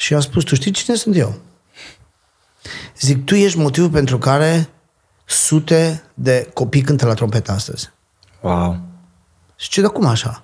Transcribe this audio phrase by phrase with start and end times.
[0.00, 1.34] Și a spus, tu știi cine sunt eu?
[3.00, 4.68] Zic, tu ești motivul pentru care
[5.24, 7.90] sute de copii cântă la trompetă astăzi.
[8.40, 8.80] Wow.
[9.56, 10.42] Și ce, dar cum așa?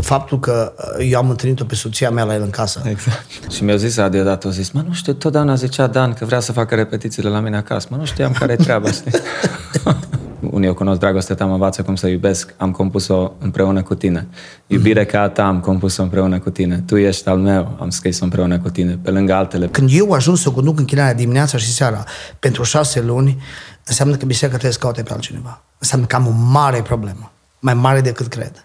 [0.00, 2.82] Faptul că uh, eu am întâlnit-o pe soția mea la el în casă.
[2.84, 3.50] Exact.
[3.50, 6.40] Și mi-a zis Adi odată, a zis, mă, nu știu, totdeauna zicea Dan că vrea
[6.40, 7.86] să facă repetițiile la mine acasă.
[7.90, 9.10] Mă, nu știam care e treaba, știi?
[10.50, 14.26] Unii eu cunosc Dragoste ta mă învață cum să iubesc, am compus-o împreună cu tine.
[14.66, 16.82] Iubire ca a ta am compus-o împreună cu tine.
[16.86, 19.66] Tu ești al meu, am scris-o împreună cu tine, pe lângă altele.
[19.66, 22.04] Când eu ajung să conduc închinarea dimineața și seara
[22.38, 23.42] pentru șase luni,
[23.84, 25.62] înseamnă că biserica trebuie să caute pe altcineva.
[25.78, 28.64] Înseamnă că am o mare problemă, mai mare decât cred.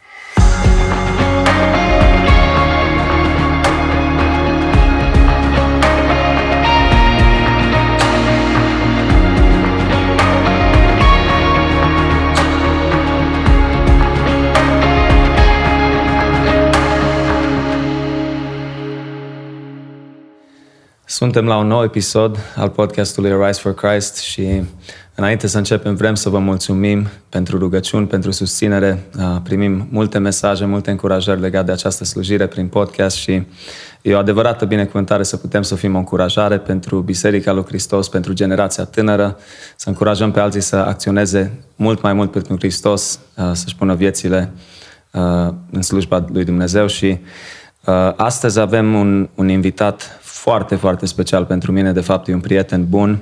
[21.11, 24.63] Suntem la un nou episod al podcastului Rise for Christ și
[25.15, 29.03] înainte să începem vrem să vă mulțumim pentru rugăciuni, pentru susținere.
[29.43, 33.43] Primim multe mesaje, multe încurajări legate de această slujire prin podcast și
[34.01, 38.33] e o adevărată binecuvântare să putem să fim o încurajare pentru Biserica lui Hristos, pentru
[38.33, 39.37] generația tânără,
[39.75, 43.19] să încurajăm pe alții să acționeze mult mai mult pentru Hristos,
[43.53, 44.51] să-și pună viețile
[45.71, 47.19] în slujba lui Dumnezeu și
[48.15, 51.91] astăzi avem un, un invitat foarte, foarte special pentru mine.
[51.91, 53.19] De fapt, e un prieten bun,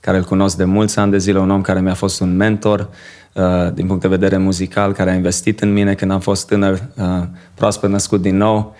[0.00, 2.88] care îl cunosc de mulți ani de zile, un om care mi-a fost un mentor
[3.32, 3.42] uh,
[3.74, 7.04] din punct de vedere muzical, care a investit în mine când am fost tânăr, uh,
[7.54, 8.76] proaspăt născut din nou.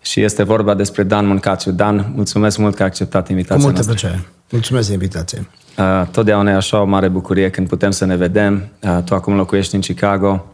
[0.00, 1.70] Și este vorba despre Dan Muncaciu.
[1.70, 4.08] Dan, mulțumesc mult că ai acceptat invitația Cu multă noastră.
[4.08, 4.28] plăcere.
[4.50, 5.48] Mulțumesc de invitație.
[5.78, 8.68] Uh, totdeauna e așa o mare bucurie când putem să ne vedem.
[8.80, 10.46] Uh, tu acum locuiești în Chicago.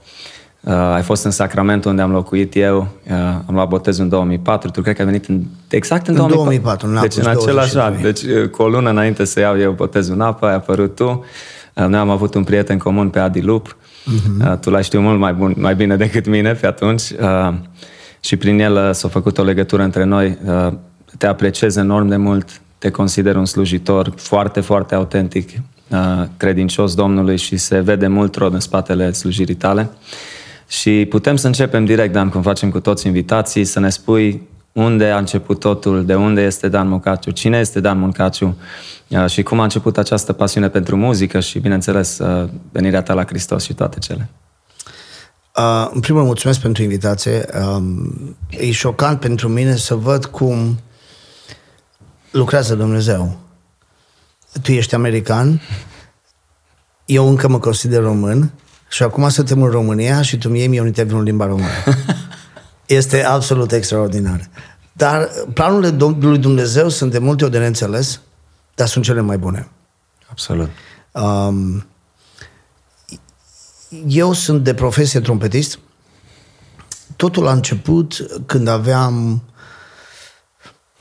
[0.61, 3.13] Uh, ai fost în Sacramento unde am locuit eu, uh,
[3.47, 6.87] am luat botezul în 2004, tu cred că ai venit în, exact în, În 2004,
[6.89, 7.83] în Deci în august același 22.
[7.83, 10.95] an, deci uh, cu o lună înainte să iau eu botezul în apă, ai apărut
[10.95, 11.25] tu.
[11.75, 14.61] Uh, Noi am avut un prieten comun pe Adi Lup, uh-huh.
[14.61, 17.55] tu l-ai știut mult mai, bun, mai bine decât mine pe atunci uh,
[18.21, 20.39] și prin el uh, s-a făcut o legătură între noi.
[20.45, 20.73] Uh,
[21.19, 25.49] Te apreciez enorm de mult, te consider un slujitor foarte, foarte autentic,
[25.89, 29.91] uh, credincios Domnului și se vede mult rod în spatele slujirii tale.
[30.69, 35.11] Și putem să începem direct, Dan, cum facem cu toți invitații, să ne spui unde
[35.11, 38.57] a început totul, de unde este Dan Muncaciu, cine este Dan Muncaciu
[39.09, 43.25] uh, și cum a început această pasiune pentru muzică și, bineînțeles, uh, venirea ta la
[43.25, 44.29] Hristos și toate cele.
[45.57, 47.45] Uh, în primul rând, mulțumesc pentru invitație.
[47.65, 50.79] Um, e șocant pentru mine să văd cum
[52.31, 53.39] lucrează Dumnezeu.
[54.63, 55.61] Tu ești american,
[57.05, 58.53] eu încă mă consider român
[58.89, 61.69] și acum suntem în România și tu mi iei mie un interviu în limba română.
[62.87, 64.49] Este absolut extraordinar.
[64.93, 68.21] Dar planurile Dom- lui Dumnezeu sunt de multe ori de neînțeles,
[68.75, 69.69] dar sunt cele mai bune.
[70.31, 70.71] Absolut.
[71.13, 71.87] Um,
[74.07, 75.79] eu sunt de profesie trompetist.
[77.17, 79.43] Totul a început când aveam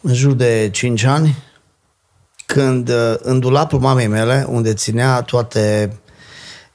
[0.01, 1.43] în jur de 5 ani,
[2.45, 5.97] când uh, în dulapul mamei mele, unde ținea toate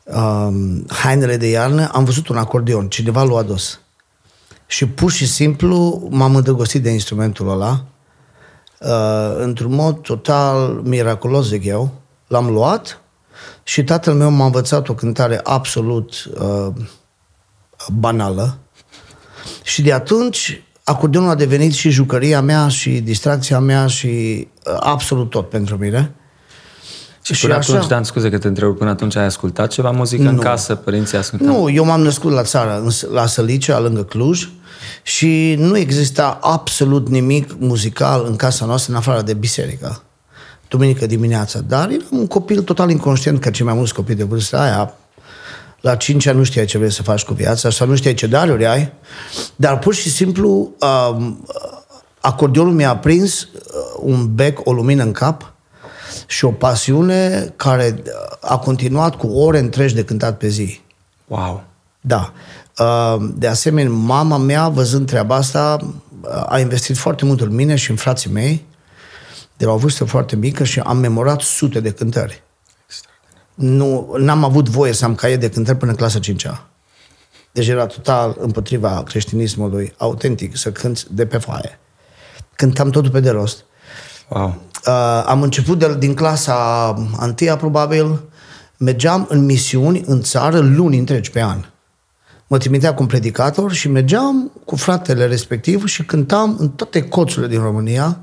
[0.05, 3.81] um, hainele de iarnă, am văzut un acordeon, cineva l-a adus.
[4.67, 7.85] Și pur și simplu m-am îndrăgostit de instrumentul ăla,
[8.81, 11.91] uh, într-un mod total miraculos, zic eu.
[12.27, 13.01] L-am luat
[13.63, 16.69] și tatăl meu m-a învățat o cântare absolut uh,
[17.93, 18.59] banală.
[19.63, 24.07] Și de atunci acordeonul a devenit și jucăria mea și distracția mea și
[24.67, 26.15] uh, absolut tot pentru mine.
[27.23, 30.39] Și până atunci, Dan, scuze că te întreb, până atunci ai ascultat ceva muzică în
[30.39, 30.75] casă?
[30.75, 31.47] Părinții ascultau?
[31.63, 34.49] Nu, eu m-am născut la țară, în- la Sălicea, lângă Cluj,
[35.03, 40.03] și nu exista absolut nimic muzical în casa noastră, în afară de biserică.
[40.69, 41.59] Duminică dimineața.
[41.61, 44.95] Dar eram un copil total inconștient, că cei mai mulți copii de vârsta aia,
[45.81, 48.27] la 5 ani nu știai ce vrei să faci cu viața sau nu știai ce
[48.27, 48.93] daruri ai,
[49.57, 50.71] dar pur și simplu
[51.11, 51.45] um,
[52.21, 53.49] acordeonul mi-a prins uh,
[54.01, 55.52] un bec, o lumină în cap
[56.27, 60.81] și o pasiune care uh, a continuat cu ore întregi de cântat pe zi.
[61.27, 61.65] Wow!
[62.01, 62.33] Da.
[62.79, 65.79] Uh, De asemenea, mama mea, văzând treaba asta,
[66.21, 68.65] uh, a investit foarte mult în mine și în frații mei,
[69.57, 72.43] de la o vârstă foarte mică și am memorat sute de cântări.
[73.55, 76.67] Nu, n-am avut voie să am caiet de cântări până în clasa 5-a.
[77.53, 81.79] Deci era total împotriva creștinismului autentic să cânți de pe foaie.
[82.57, 83.65] Cântam totul pe de rost.
[84.35, 84.55] Wow!
[84.87, 88.21] Uh, am început de, din clasa întâia, probabil,
[88.77, 91.65] mergeam în misiuni în țară luni întregi pe an.
[92.47, 97.49] Mă trimitea cu un predicator și mergeam cu fratele respectiv și cântam în toate coțurile
[97.49, 98.19] din România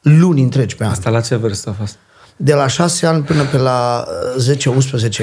[0.00, 0.90] luni întregi pe an.
[0.90, 1.96] Asta la ce vârstă a fost?
[2.36, 4.04] De la 6 ani până pe la
[4.36, 4.56] uh,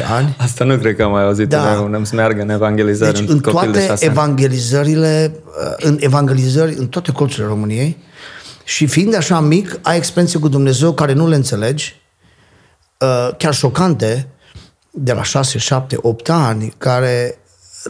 [0.01, 0.35] 10-11 ani.
[0.39, 1.63] Asta nu cred că am mai auzit Da.
[1.63, 1.79] da.
[1.79, 4.13] un să meargă în evangelizări Deci în, în copil de toate șase ani.
[4.13, 7.97] evangelizările, uh, în evangelizări în toate colțurile României
[8.63, 12.01] și fiind așa mic, ai experiențe cu Dumnezeu care nu le înțelegi,
[12.99, 14.31] uh, chiar șocante,
[14.91, 17.39] de la 6, 7, 8 ani, care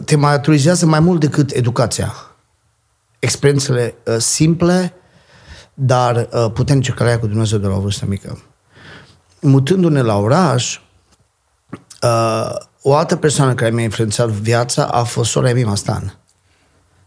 [0.04, 2.14] te maturizează mai mult decât educația.
[3.18, 4.94] Experiențele uh, simple,
[5.74, 8.42] dar uh, puternice care ai cu Dumnezeu de la o vârstă mică.
[9.40, 10.80] Mutându-ne la oraș,
[12.02, 16.18] uh, o altă persoană care mi-a influențat viața a fost sora Emima Stan,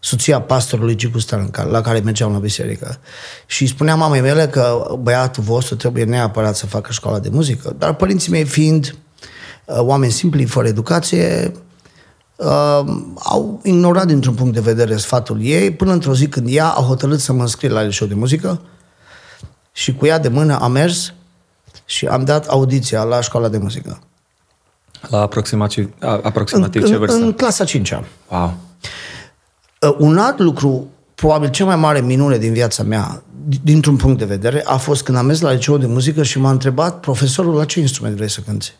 [0.05, 2.97] soția pastorului Gicu Stan, în care- la care mergeam la biserică.
[3.45, 7.75] Și îi spunea mamei mele că băiatul vostru trebuie neapărat să facă școala de muzică.
[7.77, 8.95] Dar părinții mei fiind
[9.65, 11.51] uh, oameni simpli, fără educație,
[12.35, 12.81] uh,
[13.15, 17.19] au ignorat dintr-un punct de vedere sfatul ei, până într-o zi când ea a hotărât
[17.19, 18.61] să mă înscrie la liceu de muzică
[19.71, 21.13] și cu ea de mână am mers
[21.85, 23.99] și am dat audiția la școala de muzică.
[25.09, 27.17] La aproximativ, a, aproximativ în, ce vârstă?
[27.17, 28.03] În, în clasa 5 -a.
[28.29, 28.53] Wow.
[29.85, 34.17] Uh, Un alt lucru, probabil cea mai mare minune din viața mea, d- dintr-un punct
[34.17, 37.55] de vedere, a fost când am mers la liceu de muzică și m-a întrebat profesorul
[37.55, 38.73] la ce instrument vrei să cânti.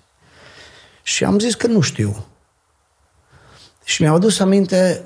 [1.04, 2.26] Și am zis că nu știu.
[3.84, 5.04] Și mi-am adus aminte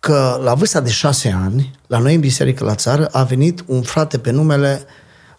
[0.00, 3.82] că la vârsta de șase ani, la noi în biserică la țară, a venit un
[3.82, 4.84] frate pe numele,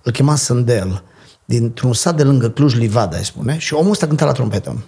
[0.01, 1.03] îl chema Sândel,
[1.45, 4.83] dintr-un sat de lângă Cluj-Livada, îi spune, și omul ăsta cânta la trompetă.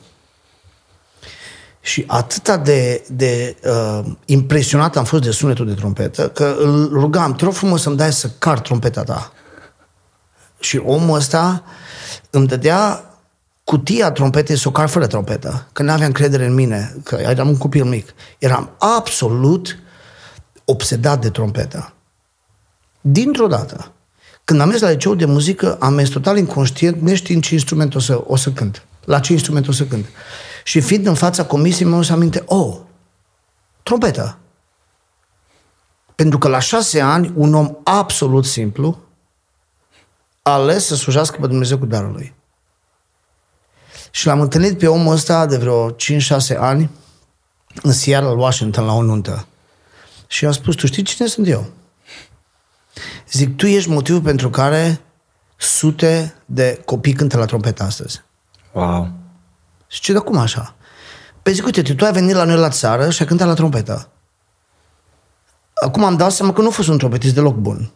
[1.81, 7.33] Și atâta de, de uh, impresionat am fost de sunetul de trompetă, că îl rugam,
[7.33, 9.31] te rog frumos să-mi dai să car trompeta ta.
[10.59, 11.63] Și omul ăsta
[12.29, 13.03] îmi dădea
[13.63, 17.47] cutia trompetei să o car fără trompetă, că nu aveam încredere în mine, că eram
[17.47, 18.13] un copil mic.
[18.37, 19.79] Eram absolut
[20.65, 21.93] obsedat de trompetă.
[23.01, 23.91] Dintr-o dată,
[24.43, 27.99] când am mers la liceu de muzică, am mers total inconștient, neștiind ce instrument o
[27.99, 28.85] să, o să cânt.
[29.05, 30.05] La ce instrument o să cânt.
[30.69, 32.77] Și fiind în fața comisiei, mi-am adus aminte, oh,
[33.83, 34.37] trompetă.
[36.15, 38.99] Pentru că la șase ani, un om absolut simplu
[40.41, 42.33] a ales să slujească pe Dumnezeu cu darul lui.
[44.11, 45.95] Și l-am întâlnit pe omul ăsta de vreo 5-6
[46.57, 46.89] ani
[47.81, 49.47] în Seattle, Washington, la o nuntă.
[50.27, 51.65] Și i-am spus, tu știi cine sunt eu?
[53.31, 55.01] Zic, tu ești motivul pentru care
[55.57, 58.21] sute de copii cântă la trompetă astăzi.
[58.71, 59.18] Wow.
[59.91, 60.75] Și ce, dar cum așa?
[61.41, 64.09] Păi zic, uite, tu ai venit la noi la țară și ai cântat la trompetă.
[65.73, 67.91] Acum am dat seama că nu a fost un trompetist deloc bun.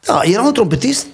[0.00, 1.06] Da, era un trompetist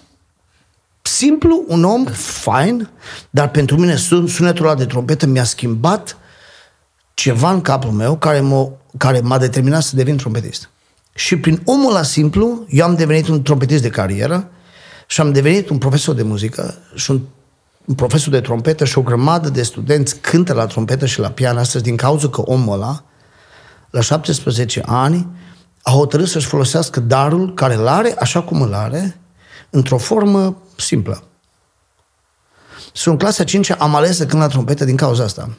[1.03, 2.91] simplu, un om fain,
[3.31, 6.17] dar pentru mine sun- sunetul ăla de trompetă mi-a schimbat
[7.15, 10.71] ceva în capul meu care, m-a, care m-a determinat să devin trompetist.
[11.15, 14.51] Și prin omul ăla simplu, eu am devenit un trompetist de carieră
[15.07, 17.21] și am devenit un profesor de muzică și un,
[17.89, 21.59] un profesor de trompetă și o grămadă de studenți cântă la trompetă și la pian
[21.59, 23.05] astăzi din cauza că omul ăla,
[23.91, 25.29] la 17 ani,
[25.83, 29.21] a hotărât să-și folosească darul care îl are, așa cum îl are,
[29.71, 31.23] într-o formă simplă.
[32.93, 35.57] Sunt în clasa 5 am ales să cânt la trompetă din cauza asta.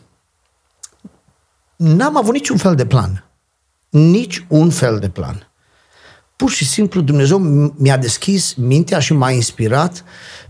[1.76, 3.30] N-am avut niciun fel de plan.
[3.90, 5.52] Nici un fel de plan.
[6.36, 7.38] Pur și simplu Dumnezeu
[7.78, 10.04] mi-a deschis mintea și m-a inspirat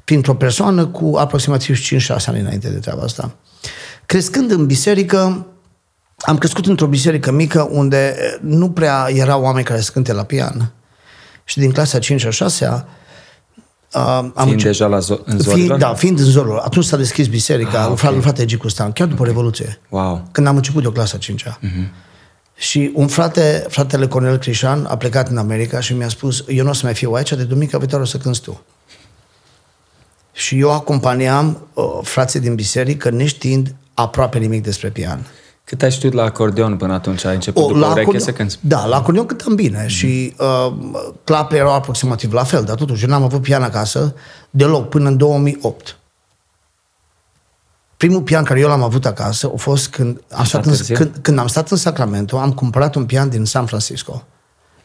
[0.09, 3.31] printr-o persoană cu aproximativ 5-6 ani înainte de treaba asta.
[4.05, 5.45] Crescând în biserică,
[6.17, 10.71] am crescut într-o biserică mică unde nu prea erau oameni care să cânte la pian.
[11.43, 12.83] Și din clasa 5 a 6 a
[13.91, 15.77] am Fiind început- deja la zo- în Fiind, zorilor?
[15.77, 16.57] da, fiind în Zorilor.
[16.57, 18.13] Atunci s-a deschis biserica, Ah, ah, okay.
[18.15, 18.21] ok.
[18.21, 19.79] frate Gicu Stan, chiar după Revoluție.
[19.89, 20.27] Wow.
[20.31, 21.57] Când am început eu clasa 5-a.
[21.61, 21.91] Mhm.
[22.55, 26.69] Și un frate, fratele Cornel Crișan, a plecat în America și mi-a spus, eu nu
[26.69, 28.61] o să mai fiu aici, de duminica viitoare o să cânti tu.
[30.31, 35.25] Și eu acompaniam uh, frații din biserică, neștiind aproape nimic despre pian.
[35.63, 37.25] Cât ai știut la acordeon până atunci?
[37.25, 38.57] Ai început O, după ureche acordeon- să cânti?
[38.61, 40.73] Da, la acordeon cântam bine și uh,
[41.23, 44.15] clapele erau aproximativ la fel, dar totuși eu n-am avut pian acasă
[44.49, 45.97] deloc până în 2008.
[47.97, 50.95] Primul pian care eu l-am avut acasă a fost când am, stat în, târziu?
[50.95, 54.23] când, când am stat în Sacramento, am cumpărat un pian din San Francisco.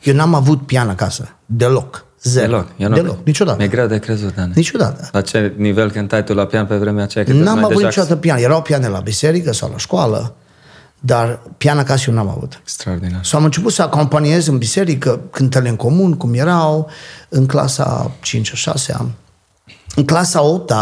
[0.02, 2.46] Eu n-am avut pian acasă, deloc, zero.
[2.46, 2.66] Deloc.
[2.76, 3.58] Eu nu deloc, niciodată.
[3.58, 4.52] Mi-e greu de crezut, Dani.
[4.54, 5.08] Niciodată.
[5.12, 7.24] La ce nivel cântai tu la pian pe vremea aceea?
[7.24, 8.38] Cât N-am mai avut deja niciodată pian.
[8.38, 10.34] Erau piane la biserică sau la școală,
[11.00, 12.60] dar pian acasă eu n-am avut.
[12.62, 13.24] Extraordinar.
[13.24, 16.90] Și am început să acompaniez în biserică cântele în comun, cum erau,
[17.28, 18.94] în clasa 5-6
[19.94, 20.72] În clasa 8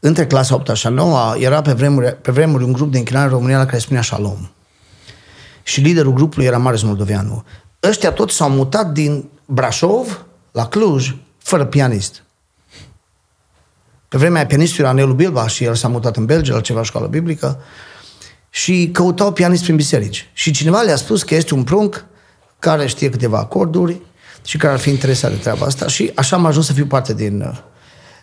[0.00, 3.24] între clasa 8 și a 9 era pe vremuri, pe vremuri un grup de închinare
[3.24, 4.48] în România la care se spunea Shalom.
[5.62, 7.44] Și liderul grupului era Marius Moldoveanu.
[7.82, 10.25] Ăștia toți s-au mutat din Brașov
[10.56, 12.22] la Cluj, fără pianist.
[14.08, 16.82] Pe vremea aia pianistul era Nelu Bilba și el s-a mutat în Belgia la ceva
[16.82, 17.60] școală biblică
[18.50, 20.30] și căutau pianist prin biserici.
[20.32, 22.04] Și cineva le-a spus că este un prunc
[22.58, 24.00] care știe câteva acorduri
[24.44, 27.14] și care ar fi interesat de treaba asta și așa am ajuns să fiu parte
[27.14, 27.62] din,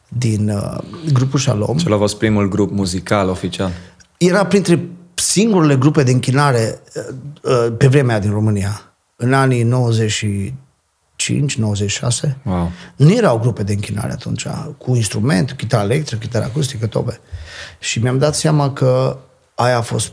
[0.08, 0.78] din uh,
[1.14, 1.78] grupul Shalom.
[1.78, 3.72] Cel a fost primul grup muzical oficial.
[4.18, 8.94] Era printre singurele grupe de închinare uh, uh, pe vremea din România.
[9.16, 10.54] În anii 95,
[11.58, 12.38] 96.
[12.44, 12.72] Wow.
[12.96, 17.20] Nu erau grupe de închinare atunci, cu instrument, chitară electrică, chitară acustică, tobe.
[17.80, 19.18] Și mi-am dat seama că
[19.56, 20.12] aia a fost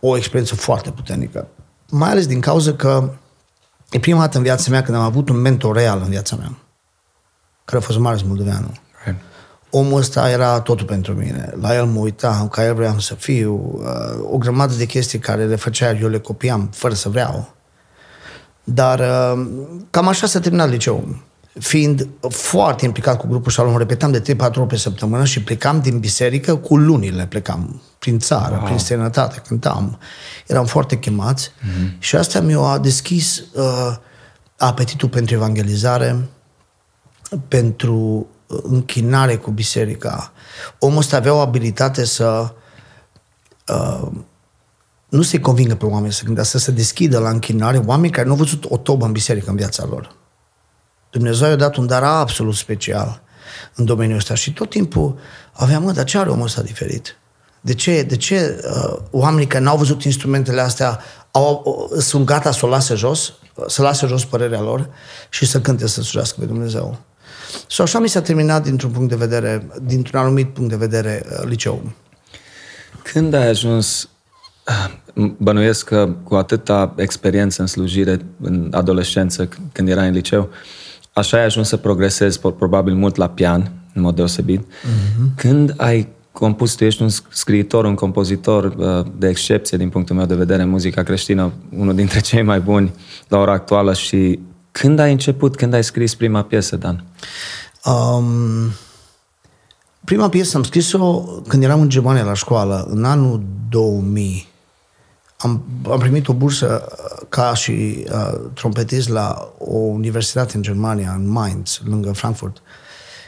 [0.00, 1.48] o experiență foarte puternică.
[1.90, 3.10] Mai ales din cauza că
[3.90, 6.58] e prima dată în viața mea când am avut un mentor real în viața mea,
[7.64, 8.72] care a fost Marius Moldoveanu.
[9.04, 9.20] Right.
[9.70, 11.54] Omul ăsta era totul pentru mine.
[11.60, 13.80] La el mă uitam, ca el vreau să fiu.
[13.82, 17.53] Uh, o grămadă de chestii care le făcea, eu le copiam fără să vreau.
[18.64, 19.46] Dar uh,
[19.90, 21.22] cam așa s-a terminat liceul.
[21.58, 25.98] Fiind foarte implicat cu grupul Shalom, repetam de 3-4 ori pe săptămână și plecam din
[25.98, 28.64] biserică cu lunile, plecam prin țară, wow.
[28.64, 29.98] prin străinătate, cântam.
[30.46, 31.98] Eram foarte chemați mm-hmm.
[31.98, 33.96] și asta mi-a deschis uh,
[34.56, 36.28] apetitul pentru evangelizare,
[37.48, 40.32] pentru închinare cu biserica.
[40.78, 42.54] Omul ăsta avea o abilitate să
[43.68, 44.08] uh,
[45.14, 48.32] nu se convingă pe oameni să gândească, să se deschidă la închinare oameni care nu
[48.32, 50.16] au văzut o tobă în biserică în viața lor.
[51.10, 53.22] Dumnezeu i-a dat un dar absolut special
[53.74, 55.18] în domeniul ăsta și tot timpul
[55.52, 57.16] aveam, mă, dar ce are omul ăsta diferit?
[57.60, 62.52] De ce, de ce uh, oamenii care n-au văzut instrumentele astea au, uh, sunt gata
[62.52, 63.32] să o lase jos,
[63.66, 64.88] să lase jos părerea lor
[65.28, 66.98] și să cânte să slujească pe Dumnezeu?
[67.66, 71.44] Și așa mi s-a terminat dintr-un punct de vedere, dintr-un anumit punct de vedere, uh,
[71.44, 71.82] liceu.
[73.02, 74.08] Când ai ajuns,
[75.36, 80.48] bănuiesc că cu atâta experiență în slujire, în adolescență, când erai în liceu,
[81.12, 84.60] așa ai ajuns să progresezi probabil mult la pian, în mod deosebit.
[84.60, 85.34] Mm-hmm.
[85.36, 90.26] Când ai compus, tu ești un scriitor, un compozitor uh, de excepție din punctul meu
[90.26, 92.94] de vedere în muzica creștină, unul dintre cei mai buni
[93.28, 94.38] la ora actuală și
[94.70, 97.04] când ai început, când ai scris prima piesă, Dan?
[97.84, 98.70] Um,
[100.04, 104.52] prima piesă am scris-o când eram în Germania la școală, în anul 2000.
[105.44, 111.14] Am, am primit o bursă uh, ca și uh, trompetist la o universitate în Germania,
[111.16, 112.62] în Mainz, lângă Frankfurt.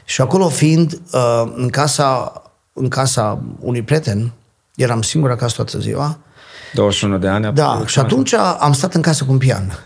[0.05, 2.33] Și acolo fiind uh, în casa
[2.79, 4.33] în casa unui prieten,
[4.75, 6.19] eram singur acasă toată ziua.
[6.75, 7.53] 21 de ani?
[7.53, 9.79] Da, și atunci am stat în casă cu un pian.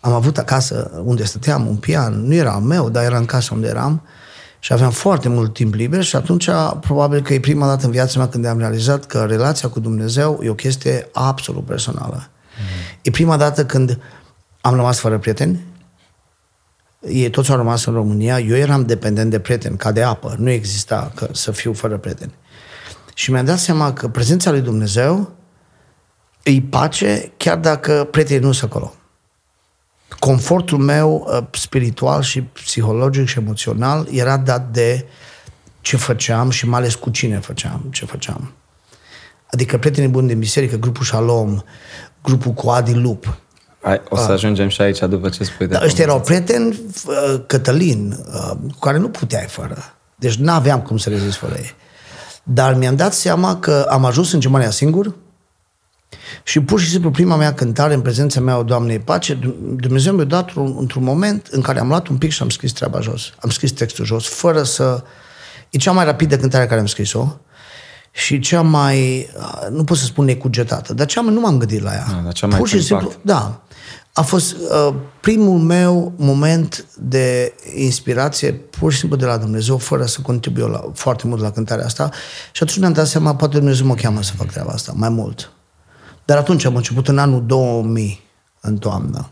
[0.00, 3.54] Am avut acasă unde stăteam un pian, nu era al meu, dar era în casa
[3.54, 4.02] unde eram
[4.58, 6.48] și aveam foarte mult timp liber și atunci
[6.80, 10.40] probabil că e prima dată în viața mea când am realizat că relația cu Dumnezeu
[10.42, 12.28] e o chestie absolut personală.
[12.58, 12.98] Mm.
[13.02, 13.98] E prima dată când
[14.60, 15.64] am rămas fără prieteni,
[17.00, 20.50] ei toți au rămas în România, eu eram dependent de prieteni, ca de apă, nu
[20.50, 22.34] exista că să fiu fără prieteni.
[23.14, 25.32] Și mi-am dat seama că prezența lui Dumnezeu
[26.42, 28.94] îi pace chiar dacă prietenii nu sunt acolo.
[30.18, 35.06] Confortul meu uh, spiritual și psihologic și emoțional era dat de
[35.80, 38.52] ce făceam și mai ales cu cine făceam ce făceam.
[39.50, 41.62] Adică prietenii buni din biserică, grupul Shalom,
[42.22, 43.38] grupul cu Adi Lup,
[43.80, 47.40] ai, o să ajungem și aici după ce spui de da, Ăștia erau prieteni, uh,
[47.46, 49.76] Cătălin, uh, cu care nu puteai fără.
[50.14, 51.74] Deci nu aveam cum să rezist fără ei.
[52.42, 55.14] Dar mi-am dat seama că am ajuns în Germania singur
[56.42, 59.34] și pur și simplu prima mea cântare în prezența mea, o Doamne pace,
[59.76, 62.72] Dumnezeu mi-a dat un, într-un moment în care am luat un pic și am scris
[62.72, 63.32] treaba jos.
[63.38, 65.04] Am scris textul jos, fără să...
[65.70, 67.36] E cea mai rapidă cântare care am scris-o
[68.10, 71.82] și cea mai, uh, nu pot să spun necugetată, dar cea mai, nu m-am gândit
[71.82, 72.22] la ea.
[72.24, 73.62] Da, cea mai Pur și simplu, da
[74.18, 80.04] a fost uh, primul meu moment de inspirație pur și simplu de la Dumnezeu, fără
[80.04, 82.10] să contribuie la, foarte mult la cântarea asta.
[82.52, 85.52] Și atunci mi-am dat seama, poate Dumnezeu mă cheamă să fac treaba asta, mai mult.
[86.28, 88.20] Dar atunci am început în anul 2000,
[88.60, 89.30] în toamnă.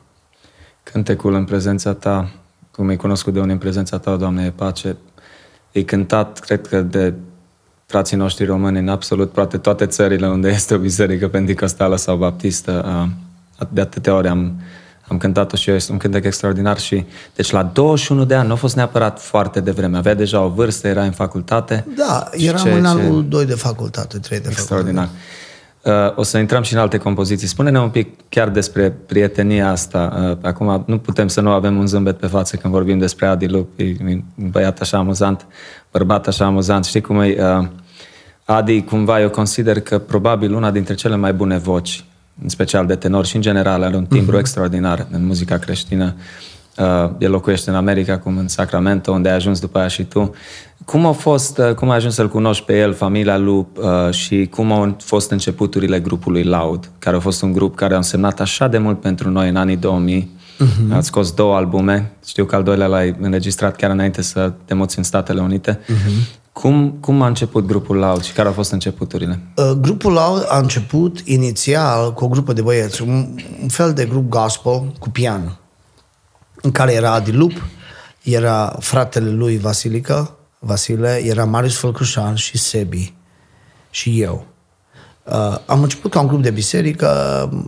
[0.82, 2.30] Cântecul în prezența ta,
[2.70, 4.96] cum ai cunoscut de unde în prezența ta, Doamne, e pace,
[5.72, 7.14] e cântat, cred că de
[7.86, 13.04] frații noștri români în absolut toate, toate țările unde este o biserică pentecostală sau baptistă.
[13.58, 14.60] Uh, de atâtea ori am,
[15.08, 18.52] am cântat-o și eu, este un cântec extraordinar și deci la 21 de ani nu
[18.52, 21.86] a fost neapărat foarte devreme, avea deja o vârstă, era în facultate.
[21.96, 23.28] Da, eram ce, în anul ce...
[23.28, 25.04] 2 de facultate, 3 de extraordinar.
[25.04, 25.26] facultate.
[25.28, 25.44] Uh,
[26.14, 27.46] o să intrăm și în alte compoziții.
[27.46, 30.28] Spune-ne un pic chiar despre prietenia asta.
[30.30, 33.46] Uh, acum nu putem să nu avem un zâmbet pe față când vorbim despre Adi
[33.46, 35.46] Lup, e un băiat așa amuzant,
[35.92, 36.84] bărbat așa amuzant.
[36.84, 37.36] Știi cum e?
[37.38, 37.66] Uh,
[38.44, 42.04] Adi, cumva, eu consider că probabil una dintre cele mai bune voci
[42.42, 44.40] în special de tenor și în general are un timbru uh-huh.
[44.40, 46.14] extraordinar în muzica creștină.
[46.78, 50.34] Uh, el locuiește în America, acum în Sacramento, unde ai ajuns după aia și tu.
[50.86, 54.46] Cum a fost, uh, cum ai ajuns să-l cunoști pe el, familia lui uh, și
[54.46, 58.68] cum au fost începuturile grupului Loud, care a fost un grup care a însemnat așa
[58.68, 60.30] de mult pentru noi în anii 2000.
[60.30, 60.92] Uh-huh.
[60.92, 62.12] Ați scos două albume.
[62.26, 65.78] Știu că al doilea l-ai înregistrat chiar înainte să te moți în Statele Unite.
[65.78, 66.38] Uh-huh.
[66.52, 69.40] Cum, cum a început grupul Loud și care au fost începuturile?
[69.56, 73.28] Uh, grupul Loud a început inițial cu o grupă de băieți, un,
[73.62, 75.58] un fel de grup gospel cu pian,
[76.62, 77.52] în care era Adi Lup,
[78.22, 83.14] era fratele lui Vasilica, Vasile, era Marius Fălcușan și Sebi
[83.90, 84.46] și eu.
[85.24, 87.08] Uh, am început ca un grup de biserică,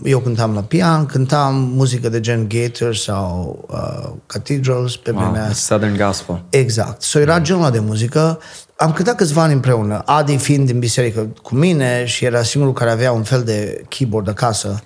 [0.05, 5.53] eu cântam la pian, cântam muzică de gen Gator sau uh, Cathedrals pe Wow, vremea
[5.53, 6.43] Southern Gospel.
[6.51, 7.03] Exact.
[7.03, 8.39] So era genul ăla de muzică.
[8.77, 10.03] Am cântat câțiva ani împreună.
[10.05, 14.29] Adi fiind din biserică cu mine și era singurul care avea un fel de keyboard
[14.29, 14.81] acasă.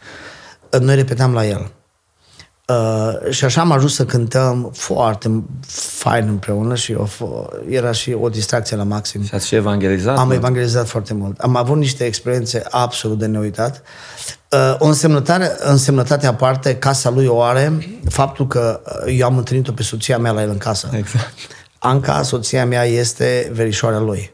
[0.81, 1.71] Noi repetam la el.
[2.73, 8.17] Uh, și așa am ajuns să cântăm foarte fain împreună și o, f- era și
[8.21, 9.25] o distracție la maxim.
[9.25, 10.19] Și ați și evangelizat?
[10.19, 10.35] Am nu?
[10.35, 11.41] evangelizat foarte mult.
[11.41, 13.83] Am avut niște experiențe absolut de neuitat.
[14.49, 19.73] Uh, o însemnătate, însemnătate aparte, casa lui o are faptul că uh, eu am întâlnit-o
[19.73, 20.89] pe soția mea la el în casă.
[20.93, 21.33] Exact.
[21.79, 24.33] Anca, soția mea, este verișoarea lui.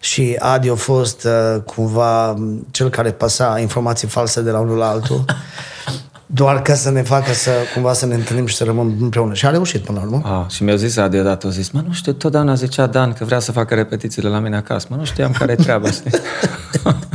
[0.00, 2.34] Și Adi a fost uh, cumva
[2.70, 5.24] cel care păsa informații false de la unul la altul,
[6.30, 9.34] doar ca să ne facă să cumva să ne întâlnim și să rămânem împreună.
[9.34, 10.44] Și a reușit până la urmă.
[10.44, 13.24] Ah, și mi-a zis Adi odată, a zis, mă, nu știu, totdeauna zicea Dan că
[13.24, 14.86] vrea să facă repetițiile la mine acasă.
[14.90, 16.10] Mă, nu știam care e treaba, știi?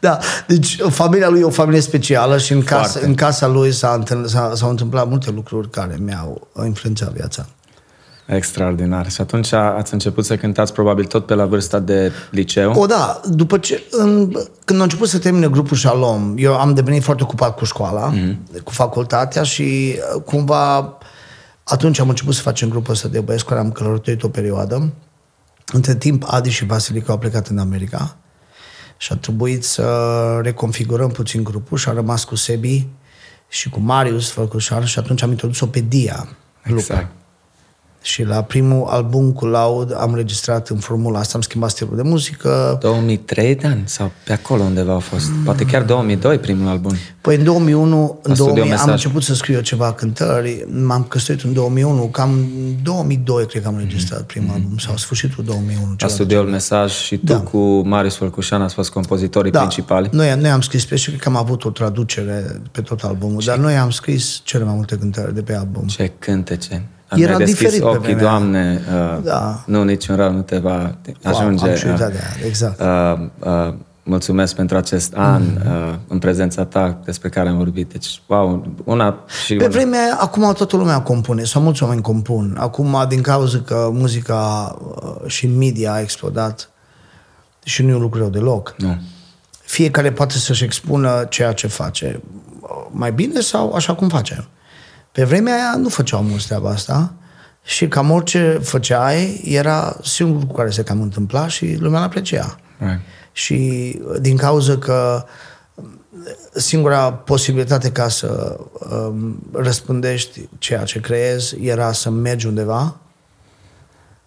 [0.00, 3.06] Da, deci familia lui e o familie specială și în casa, Foarte.
[3.06, 7.46] în casa lui s-a întâmplat, s-a, s-au întâmplat multe lucruri care mi-au influențat viața.
[8.26, 9.10] Extraordinar.
[9.10, 12.72] Și atunci ați început să cântați probabil tot pe la vârsta de liceu.
[12.72, 14.32] O, da, după ce, în,
[14.64, 18.62] când a început să termine grupul Shalom, eu am devenit foarte ocupat cu școala, mm-hmm.
[18.64, 20.98] cu facultatea și uh, cumva
[21.64, 24.92] atunci am început să facem grupul ăsta de băieți cu care am călătorit o perioadă.
[25.72, 28.16] Între timp, Adi și Vasilica au plecat în America
[28.96, 29.84] și a trebuit să
[30.42, 32.86] reconfigurăm puțin grupul și a rămas cu Sebi
[33.48, 36.28] și cu Marius Făcușan și atunci am introdus-o pe Dia.
[36.62, 37.08] Luca.
[38.06, 38.28] Exact.
[38.30, 42.02] Și la primul album cu Laud am registrat în formula asta, am schimbat stilul de
[42.02, 42.78] muzică.
[42.80, 45.30] 2003 de ani sau pe acolo undeva a fost.
[45.44, 46.94] Poate chiar 2002 primul album.
[47.20, 48.88] Păi în 2001, în La Studio 2000, am Mesaj.
[48.88, 52.46] început să scriu eu ceva cântări, m-am căsătorit în 2001, cam în
[52.82, 55.86] 2002 cred că am registrat primul album, sau sfârșitul 2001.
[55.88, 57.40] La ceva studioul Mesaj și tu Da.
[57.40, 60.08] cu Marius Fălcușan ați fost compozitorii da, principali.
[60.12, 63.42] Noi, noi am scris pe și cred că am avut o traducere pe tot albumul,
[63.44, 65.86] dar noi am scris cele mai multe cântări de pe album.
[65.86, 66.88] Ce cântece.
[67.08, 68.80] Am Era mi-a deschis diferit pe ochii, vremea Doamne,
[69.16, 69.62] uh, Da.
[69.66, 71.68] nu, niciun rău nu te va ajunge.
[71.68, 72.80] am și uh, uitat de aia, exact.
[72.80, 73.28] Uh,
[73.68, 77.92] uh, mulțumesc pentru acest an uh, în prezența ta despre care am vorbit.
[77.92, 79.72] Deci, wow, una și Pe una.
[79.72, 82.56] vremea aia, acum toată lumea compune, sau mulți oameni compun.
[82.58, 86.70] Acum, din cauza că muzica uh, și media a explodat,
[87.64, 88.96] și nu e un lucru rău deloc, Nu.
[89.64, 92.20] fiecare poate să-și expună ceea ce face.
[92.90, 94.46] Mai bine sau așa cum face.
[95.16, 97.12] Pe vremea aia nu făceau mulți treaba asta
[97.64, 102.58] și cam orice făceai era singurul lucru care se cam întâmpla și lumea l-aprecia.
[102.78, 103.00] Right.
[103.32, 105.24] Și din cauza că
[106.54, 112.96] singura posibilitate ca să um, răspândești ceea ce creezi era să mergi undeva,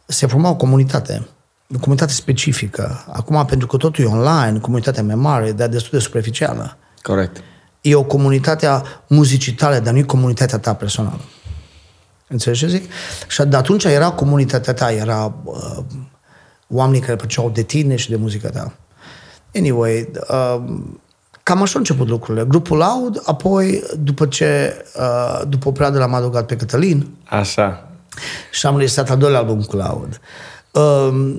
[0.06, 1.28] se forma o comunitate,
[1.76, 3.06] o comunitate specifică.
[3.12, 6.78] Acum, pentru că totul e online, comunitatea mea mare, dar destul de superficială.
[7.02, 7.44] Corect.
[7.82, 11.22] E o comunitate a muzicii tale, dar nu e comunitatea ta personală.
[12.28, 12.92] Înțelegi ce zic?
[13.28, 15.78] Și de atunci era comunitatea ta, era uh,
[16.68, 18.74] oamenii care făceau de tine și de muzica ta.
[19.56, 20.62] Anyway, uh,
[21.44, 22.46] cam așa au început lucrurile.
[22.46, 27.90] Grupul Loud, apoi, după ce, uh, după o perioadă l-am adăugat pe Cătălin Așa.
[28.52, 30.20] și am înregistrat al doilea album cu Loud.
[30.72, 31.36] Uh,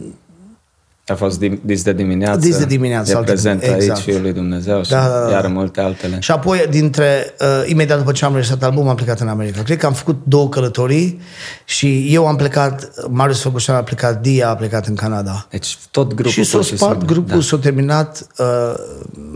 [1.07, 2.39] A fost dim- dis de dimineață.
[2.39, 3.81] Dis de dimineață, E alte- prezent exact.
[3.81, 5.31] aici Fiul lui Dumnezeu și Da, da, da.
[5.31, 6.17] iar multe altele.
[6.21, 9.63] Și apoi, dintre, uh, imediat după ce am înregistrat albumul, am plecat în America.
[9.63, 11.21] Cred că am făcut două călătorii
[11.65, 15.47] și eu am plecat, Marius Făcușan a plecat, Dia a plecat în Canada.
[15.51, 17.15] Deci tot grupul și s-a pur și spart simplu.
[17.15, 17.45] grupul, Da.
[17.45, 18.47] s-a terminat uh,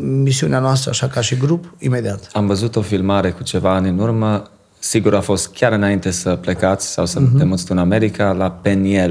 [0.01, 2.29] misiunea noastră, așa ca și grup, imediat.
[2.33, 4.43] Am văzut o filmare cu ceva ani în urmă.
[4.79, 8.51] Sigur a fost chiar înainte să plecați sau să te muți tu în America, la
[8.51, 9.11] Peniel.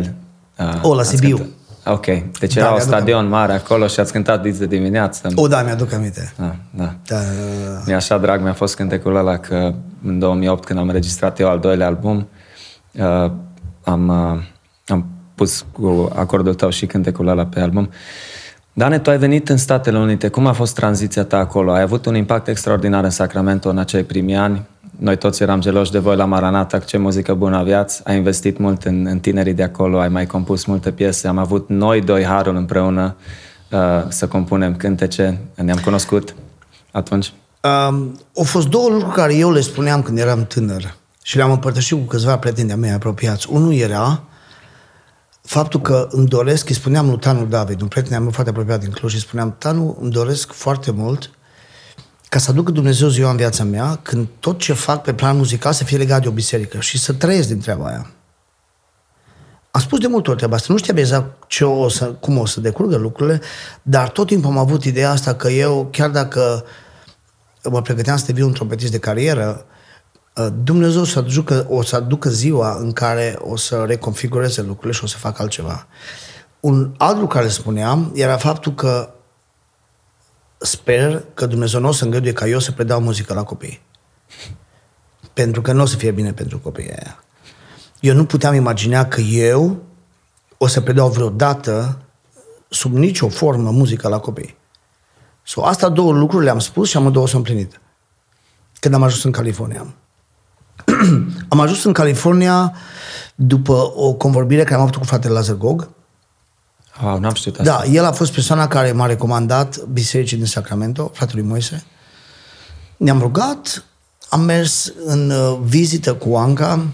[0.60, 0.80] Uh, Mhm.
[0.88, 1.36] O, la ați Sibiu.
[1.36, 1.54] cântat.
[1.86, 2.06] Ok,
[2.40, 5.28] deci Da, era un mi-aduc stadion mare acolo și ați cântat dis de dimineață.
[5.36, 6.34] O, da, mi-aduc aminte.
[6.38, 6.84] Ah, da.
[6.84, 7.82] Da, da, da, da.
[7.86, 9.74] Mi-e așa drag, mi-a fost cântecul ăla că
[10.06, 12.28] în 2008, când am înregistrat eu al doilea album,
[12.92, 13.32] uh,
[13.84, 14.42] am, uh,
[14.88, 17.90] am pus cu acordul tău și cântecul ăla pe album.
[18.74, 20.28] Dane, tu ai venit în Statele Unite.
[20.28, 21.72] Cum a fost tranziția ta acolo?
[21.72, 24.62] Ai avut un impact extraordinar în Sacramento în acei primi ani.
[25.00, 28.02] Noi toți eram geloși de voi la Maranata, ce muzică bună aveați.
[28.04, 31.28] Ai investit mult în, în tinerii de acolo, ai mai compus multe piese.
[31.28, 33.16] Am avut noi doi harul împreună
[33.72, 35.40] uh, să compunem cântece.
[35.56, 36.36] Ne-am cunoscut
[36.92, 37.34] atunci.
[37.62, 41.98] Um, au fost două lucruri care eu le spuneam când eram tânăr și le-am împărtășit
[41.98, 43.48] cu câțiva prieteni de-a mei apropiați.
[43.50, 44.24] Unul era
[45.42, 48.92] faptul că îmi doresc, îi spuneam lui Tanu David, un prieten meu foarte apropiat din
[48.92, 51.30] Cluj, și spuneam, Tanu, îmi doresc foarte mult
[52.34, 55.74] ca să aducă Dumnezeu ziua în viața mea, când tot ce fac pe plan muzical
[55.74, 58.10] să fie legat de o biserică și să trăiesc din treaba aia.
[59.72, 62.46] Am spus de multe ori treaba asta, nu știam exact ce o să, cum o
[62.46, 63.42] să decurgă lucrurile,
[63.82, 66.66] dar tot timpul am avut ideea asta că eu, chiar dacă
[67.70, 69.66] mă pregăteam să devin un trompetist de carieră,
[70.38, 75.04] Uh, Dumnezeu să aducă, o să aducă ziua în care o să reconfigureze lucrurile și
[75.04, 75.88] o să facă altceva.
[76.60, 79.10] Un alt lucru care spuneam era faptul că
[80.66, 83.82] sper că Dumnezeu nu o să îngăduie ca eu să predau muzică la copii.
[85.34, 87.24] Pentru că nu o să fie bine pentru copiii aia.
[88.00, 89.84] Eu nu puteam imagina că eu
[90.58, 91.98] o să predau vreodată
[92.70, 94.58] sub nicio formă muzică la copii.
[95.44, 97.82] So, asta două lucruri le-am spus și amândouă s-au împlinit.
[98.80, 99.86] Când am ajuns în California.
[101.50, 102.74] am ajuns în California
[103.36, 105.90] după o convorbire care am avut cu fratele Lazar Gog.
[107.02, 107.78] Wow, n-am știut asta.
[107.78, 111.84] Da, el a fost persoana care m-a recomandat bisericii din Sacramento, fratelui Moise.
[112.98, 113.84] Ne-am rugat,
[114.30, 116.86] am mers în uh, vizită cu Anca,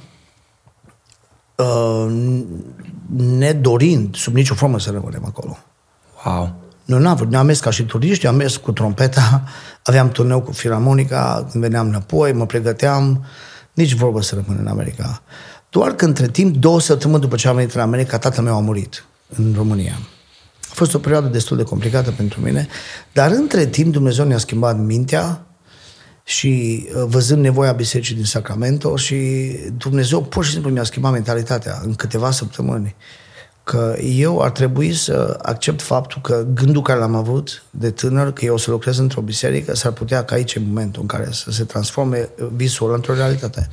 [1.55, 2.41] uh,
[3.15, 5.57] nedorind sub nicio formă să rămânem acolo.
[6.25, 6.53] Wow.
[6.85, 9.43] Noi n-am vrut, ne-am mers ca și turiști, am mers cu trompeta,
[9.83, 13.25] aveam turneu cu filarmonica, când veneam înapoi, mă pregăteam,
[13.73, 15.21] nici vorbă să rămân în America.
[15.69, 18.59] Doar că între timp, două săptămâni după ce am venit în America, tatăl meu a
[18.59, 19.03] murit
[19.35, 19.99] în România.
[20.69, 22.67] A fost o perioadă destul de complicată pentru mine,
[23.13, 25.45] dar între timp Dumnezeu ne-a schimbat mintea
[26.23, 31.81] și uh, văzând nevoia bisericii din Sacramento și Dumnezeu pur și simplu mi-a schimbat mentalitatea
[31.83, 32.95] în câteva săptămâni
[33.69, 38.45] că eu ar trebui să accept faptul că gândul care l-am avut de tânăr, că
[38.45, 41.51] eu o să lucrez într-o biserică, s-ar putea ca aici, în momentul în care să
[41.51, 43.69] se transforme visul într-o realitate.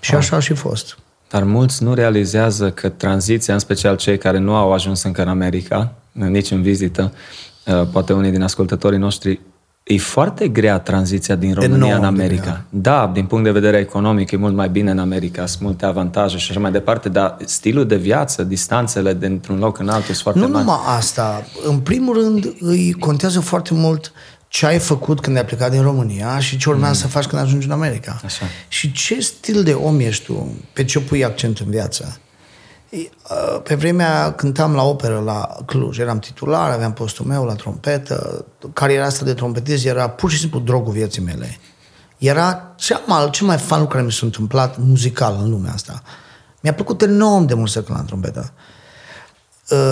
[0.00, 0.16] Și ah.
[0.16, 0.98] așa a și fost.
[1.28, 5.28] Dar mulți nu realizează că tranziția, în special cei care nu au ajuns încă în
[5.28, 7.12] America, nici în vizită,
[7.66, 9.40] uh, poate unii din ascultătorii noștri
[9.88, 12.64] E foarte grea tranziția din România Enorm în America.
[12.68, 16.36] Da, din punct de vedere economic e mult mai bine în America, sunt multe avantaje
[16.36, 20.38] și așa mai departe, dar stilul de viață, distanțele dintr-un loc în altul sunt foarte
[20.38, 20.64] nu mari.
[20.64, 21.44] Nu numai asta.
[21.68, 24.12] În primul rând, îi contează foarte mult
[24.56, 27.00] ce ai făcut când ai plecat din România și ce urmează mm.
[27.00, 28.20] să faci când ajungi în America.
[28.24, 28.44] Așa.
[28.68, 32.18] Și ce stil de om ești tu, pe ce pui accent în viață.
[32.90, 38.44] Uh, pe vremea cântam la operă la Cluj, eram titular, aveam postul meu la trompetă,
[38.72, 41.58] cariera asta de trompetist era pur și simplu drogul vieții mele.
[42.18, 46.02] Era cea mai, cel mai fan lucru care mi s-a întâmplat muzical în lumea asta.
[46.60, 48.52] Mi-a plăcut enorm de mult să cânt la trompetă.
[48.54, 48.75] Uh,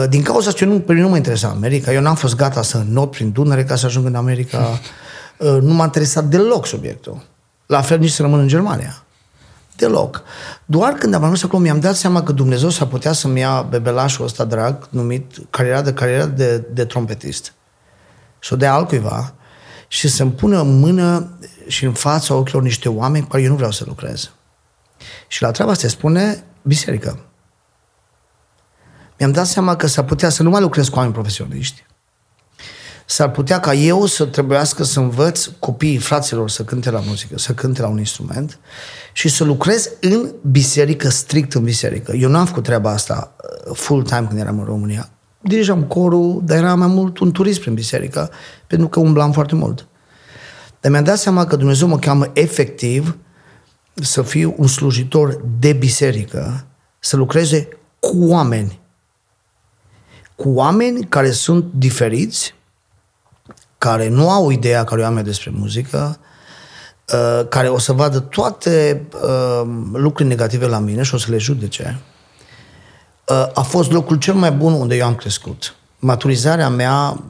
[0.08, 1.92] din cauza asta, eu nu, pe nu mă interesa America.
[1.92, 4.80] Eu n-am fost gata să not prin Dunăre ca să ajung în America.
[5.38, 7.22] Uh, nu m-a interesat deloc subiectul.
[7.66, 9.04] La fel nici să rămân în Germania.
[9.76, 10.22] Deloc.
[10.64, 14.24] Doar când am ajuns acolo mi-am dat seama că Dumnezeu s-ar putea să-mi ia bebelașul
[14.24, 17.52] ăsta drag, numit cariera de cariera de, de trompetist.
[18.38, 19.34] Și o dea altcuiva
[19.88, 23.56] și să-mi pună în mână și în fața ochilor niște oameni cu care eu nu
[23.56, 24.30] vreau să lucrez.
[25.28, 27.18] Și la treaba se spune biserică.
[29.24, 31.84] Mi-am dat seama că s-ar putea să nu mai lucrez cu oameni profesioniști,
[33.06, 37.52] s-ar putea ca eu să trebuiască să învăț copiii fraților să cânte la muzică, să
[37.52, 38.58] cânte la un instrument
[39.12, 42.12] și să lucrez în biserică, strict în biserică.
[42.12, 43.34] Eu nu am făcut treaba asta
[43.66, 45.08] uh, full-time când eram în România.
[45.40, 48.30] Dirijam corul, dar era mai mult un turist prin biserică,
[48.66, 49.86] pentru că umblam foarte mult.
[50.80, 53.16] Dar mi-am dat seama că Dumnezeu mă cheamă efectiv
[53.94, 56.66] să fiu un slujitor de biserică,
[56.98, 57.68] să lucreze
[58.00, 58.82] cu oameni.
[60.36, 62.54] Cu oameni care sunt diferiți,
[63.78, 66.18] care nu au ideea care o am eu despre muzică,
[67.12, 71.38] uh, care o să vadă toate uh, lucruri negative la mine și o să le
[71.38, 72.00] judece,
[73.28, 75.74] uh, a fost locul cel mai bun unde eu am crescut.
[75.98, 77.24] Maturizarea mea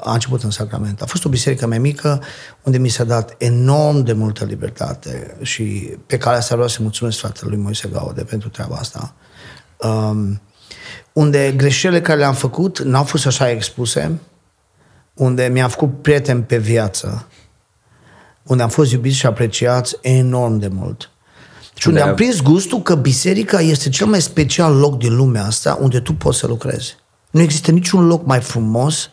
[0.00, 1.04] a început în Sacramento.
[1.04, 2.22] A fost o biserică mai mică
[2.62, 7.18] unde mi s-a dat enorm de multă libertate și pe care asta vreau să mulțumesc
[7.18, 9.14] fratelui Moise Gaude pentru treaba asta.
[9.78, 10.40] Um,
[11.14, 14.20] unde greșelile care le-am făcut n-au fost așa expuse,
[15.14, 17.26] unde mi-am făcut prieten pe viață,
[18.42, 21.10] unde am fost iubiți și apreciați enorm de mult.
[21.74, 25.78] Și unde am prins gustul că biserica este cel mai special loc din lumea asta
[25.80, 26.96] unde tu poți să lucrezi.
[27.30, 29.10] Nu există niciun loc mai frumos,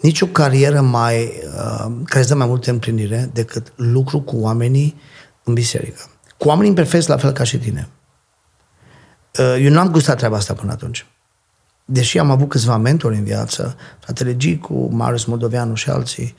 [0.00, 5.00] nici o carieră mai, uh, care îți dă mai multă împlinire decât lucru cu oamenii
[5.44, 6.00] în biserică,
[6.36, 7.88] cu oameni imperfecți la fel ca și tine.
[9.38, 11.06] Uh, eu nu am gustat treaba asta până atunci.
[11.84, 16.34] Deși am avut câțiva mentori în viață, fratele Gicu, Marius Moldoveanu și alții,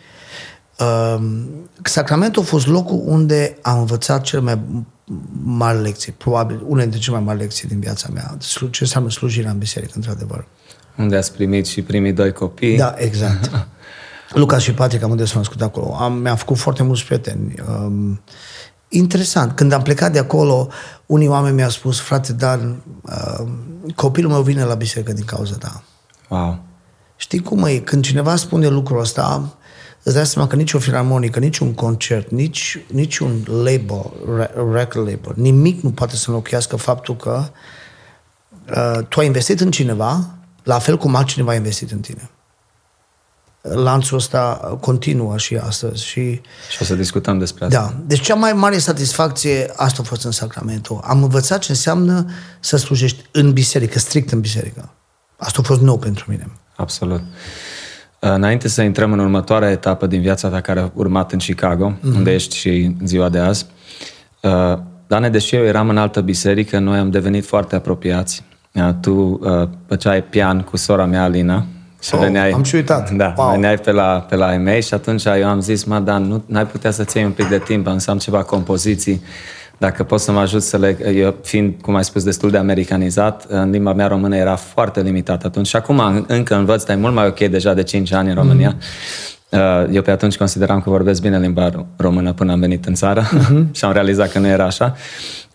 [0.79, 1.43] uh,
[1.83, 4.59] Sacramentul a fost locul unde am învățat cel mai
[5.43, 8.37] mari lecții, probabil una dintre cele mai mari lecții din viața mea,
[8.71, 10.47] ce înseamnă slujirea în biserică, într-adevăr.
[10.97, 12.77] Unde ați primit și primii doi copii.
[12.77, 13.51] Da, exact.
[14.33, 15.95] Lucas și Patrick, am unde s-au născut acolo.
[15.99, 17.53] Am, mi-am făcut foarte mulți prieteni.
[17.67, 18.21] Um,
[18.89, 19.51] interesant.
[19.51, 20.67] Când am plecat de acolo,
[21.05, 23.47] unii oameni mi-au spus, frate Dan, uh,
[23.95, 25.83] copilul meu vine la biserică din cauza ta.
[26.29, 26.59] Wow.
[27.15, 27.77] Știi cum e?
[27.77, 29.55] Când cineva spune lucrul ăsta,
[30.03, 34.11] îți dai seama că nici o filarmonică, nici un concert, nici, nici un label,
[34.73, 37.43] record label, nimic nu poate să înlocuiască faptul că
[38.69, 40.29] uh, tu ai investit în cineva,
[40.63, 42.29] la fel cum altcineva a investit în tine
[43.73, 46.05] lanțul ăsta continuă și astăzi.
[46.05, 47.79] Și, și o să discutăm despre asta.
[47.79, 47.93] Da.
[48.05, 51.01] Deci cea mai mare satisfacție, asta a fost în Sacramento.
[51.03, 52.25] Am învățat ce înseamnă
[52.59, 54.89] să slujești în biserică, strict în biserică.
[55.37, 56.47] Asta a fost nou pentru mine.
[56.75, 57.21] Absolut.
[58.19, 62.15] Înainte să intrăm în următoarea etapă din viața ta care a urmat în Chicago, mm-hmm.
[62.15, 63.65] unde ești și în ziua de azi,
[64.41, 68.43] uh, Dane, deși eu eram în altă biserică, noi am devenit foarte apropiați.
[68.73, 71.65] Uh, tu uh, făceai pian cu sora mea, Alina,
[72.05, 73.11] și oh, veneai, am și uitat.
[73.11, 73.51] Da, wow.
[73.51, 76.65] veneai pe la, pe la EMEI și atunci eu am zis, mă, Dan, nu ai
[76.65, 79.21] putea să-ți iei un pic de timp, am să am ceva compoziții,
[79.77, 81.13] dacă poți să mă ajut să le...
[81.15, 85.47] Eu, fiind, cum ai spus, destul de americanizat, în limba mea română era foarte limitată
[85.47, 88.35] atunci și acum încă învăț, dar e mult mai ok deja de 5 ani în
[88.35, 88.75] România.
[88.75, 89.45] Mm-hmm.
[89.91, 93.71] Eu pe atunci consideram că vorbesc bine limba română până am venit în țară mm-hmm.
[93.77, 94.95] și am realizat că nu era așa.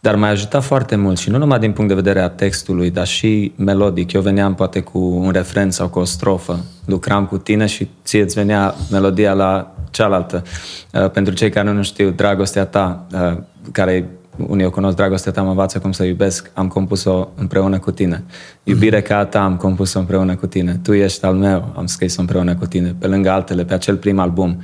[0.01, 3.07] Dar m-a ajutat foarte mult și nu numai din punct de vedere a textului, dar
[3.07, 4.13] și melodic.
[4.13, 8.23] Eu veneam poate cu un refren sau cu o strofă, lucram cu tine și ție
[8.23, 10.43] îți venea melodia la cealaltă.
[10.93, 14.09] Uh, pentru cei care nu știu, dragostea ta, uh, care
[14.47, 18.25] unii o cunosc, dragostea ta mă învață cum să iubesc, am compus-o împreună cu tine.
[18.63, 20.81] Iubire ca a ta am compus-o împreună cu tine.
[20.83, 24.19] Tu ești al meu, am scris-o împreună cu tine, pe lângă altele, pe acel prim
[24.19, 24.63] album.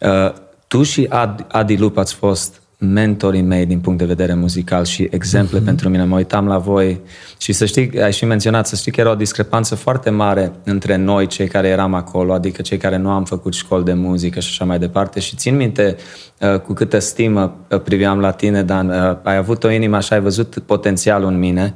[0.00, 0.32] Uh,
[0.66, 1.08] tu și
[1.48, 5.64] Adi Lup ați fost mentorii mei din punct de vedere muzical și exemple mm-hmm.
[5.64, 6.04] pentru mine.
[6.04, 7.00] Mă uitam la voi
[7.38, 10.96] și să știi, ai și menționat, să știi că era o discrepanță foarte mare între
[10.96, 14.48] noi, cei care eram acolo, adică cei care nu am făcut școli de muzică și
[14.50, 15.20] așa mai departe.
[15.20, 15.96] Și țin minte
[16.40, 20.14] uh, cu câtă stimă uh, priveam la tine, Dan, uh, ai avut o inimă așa,
[20.14, 21.74] ai văzut potențialul în mine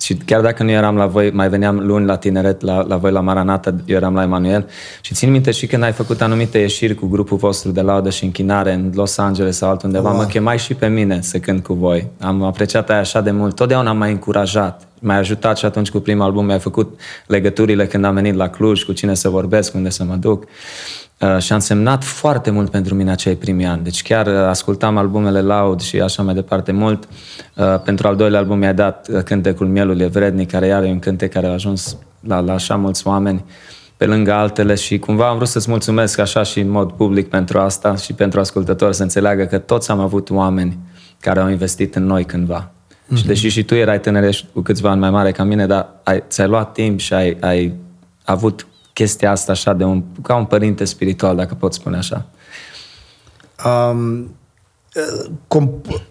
[0.00, 3.10] și chiar dacă nu eram la voi, mai veneam luni la tineret, la, la voi
[3.10, 4.68] la Maranata, eu eram la Emanuel.
[5.00, 8.24] Și țin minte și când ai făcut anumite ieșiri cu grupul vostru de laudă și
[8.24, 10.18] închinare în Los Angeles sau altundeva, wow.
[10.18, 12.06] mă chemai și pe mine să cânt cu voi.
[12.20, 13.54] Am apreciat aia așa de mult.
[13.54, 14.88] Totdeauna m-ai încurajat.
[14.98, 18.82] M-ai ajutat și atunci cu primul album mi-ai făcut legăturile când am venit la Cluj,
[18.82, 20.44] cu cine să vorbesc, unde să mă duc.
[21.20, 23.82] Uh, și a însemnat foarte mult pentru mine acei primi ani.
[23.82, 27.08] Deci chiar uh, ascultam albumele laud și așa mai departe mult.
[27.56, 30.98] Uh, pentru al doilea album mi-a dat cântecul Mielul e vrednic, care iar e un
[30.98, 33.44] cântec care a ajuns la, la așa mulți oameni
[33.96, 37.58] pe lângă altele și cumva am vrut să-ți mulțumesc așa și în mod public pentru
[37.58, 40.78] asta și pentru ascultători să înțeleagă că toți am avut oameni
[41.20, 42.70] care au investit în noi cândva.
[42.70, 43.16] Mm-hmm.
[43.16, 45.88] Și deși și tu erai tânăr, ești cu câțiva ani mai mare ca mine, dar
[46.02, 47.74] ai, ți-ai luat timp și ai, ai
[48.24, 48.66] avut
[49.00, 52.26] chestia asta așa de un, ca un părinte spiritual, dacă pot spune așa?
[53.64, 54.34] Um,
[55.48, 56.02] comp-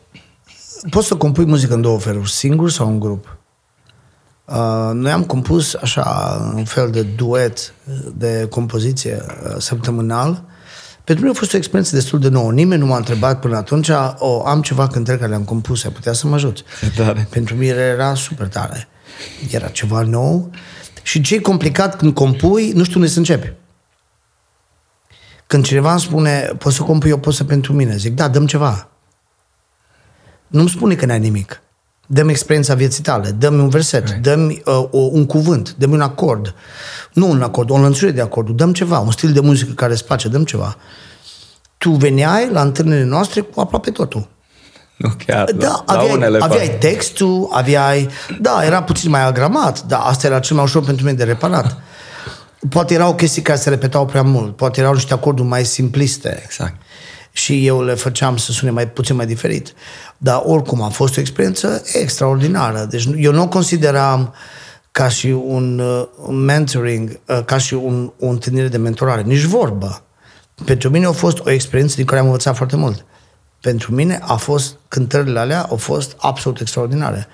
[0.90, 3.38] poți să compui muzică în două feluri, singur sau în grup.
[4.46, 6.04] Uh, noi am compus așa
[6.56, 7.74] un fel de duet
[8.16, 10.44] de compoziție uh, săptămânal.
[11.04, 12.52] Pentru mine a fost o experiență destul de nouă.
[12.52, 16.14] Nimeni nu m-a întrebat până atunci, o, am ceva cântări care le-am compus, ai putea
[16.14, 16.64] să mă ajut.
[17.30, 18.88] Pentru mine era super tare.
[19.52, 20.50] Era ceva nou.
[21.10, 23.54] Și ce e complicat când compui, nu știu unde să începi.
[25.48, 28.90] Când cineva îmi spune, poți să compui o poză pentru mine, zic, da, dăm ceva.
[30.48, 31.62] Nu-mi spune că n-ai nimic.
[32.08, 34.24] Dăm experiența vieții tale, dăm un verset, right.
[34.24, 36.56] dăm uh, un cuvânt, dăm un acord.
[37.14, 40.06] Nu un acord, o înlănțuire de acorduri, dăm ceva, un stil de muzică care îți
[40.06, 40.78] place, dăm ceva.
[41.78, 44.28] Tu veneai la întâlnirile noastre cu aproape totul.
[45.00, 48.10] Nu chiar, da, la, aveai, la unele aveai textul, aveai...
[48.42, 51.78] Da, era puțin mai agramat, dar asta era cel mai ușor pentru mine de reparat.
[52.70, 56.42] Poate erau chestii care se repetau prea mult, poate erau niște acorduri mai simpliste.
[56.44, 56.82] Exact.
[57.32, 59.74] Și eu le făceam să sune mai puțin mai diferit.
[60.18, 62.88] Dar oricum a fost o experiență extraordinară.
[62.90, 64.34] Deci eu nu o consideram
[64.92, 69.22] ca și un, uh, un mentoring, uh, ca și un, o întâlnire de mentorare.
[69.22, 70.02] Nici vorbă.
[70.66, 73.06] Pentru mine a fost o experiență din care am învățat foarte mult
[73.62, 77.28] pentru mine a fost, cântările alea au fost absolut extraordinare.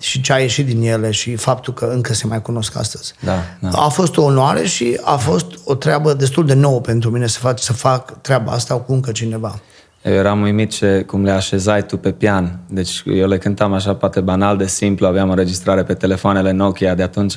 [0.00, 3.14] Și ce a ieșit din ele și faptul că încă se mai cunosc astăzi.
[3.20, 3.68] Da, da.
[3.68, 7.38] A fost o onoare și a fost o treabă destul de nouă pentru mine să
[7.38, 9.60] fac, să fac treaba asta cu încă cineva.
[10.02, 12.58] Eu eram uimit ce, cum le așezai tu pe pian.
[12.68, 17.02] Deci eu le cântam așa poate banal de simplu, aveam înregistrare pe telefoanele Nokia de
[17.02, 17.36] atunci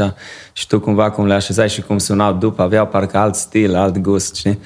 [0.54, 3.98] și tu cumva cum le așezai și cum sunau după, aveau parcă alt stil, alt
[3.98, 4.60] gust, știi?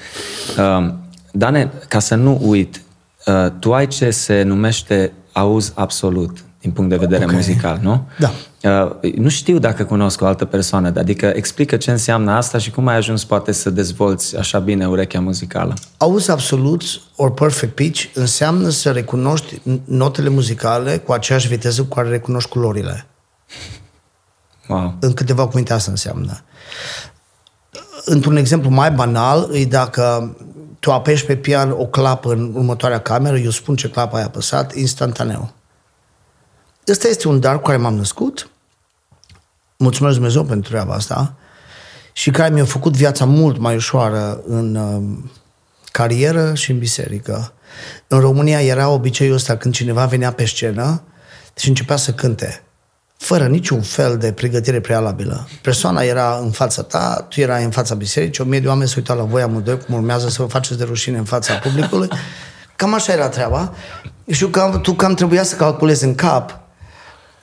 [0.58, 0.92] Uh,
[1.32, 2.82] Dane, ca să nu uit,
[3.26, 7.36] uh, tu ai ce se numește auz absolut din punct de vedere okay.
[7.36, 8.08] muzical, nu?
[8.18, 8.30] Da.
[9.02, 12.86] Uh, nu știu dacă cunosc o altă persoană, adică explică ce înseamnă asta și cum
[12.86, 15.74] ai ajuns poate să dezvolți așa bine urechea muzicală.
[15.96, 16.82] Auz absolut
[17.16, 23.06] or perfect pitch înseamnă să recunoști notele muzicale cu aceeași viteză cu care recunoști culorile.
[24.68, 24.94] Wow.
[25.00, 26.40] În câteva cuvinte asta înseamnă.
[28.04, 30.36] Într-un exemplu mai banal, e dacă
[30.86, 34.74] tu apeși pe pian o clapă în următoarea cameră, eu spun ce clapă ai apăsat,
[34.74, 35.52] instantaneu.
[36.88, 38.50] Ăsta este un dar cu care m-am născut.
[39.76, 41.34] Mulțumesc Dumnezeu pentru treaba asta.
[42.12, 45.18] Și care mi-a făcut viața mult mai ușoară în uh,
[45.90, 47.52] carieră și în biserică.
[48.06, 51.02] În România era obiceiul ăsta când cineva venea pe scenă
[51.56, 52.62] și începea să cânte
[53.16, 55.48] fără niciun fel de pregătire prealabilă.
[55.62, 58.94] Persoana era în fața ta, tu erai în fața bisericii, o mie de oameni se
[58.96, 62.08] uitau la voi amândoi cum urmează să vă faceți de rușine în fața publicului.
[62.76, 63.74] Cam așa era treaba.
[64.30, 66.60] Și cam, tu cam trebuia să calculezi în cap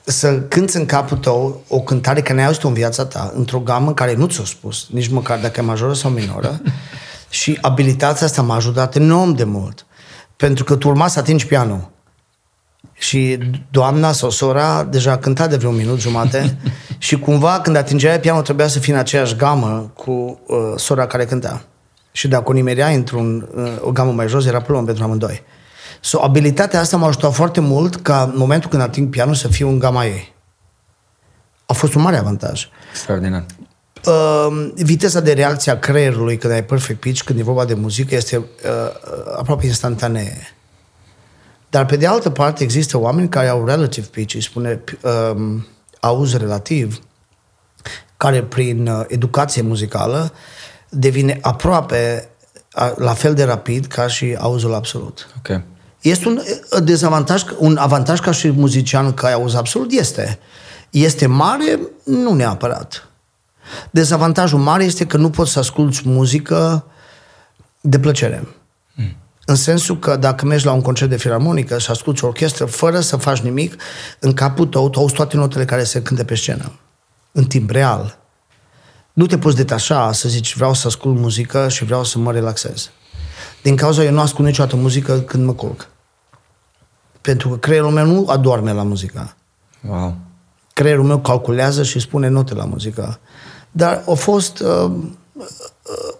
[0.04, 3.94] să cânți în capul tău o cântare care n-ai auzit-o în viața ta, într-o gamă
[3.94, 6.60] care nu ți-o spus, nici măcar dacă e majoră sau minoră.
[7.28, 9.86] și abilitatea asta m-a ajutat enorm de mult.
[10.36, 11.90] Pentru că tu urma să atingi pianul.
[13.04, 13.38] Și
[13.70, 16.56] doamna sau sora deja cânta de vreun minut jumate
[16.98, 21.24] și cumva când atingeai pianul trebuia să fie în aceeași gamă cu uh, sora care
[21.24, 21.64] cânta.
[22.12, 25.42] Și dacă o nimerea într-un, uh, o gamă mai jos, era problemă pentru amândoi.
[26.00, 29.68] So, abilitatea asta m-a ajutat foarte mult ca în momentul când ating pianul să fiu
[29.68, 30.34] în gama ei.
[31.66, 32.68] A fost un mare avantaj.
[32.90, 33.44] Extraordinar.
[34.06, 38.14] Uh, viteza de reacție a creierului când ai perfect pitch, când e vorba de muzică,
[38.14, 38.44] este uh,
[39.38, 40.53] aproape instantanee.
[41.74, 45.62] Dar pe de altă parte există oameni care au relative pitch, îi spune uh,
[46.00, 47.00] auz relativ,
[48.16, 50.32] care prin uh, educație muzicală
[50.88, 52.28] devine aproape
[52.76, 55.28] uh, la fel de rapid ca și auzul absolut.
[55.38, 55.64] Okay.
[56.00, 59.90] Este un uh, dezavantaj, un avantaj ca și muzician că ai auz absolut?
[59.90, 60.38] Este.
[60.90, 61.78] Este mare?
[62.04, 63.08] Nu neapărat.
[63.90, 66.84] Dezavantajul mare este că nu poți să asculti muzică
[67.80, 68.48] de plăcere.
[69.46, 69.54] Mm.
[69.54, 73.00] În sensul că dacă mergi la un concert de filarmonică și asculti o orchestră fără
[73.00, 73.76] să faci nimic,
[74.18, 76.72] în capul tău tu auzi toate notele care se cântă pe scenă.
[77.32, 78.18] În timp real.
[79.12, 82.90] Nu te poți detașa să zici vreau să ascult muzică și vreau să mă relaxez.
[83.62, 85.88] Din cauza eu nu ascult niciodată muzică când mă culc.
[87.20, 89.34] Pentru că creierul meu nu adorme la muzică.
[89.88, 90.16] Wow.
[90.72, 93.18] Creierul meu calculează și spune note la muzică.
[93.70, 94.90] Dar a fost uh,
[95.32, 96.14] uh,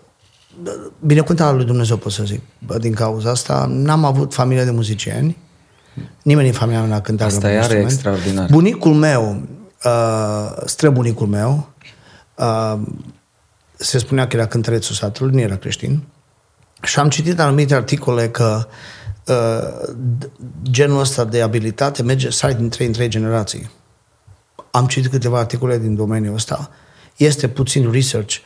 [1.00, 2.40] binecuvântarea lui Dumnezeu, pot să zic,
[2.78, 3.66] din cauza asta.
[3.68, 5.36] N-am avut familie de muzicieni.
[6.22, 8.48] Nimeni în familia mea n-a cântat Asta e are extraordinar.
[8.50, 9.42] Bunicul meu,
[9.84, 11.68] uh, străbunicul meu,
[12.34, 12.80] uh,
[13.76, 16.02] se spunea că era cântărețul satului, nu era creștin.
[16.82, 18.66] Și am citit anumite articole că
[19.26, 19.94] uh,
[20.62, 23.70] genul ăsta de abilitate merge, sare din trei în trei generații.
[24.70, 26.70] Am citit câteva articole din domeniul ăsta.
[27.16, 28.36] Este puțin research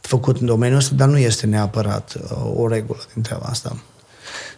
[0.00, 3.76] făcut în domeniul ăsta, dar nu este neapărat uh, o regulă din treaba asta.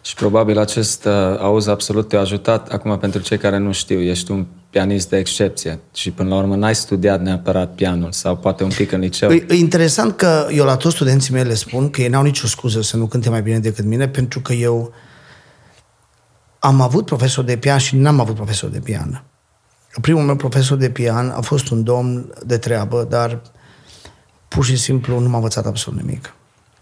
[0.02, 2.68] Și probabil acest uh, auz absolut te-a ajutat.
[2.68, 6.56] Acum, pentru cei care nu știu, ești un pianist de excepție și până la urmă
[6.56, 9.30] n-ai studiat neapărat pianul sau poate un pic în liceu.
[9.30, 12.46] E, e interesant că eu la toți studenții mei le spun că ei n-au nicio
[12.46, 14.92] scuză să nu cânte mai bine decât mine pentru că eu
[16.58, 19.24] am avut profesor de pian și n-am avut profesor de pian.
[20.00, 23.40] Primul meu profesor de pian a fost un domn de treabă, dar
[24.48, 26.34] pur și simplu nu m-a învățat absolut nimic.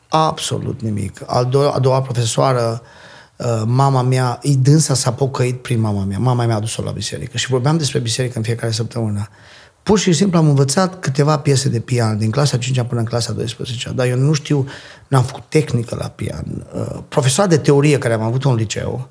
[0.09, 1.23] Absolut nimic.
[1.27, 2.83] A doua, a doua profesoară,
[3.37, 6.19] uh, mama mea, îi dânsa s-a pocăit prin mama mea.
[6.19, 9.29] Mama mea a dus-o la biserică și vorbeam despre biserică în fiecare săptămână.
[9.83, 13.33] Pur și simplu am învățat câteva piese de pian, din clasa 5 până în clasa
[13.33, 14.67] 12 dar eu nu știu,
[15.09, 16.67] n-am făcut tehnică la pian.
[16.75, 19.09] Uh, profesoara de teorie care am avut în liceu,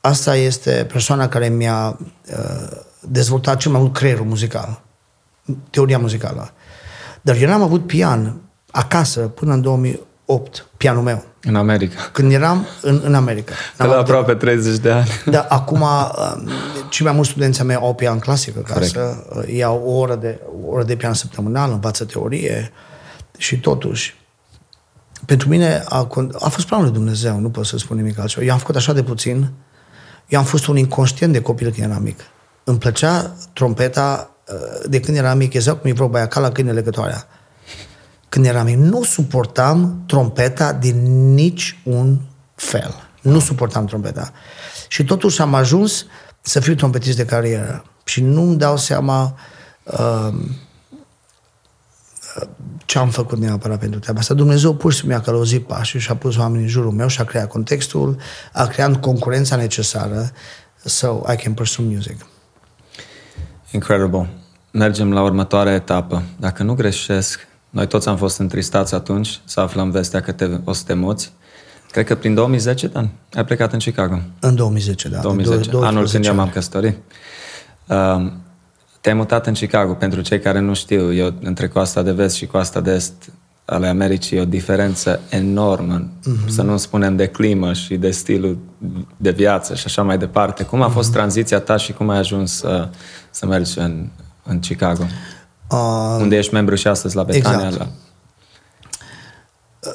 [0.00, 4.82] asta este persoana care mi-a uh, dezvoltat cel mai mult creierul muzical,
[5.70, 6.52] teoria muzicală.
[7.22, 11.24] Dar eu n-am avut pian acasă până în 2008, pianul meu.
[11.42, 12.08] În America.
[12.12, 13.54] Când eram în, în America.
[13.76, 15.08] De la aproape 30 de ani.
[15.24, 16.48] Da, acum um,
[16.88, 19.48] cei mai mulți studenții mei au pian clasic acasă, Corect.
[19.48, 22.72] Uh, iau o oră, de, o oră de pian săptămânal, învață teorie
[23.38, 24.20] și totuși
[25.26, 26.08] pentru mine a,
[26.40, 28.44] a fost planul lui Dumnezeu, nu pot să spun nimic altceva.
[28.44, 29.50] Eu am făcut așa de puțin,
[30.28, 32.20] eu am fost un inconștient de copil când eram mic.
[32.64, 34.41] Îmi plăcea trompeta uh,
[34.86, 37.26] de când eram mic, exact cum e vorba aia, ca la câine legătoarea
[38.32, 42.20] când eram mic, nu suportam trompeta din nici un
[42.54, 42.94] fel.
[43.22, 44.32] Nu suportam trompeta.
[44.88, 46.06] Și totuși am ajuns
[46.40, 47.84] să fiu trompetist de carieră.
[48.04, 49.38] Și nu-mi dau seama
[49.84, 50.34] uh,
[52.84, 54.34] ce am făcut neapărat pentru treaba asta.
[54.34, 57.20] Dumnezeu pur și simplu mi-a călăuzit pașii și a pus oamenii în jurul meu și
[57.20, 58.16] a creat contextul,
[58.52, 60.30] a creat concurența necesară
[60.84, 62.26] so I can pursue music.
[63.72, 64.28] Incredible.
[64.70, 66.22] Mergem la următoarea etapă.
[66.36, 70.72] Dacă nu greșesc, noi toți am fost întristați atunci să aflăm vestea că te, o
[70.72, 71.32] să te muți.
[71.90, 74.18] Cred că prin 2010, Dan, ai plecat în Chicago.
[74.40, 75.20] În 2010, da.
[75.20, 76.52] 2010, Doi- anul când eu m-am ani.
[76.52, 76.96] căsătorit.
[77.86, 78.32] Uh,
[79.00, 79.92] te-ai mutat în Chicago.
[79.92, 83.32] Pentru cei care nu știu, eu între coasta de vest și coasta de est
[83.64, 86.48] ale Americii e o diferență enormă, mm-hmm.
[86.48, 88.58] să nu spunem de climă și de stilul
[89.16, 90.64] de viață și așa mai departe.
[90.64, 91.16] Cum a fost Mhm.
[91.16, 92.88] tranziția ta și cum ai ajuns să,
[93.30, 94.08] să mergi în,
[94.42, 95.02] în Chicago?
[95.70, 97.66] Uh, Unde ești membru și astăzi la Betania?
[97.66, 97.90] Exact.
[99.80, 99.90] La...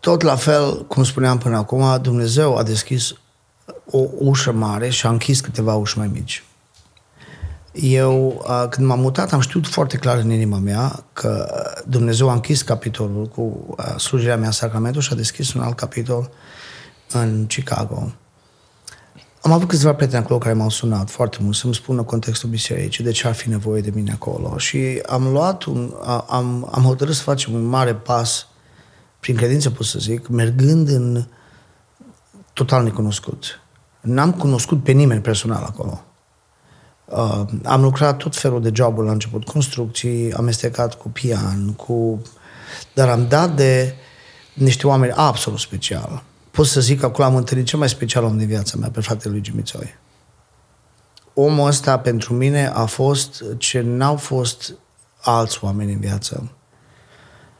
[0.00, 3.12] tot la fel, cum spuneam până acum, Dumnezeu a deschis
[3.90, 6.44] o ușă mare și a închis câteva uși mai mici.
[7.72, 12.32] Eu, a, când m-am mutat, am știut foarte clar în inima mea că Dumnezeu a
[12.32, 16.30] închis capitolul cu a, slujirea mea în Sacramento și a deschis un alt capitol
[17.12, 18.12] în Chicago.
[19.42, 23.10] Am avut câțiva prieteni acolo care m-au sunat foarte mult să-mi spună contextul bisericii, de
[23.10, 24.58] ce ar fi nevoie de mine acolo.
[24.58, 28.46] Și am luat un, a- am, am hotărât să facem un mare pas
[29.20, 31.24] prin credință pot să zic, mergând în
[32.52, 33.60] total necunoscut.
[34.00, 36.04] N-am cunoscut pe nimeni personal acolo.
[37.10, 42.22] Uh, am lucrat tot felul de joburi la început, construcții, amestecat cu pian, cu...
[42.94, 43.94] Dar am dat de
[44.54, 46.22] niște oameni absolut special.
[46.50, 49.00] Pot să zic că acolo am întâlnit cel mai special om din viața mea, pe
[49.00, 49.94] fratele lui Jimmy Țoi.
[51.34, 54.74] Omul ăsta pentru mine a fost ce n-au fost
[55.20, 56.50] alți oameni în viață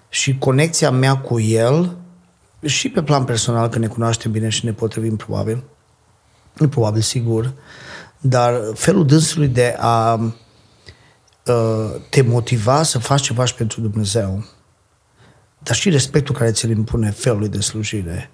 [0.08, 1.96] și conexia mea cu el
[2.62, 5.62] și pe plan personal, că ne cunoaștem bine și ne potrivim probabil,
[6.52, 7.52] nu probabil, sigur,
[8.20, 10.14] dar felul dânsului de a
[11.46, 14.44] uh, te motiva să faci ceva și pentru Dumnezeu,
[15.58, 18.30] dar și respectul care ți-l impune felului de slujire,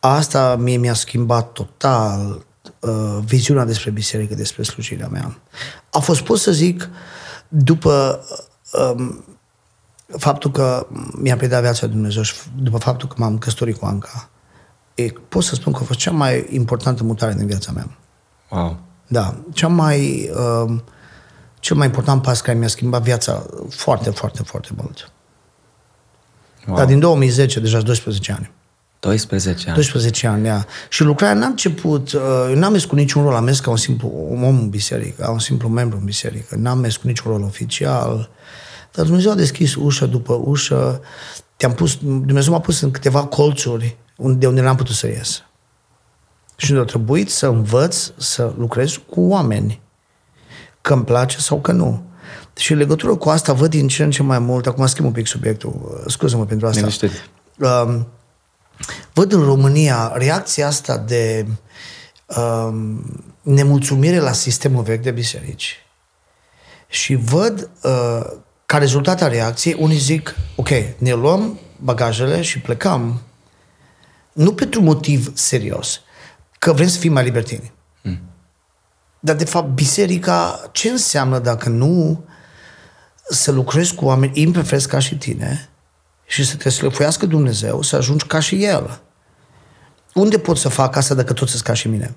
[0.00, 2.44] asta mie mi-a schimbat total
[2.80, 5.38] uh, viziunea despre biserică, despre slujirea mea.
[5.90, 6.88] A fost, pot să zic,
[7.48, 8.24] după
[8.94, 9.24] um,
[10.18, 10.86] faptul că
[11.20, 14.30] mi-a predat viața Dumnezeu și după faptul că m-am căsătorit cu Anca,
[14.94, 17.96] e, pot să spun că a fost cea mai importantă mutare din viața mea.
[18.50, 18.80] Wow.
[19.06, 20.72] Da, cea mai, uh,
[21.60, 25.12] cel mai important pas care mi-a schimbat viața foarte, foarte, foarte mult.
[26.66, 26.66] wow.
[26.66, 26.76] Wow.
[26.76, 28.50] Dar din 2010, deja 12 ani.
[29.00, 29.74] 12 ani.
[29.74, 30.64] 12 ani, da.
[30.88, 33.76] Și lucrarea n-a început, uh, eu n-am mers cu niciun rol, am mers ca un
[33.76, 36.56] simplu om în biserică, ca un simplu membru în biserică.
[36.56, 38.30] N-am mers cu niciun rol oficial.
[38.92, 41.00] Dar Dumnezeu a deschis ușă după ușă.
[41.56, 45.42] Te-am pus, Dumnezeu m-a pus în câteva colțuri unde, unde n-am putut să ies.
[46.56, 49.80] Și unde a trebuit să învăț să lucrez cu oameni.
[50.80, 52.02] Că îmi place sau că nu.
[52.56, 55.12] Și în legătură cu asta văd din ce în ce mai mult, acum schimb un
[55.12, 56.80] pic subiectul, scuză-mă pentru asta.
[56.80, 57.10] Liniștit.
[57.58, 58.06] Um,
[59.12, 61.46] văd în România reacția asta de
[62.36, 63.04] um,
[63.42, 65.86] nemulțumire la sistemul vechi de biserici.
[66.88, 68.26] Și văd uh,
[68.66, 73.20] ca rezultat a reacției, unii zic, ok, ne luăm bagajele și plecăm,
[74.32, 76.00] nu pentru motiv serios,
[76.66, 77.72] că vrem să fim mai libertini.
[78.02, 78.20] Mm.
[79.20, 82.24] Dar, de fapt, biserica, ce înseamnă dacă nu
[83.28, 85.68] să lucrezi cu oameni imperfecți ca și tine
[86.26, 89.00] și să te slăfuiască Dumnezeu, să ajungi ca și El?
[90.14, 92.16] Unde pot să fac asta dacă toți sunt ca și mine?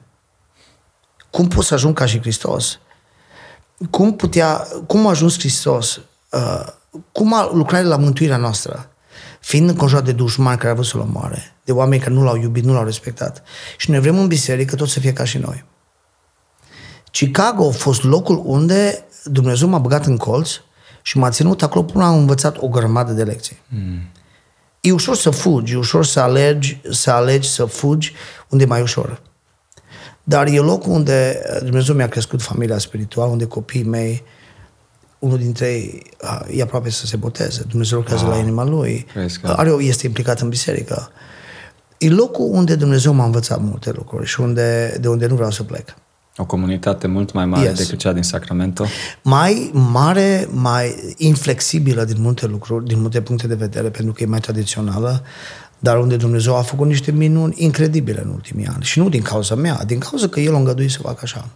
[1.30, 2.80] Cum pot să ajung ca și Hristos?
[3.90, 6.02] Cum, putea, cum a ajuns Hristos?
[6.32, 6.68] Uh,
[7.12, 8.90] cum a lucrat la mântuirea noastră?
[9.40, 12.64] Fiind înconjurat de dușmani care au vrut să-L omoare, de oameni care nu L-au iubit,
[12.64, 13.44] nu L-au respectat.
[13.78, 15.66] Și noi vrem în biserică tot să fie ca și noi.
[17.12, 20.50] Chicago a fost locul unde Dumnezeu m-a băgat în colț
[21.02, 23.58] și m-a ținut acolo până am învățat o grămadă de lecții.
[23.68, 24.02] Mm.
[24.82, 28.14] E ușor să fugi, e ușor să alegi, să alegi să fugi
[28.50, 29.22] unde e mai ușor.
[30.24, 34.24] Dar e locul unde Dumnezeu mi-a crescut familia spirituală, unde copiii mei,
[35.20, 37.64] unul dintre ei uh, e aproape să se boteze.
[37.70, 38.34] Dumnezeu lucrează Wow.
[38.34, 39.06] la inima lui.
[39.14, 39.54] Praise God.
[39.58, 41.12] Are, o- este implicat în biserică.
[41.98, 45.64] E locul unde Dumnezeu m-a învățat multe lucruri și unde, de unde nu vreau să
[45.64, 45.96] plec.
[46.38, 47.78] O comunitate mult mai mare Yes.
[47.78, 48.86] decât cea din Sacramento.
[49.24, 54.26] mai mare, mai inflexibilă din multe lucruri, din multe puncte de vedere, pentru că e
[54.26, 55.24] mai tradițională,
[55.80, 58.84] dar unde Dumnezeu a făcut niște minuni incredibile în ultimii ani.
[58.84, 61.48] Și nu din cauza mea, din cauza că El a îngăduit să facă așa.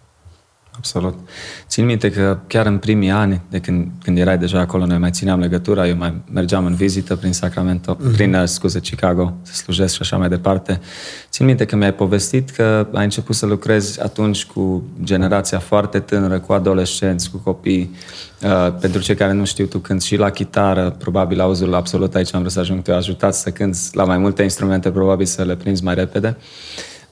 [0.84, 1.20] Absolut.
[1.68, 5.12] Țin minte că chiar în primii ani, de când, când erai deja acolo, noi mai
[5.12, 8.14] țineam legătura, eu mai mergeam în vizită prin Sacramento, mm-hmm.
[8.14, 10.80] prin, uh, scuze, Chicago, să slujesc și așa mai departe.
[11.30, 16.40] Țin minte că mi-ai povestit că ai început să lucrezi atunci cu generația foarte tânără,
[16.40, 17.96] cu adolescenți, cu copii.
[18.42, 22.34] Uh, pentru cei care nu știu, tu când și la chitară, probabil auzul absolut aici
[22.34, 25.56] am vrut să ajung, te-a ajutat să cânti la mai multe instrumente, probabil să le
[25.56, 26.38] prinzi mai repede.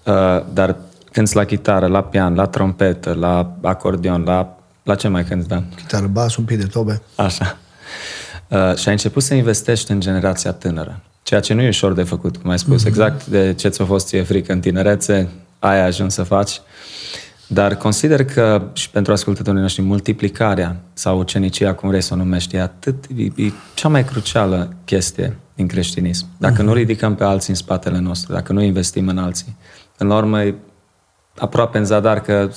[0.06, 0.76] Uh, dar
[1.12, 4.56] Cânti la chitară, la pian, la trompetă, la acordeon, la...
[4.84, 5.66] La ce mai cânti, Dan?
[5.76, 7.02] Chitară, bas, un pic de tobe.
[7.16, 7.58] Așa.
[8.48, 11.02] Uh, și ai început să investești în generația tânără.
[11.24, 12.84] Ceea ce nu e ușor de făcut, cum ai spus.
[12.84, 12.88] Mm-hmm.
[12.88, 16.62] Exact de ce ți-a fost ție frică în tinerețe, ai ajuns să faci.
[17.48, 22.56] Dar consider că și pentru ascultătorii noștri, multiplicarea sau ucenicia, cum vrei să o numești,
[22.56, 26.26] e atât, e, e cea mai crucială chestie din creștinism.
[26.38, 26.66] Dacă mm-hmm.
[26.66, 29.56] nu ridicăm pe alții în spatele nostru, dacă nu investim în alții,
[29.98, 30.44] în la urmă
[31.38, 32.50] aproape în zadar că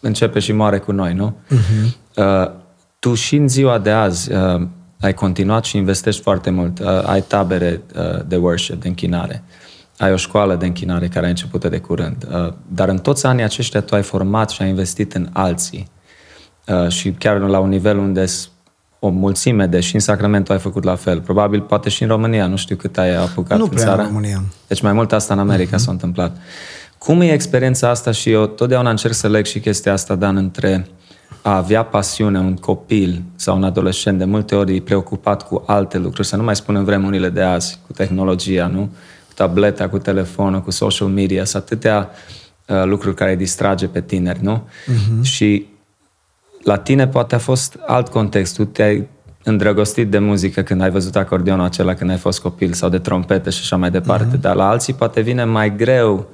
[0.00, 1.36] începe și moare cu noi, nu?
[1.46, 1.98] Uh-huh.
[2.16, 2.50] Uh,
[2.98, 4.62] tu și în ziua de azi uh,
[5.00, 6.78] ai continuat și investești foarte mult.
[6.78, 9.42] Uh, ai tabere uh, de worship, de închinare.
[9.98, 12.26] Ai o școală de închinare care a început de curând.
[12.30, 15.90] Uh, dar în toți anii aceștia tu ai format și ai investit în alții.
[16.66, 18.24] Uh, și chiar la un nivel unde
[18.98, 21.20] o mulțime de și în Sacramento ai făcut la fel.
[21.20, 24.00] Probabil poate și în România, nu știu cât ai apucat nu în țară.
[24.00, 24.42] în România.
[24.66, 25.80] Deci mai mult asta în America uh-huh.
[25.80, 26.30] s-a întâmplat.
[26.30, 26.38] Uh,
[27.04, 30.86] cum e experiența asta și eu totdeauna încerc să leg și chestia asta, Dan, între
[31.42, 35.98] a avea pasiune un copil sau un adolescent, de multe ori e preocupat cu alte
[35.98, 38.80] lucruri, să nu mai spunem vremurile de azi, cu tehnologia, nu?
[39.26, 42.10] Cu tableta, cu telefonul, cu social media, sunt atâtea
[42.66, 44.68] uh, lucruri care îi distrage pe tineri, nu?
[44.68, 45.22] Uh-huh.
[45.22, 45.66] Și
[46.62, 48.54] la tine poate a fost alt context.
[48.54, 49.08] Tu te-ai
[49.44, 53.50] îndrăgostit de muzică când ai văzut acordeonul acela când ai fost copil sau de trompete
[53.50, 54.40] și așa mai departe, uh-huh.
[54.40, 56.28] dar la alții poate vine mai greu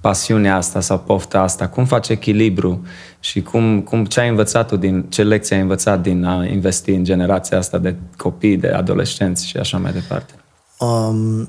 [0.00, 1.68] pasiunea asta sau pofta asta?
[1.68, 2.86] Cum faci echilibru
[3.20, 6.90] și cum, cum ce ai învățat tu din, ce lecții ai învățat din a investi
[6.90, 10.32] în generația asta de copii, de adolescenți și așa mai departe?
[10.78, 11.48] Um,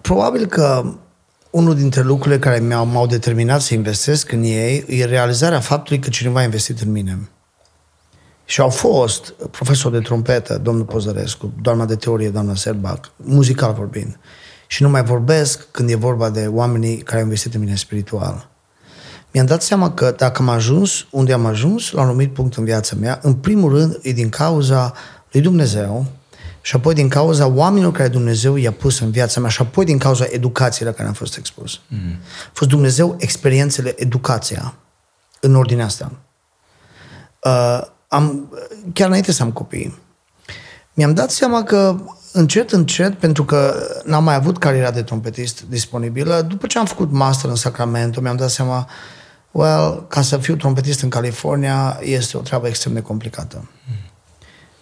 [0.00, 0.94] probabil că
[1.50, 6.08] unul dintre lucrurile care mi-au, m-au determinat să investesc în ei e realizarea faptului că
[6.08, 7.28] cineva a investit în mine.
[8.44, 14.18] Și au fost profesor de trompetă, domnul Pozărescu, doamna de teorie, doamna Serbac, muzical vorbind,
[14.70, 18.48] și nu mai vorbesc când e vorba de oamenii care au investit în mine spiritual.
[19.32, 22.64] Mi-am dat seama că dacă am ajuns unde am ajuns, la un anumit punct în
[22.64, 24.92] viața mea, în primul rând e din cauza
[25.32, 26.06] lui Dumnezeu
[26.60, 29.98] și apoi din cauza oamenilor care Dumnezeu i-a pus în viața mea și apoi din
[29.98, 31.80] cauza educației la care am fost expus.
[31.88, 32.16] Mm.
[32.46, 34.74] A fost Dumnezeu experiențele, educația
[35.40, 36.12] în ordinea asta.
[37.44, 38.52] Uh, am,
[38.92, 39.98] chiar înainte să am copii,
[40.94, 41.96] mi-am dat seama că
[42.32, 47.12] încet, încet, pentru că n-am mai avut cariera de trompetist disponibilă, după ce am făcut
[47.12, 48.88] master în Sacramento, mi-am dat seama,
[49.50, 53.68] well, ca să fiu trompetist în California este o treabă extrem de complicată.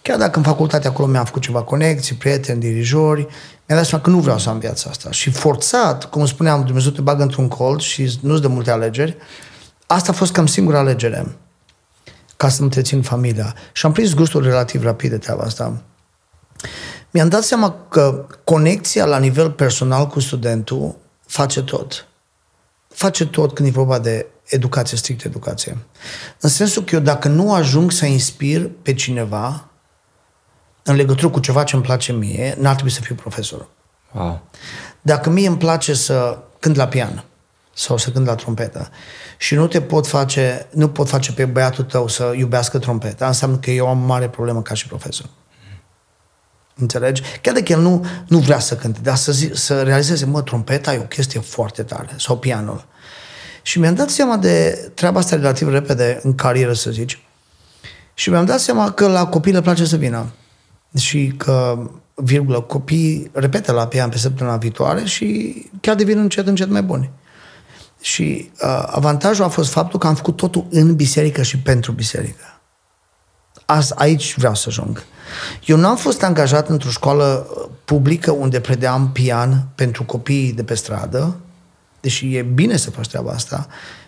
[0.02, 3.20] Chiar dacă în facultate acolo mi-am făcut ceva conexii, prieteni, dirijori,
[3.66, 5.10] mi-am dat seama că nu vreau să am viața asta.
[5.10, 9.16] Și forțat, cum spuneam, Dumnezeu te bagă într-un colț și nu-ți de multe alegeri,
[9.86, 11.36] asta a fost cam singura alegere
[12.36, 13.54] ca să întrețin familia.
[13.72, 15.82] Și am prins gustul relativ rapid de treaba asta
[17.10, 20.96] mi-am dat seama că conexia la nivel personal cu studentul
[21.26, 22.06] face tot.
[22.88, 25.78] Face tot când e vorba de educație, strict educație.
[26.40, 29.68] În sensul că eu dacă nu ajung să inspir pe cineva
[30.82, 33.68] în legătură cu ceva ce îmi place mie, n-ar trebui să fiu profesor.
[34.12, 34.42] Wow.
[35.02, 37.24] Dacă mie îmi place să cânt la pian
[37.74, 38.90] sau să cânt la trompetă
[39.38, 43.56] și nu te pot face, nu pot face pe băiatul tău să iubească trompeta, înseamnă
[43.56, 45.26] că eu am o mare problemă ca și profesor.
[46.80, 47.22] Înțelegi?
[47.40, 50.94] Chiar dacă el nu, nu vrea să cânte, dar să, zi, să realizeze, mă, trompeta
[50.94, 52.86] e o chestie foarte tare, sau pianul.
[53.62, 57.20] Și mi-am dat seama de treaba asta relativ repede în carieră, să zici.
[58.14, 60.26] Și mi-am dat seama că la copii le place să vină.
[60.96, 61.78] Și că,
[62.14, 67.10] virgulă, copiii repetă la pian pe săptămâna viitoare și chiar devin încet, încet mai buni.
[68.00, 72.60] Și uh, avantajul a fost faptul că am făcut totul în biserică și pentru biserică.
[73.64, 75.04] Azi, aici vreau să ajung.
[75.64, 77.46] Eu n-am fost angajat într-o școală
[77.84, 81.36] publică unde predeam pian pentru copiii de pe stradă,
[82.00, 83.66] deși e bine să faci treaba asta.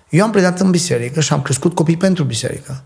[0.08, 2.82] Eu am predat în biserică și am crescut copii pentru biserică.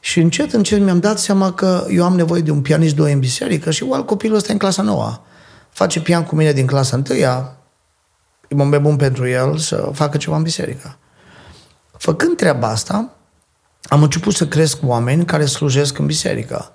[0.00, 3.18] Și încet, încet mi-am dat seama că eu am nevoie de un pianist doi în
[3.18, 5.20] biserică și igual copilul ăsta în clasa nouă.
[5.70, 7.56] Face pian cu mine din clasa întâia,
[8.48, 10.98] e mai bun pentru el să facă ceva în biserică.
[11.98, 13.10] Făcând treaba asta,
[13.82, 16.72] am început să cresc oameni care slujesc în biserică.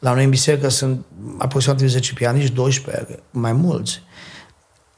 [0.00, 1.04] La noi în biserică sunt
[1.38, 4.02] aproximativ 10 pianiști, 12, mai mulți.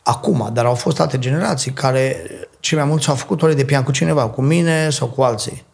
[0.02, 2.22] Acum, dar au fost alte generații care
[2.60, 5.64] cei mai mulți au făcut ore de pian cu cineva, cu mine sau cu alții.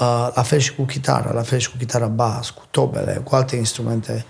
[0.00, 3.34] Uh, la fel și cu chitara, la fel și cu chitara bas, cu tobele, cu
[3.34, 4.24] alte instrumente.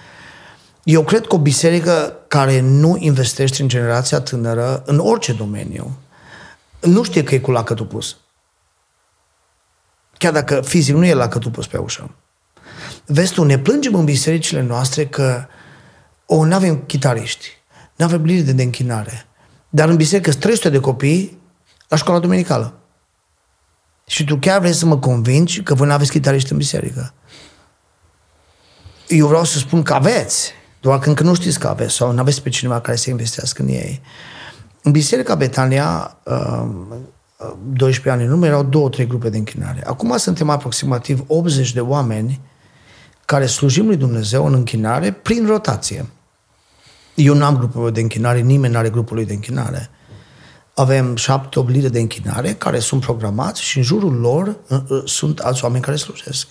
[0.83, 5.99] Eu cred că o biserică care nu investește în generația tânără, în orice domeniu,
[6.81, 8.17] nu știe că e cu lacătul pus.
[10.19, 12.11] Chiar dacă fizic nu e lacătul pus pe ușă.
[13.07, 15.47] Vezi tu, ne plângem în bisericile noastre că
[16.27, 17.49] o, nu avem chitariști,
[17.97, 19.27] nu avem lideri de închinare.
[19.69, 21.39] Dar în biserică sunt 300 de copii
[21.89, 22.79] la școala duminicală.
[24.07, 27.13] Și tu chiar vrei să mă convingi că voi nu aveți chitariști în biserică.
[29.09, 32.21] Eu vreau să spun că aveți, doar că încă nu știți că aveți sau nu
[32.21, 34.03] aveți pe cineva care să investească în ei.
[34.83, 36.19] În Biserica Betania,
[37.73, 39.87] 12 uh, ani în urmă, erau două, trei grupe de închinare.
[39.87, 42.41] Acum suntem aproximativ 80 de oameni
[43.27, 46.07] care slujim lui Dumnezeu în închinare prin rotație.
[47.15, 49.91] Eu nu am grupul de închinare, nimeni nu are grupul lui de închinare.
[50.75, 55.03] Avem șapte, opt lideri de închinare care sunt programați și în jurul lor uh, uh,
[55.05, 56.47] sunt alți oameni care slujesc.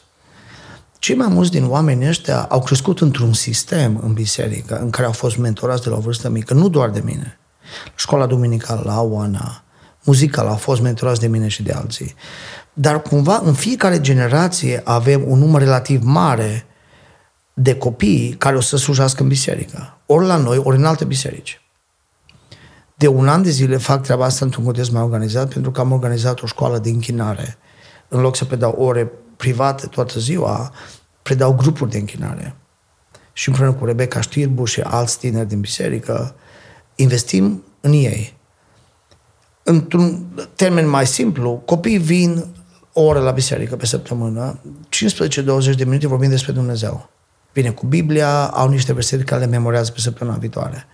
[1.00, 5.12] Cei mai mulți din oamenii ăștia au crescut într-un sistem în biserică în care au
[5.12, 7.40] fost mentorați de la o vârstă mică, nu doar de mine.
[7.96, 9.64] Școala duminicală, la Oana,
[10.06, 12.16] muzicală, au fost mentorați de mine și de alții.
[12.74, 16.66] Dar cumva în fiecare generație avem un număr relativ mare
[17.54, 19.98] de copii care o să slujească în biserică.
[20.06, 21.62] Ori la noi, ori în alte biserici.
[22.96, 25.92] De un an de zile fac treaba asta într-un context mai organizat pentru că am
[25.92, 27.58] organizat o școală de închinare.
[28.08, 30.72] În loc să predau ore private toată ziua,
[31.22, 32.56] predau grupuri de închinare.
[33.34, 36.36] Și împreună cu Rebecca Știrbu și alți tineri din biserică,
[36.96, 38.35] investim în ei.
[39.68, 42.46] Într-un termen mai simplu, copiii vin
[42.94, 44.60] o oră la biserică pe săptămână,
[45.72, 47.10] 15-20 de minute vorbim despre Dumnezeu.
[47.54, 50.88] Vine cu Biblia, au niște versete care le memorează pe săptămâna viitoare.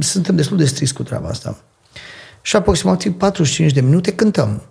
[0.00, 1.58] Suntem destul de strict cu treaba asta.
[2.42, 4.62] Și aproximativ 45 de minute cântăm.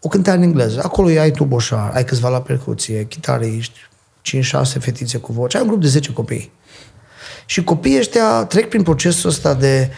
[0.00, 0.80] O cântare în engleză.
[0.82, 3.78] Acolo ai tu boșar, ai câțiva la percuție, chitariști,
[4.22, 4.40] 5-6
[4.78, 5.56] fetițe cu voce.
[5.56, 6.52] Ai un grup de 10 copii.
[7.46, 9.90] Și copiii ăștia trec prin procesul ăsta de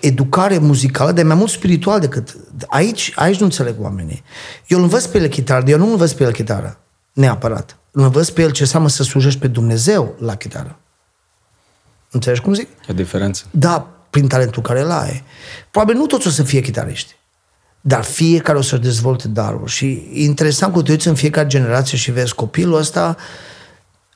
[0.00, 2.36] educare muzicală, de mai mult spiritual decât...
[2.68, 4.22] Aici, aici nu înțeleg oamenii.
[4.66, 6.78] Eu îl învăț pe el chitară, eu nu învăț pe el chitară,
[7.12, 7.78] neapărat.
[7.90, 10.78] Îl învăț pe el ce înseamnă să slujești pe Dumnezeu la chitară.
[12.10, 12.68] Înțelegi cum zic?
[12.88, 13.44] E diferență.
[13.50, 15.22] Da, prin talentul care îl ai.
[15.70, 17.16] Probabil nu toți o să fie chitariști.
[17.80, 19.66] Dar fiecare o să-și dezvolte darul.
[19.66, 23.16] Și e interesant că te uiți în fiecare generație și vezi copilul ăsta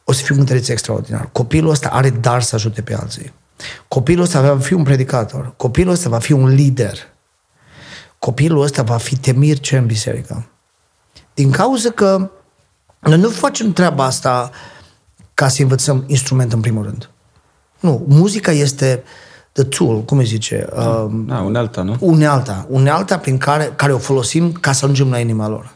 [0.04, 1.28] o să fie un cântăreț extraordinar.
[1.32, 3.32] Copilul ăsta are dar să ajute pe alții.
[3.88, 5.54] Copilul ăsta va fi un predicator.
[5.56, 6.98] Copilul ăsta va fi un lider.
[8.18, 10.46] Copilul ăsta va fi temir ce în biserică.
[11.34, 12.30] Din cauza că
[13.00, 14.50] noi nu facem treaba asta
[15.34, 17.10] ca să învățăm instrument în primul rând.
[17.80, 19.02] Nu, muzica este
[19.52, 20.66] the tool, cum îi zice?
[20.72, 21.96] Uh, da, unealta, nu?
[22.00, 22.66] Unealta.
[22.68, 25.72] Unealta prin care, care o folosim ca să ajungem la inima lor.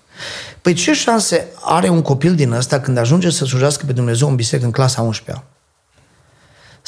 [0.62, 4.34] Păi ce șanse are un copil din ăsta când ajunge să slujească pe Dumnezeu în
[4.34, 5.44] biserică în clasa 11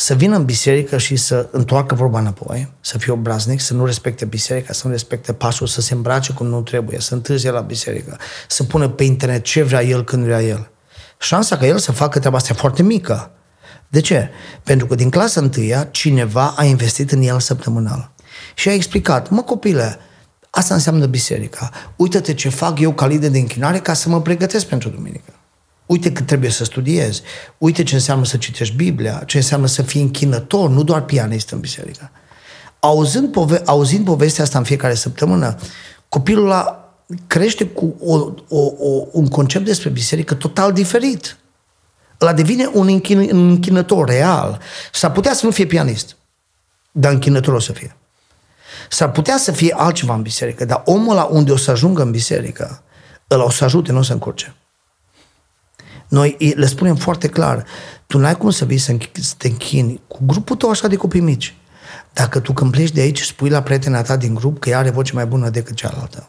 [0.00, 4.24] Să vină în biserică și să întoarcă vorba înapoi, să fie obraznic, să nu respecte
[4.24, 8.18] biserica, să nu respecte pasul, să se îmbrace cum nu trebuie, să întârzie la biserică,
[8.48, 10.70] să pună pe internet ce vrea el când vrea el.
[11.18, 13.30] Șansa ca el să facă treaba asta e foarte mică.
[13.88, 14.30] De ce?
[14.62, 18.10] Pentru că din clasa întâia cineva a investit în el săptămânal.
[18.54, 19.98] Și a explicat, mă copile,
[20.50, 21.70] asta înseamnă biserica.
[21.96, 25.32] Uită-te ce fac eu ca lider de închinare ca să mă pregătesc pentru duminică.
[25.90, 27.22] Uite cât trebuie să studiez.
[27.58, 31.60] Uite ce înseamnă să citești Biblia, ce înseamnă să fii închinător, nu doar pianist în
[31.60, 32.10] biserică.
[32.80, 35.56] Auzind, pove- auzind povestea asta în fiecare săptămână,
[36.08, 36.94] copilul a
[37.26, 38.14] crește cu o,
[38.48, 41.36] o, o, un concept despre biserică total diferit
[42.20, 44.60] ăla devine un, închin, un închinător real.
[44.92, 46.16] S-ar putea să nu fie pianist,
[46.92, 47.96] dar închinător o să fie.
[48.90, 52.10] S-ar putea să fie altceva în biserică, dar omul la unde o să ajungă în
[52.10, 52.82] biserică,
[53.30, 54.54] ăla o să ajute, nu o să încurce.
[56.10, 57.64] Noi le spunem foarte clar,
[58.06, 58.96] tu n-ai cum să vii să
[59.36, 61.54] te închini cu grupul tău așa de copii mici.
[62.12, 64.90] Dacă tu când pleci de aici spui la prietena ta din grup că ea are
[64.90, 66.28] voce mai bună decât cealaltă.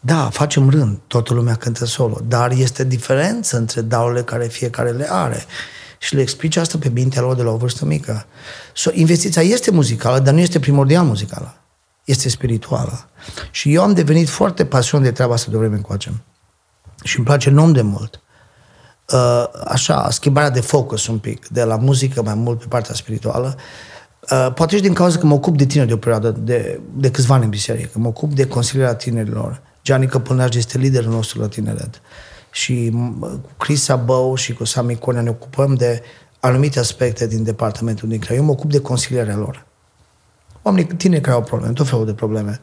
[0.00, 5.06] Da, facem rând, toată lumea cântă solo, dar este diferență între darurile care fiecare le
[5.10, 5.44] are.
[5.98, 8.26] Și le explici asta pe mintea lor de la o vârstă mică.
[8.74, 11.54] So, investiția este muzicală, dar nu este primordial muzicală.
[12.04, 13.08] Este spirituală.
[13.50, 16.12] Și eu am devenit foarte pasionat de treaba asta de vreme încoace.
[17.06, 18.20] Și îmi place enorm de mult.
[19.12, 23.56] Uh, așa, schimbarea de focus un pic, de la muzică mai mult pe partea spirituală.
[24.30, 27.10] Uh, poate și din cauza că mă ocup de tine de o perioadă de, de
[27.10, 27.98] câțiva ani în biserică.
[27.98, 32.00] Mă ocup de consilierea tinerilor Gianni Căpânaș este liderul nostru la tineret.
[32.50, 32.90] Și
[33.20, 36.02] cu Chris Sabău și cu Sami Conea ne ocupăm de
[36.40, 38.42] anumite aspecte din departamentul din Craiova.
[38.42, 39.66] Eu mă ocup de consilierea lor.
[40.62, 42.60] Oamenii tineri care au probleme, tot felul de probleme.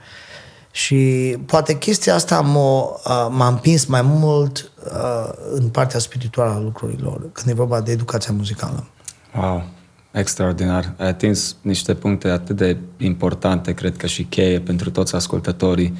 [0.76, 7.30] Și poate chestia asta m-a, m-a împins mai mult uh, în partea spirituală a lucrurilor,
[7.32, 8.88] când e vorba de educația muzicală.
[9.36, 9.63] Wow,
[10.11, 10.93] extraordinar.
[10.97, 15.97] Ai atins niște puncte atât de importante, cred că și cheie pentru toți ascultătorii,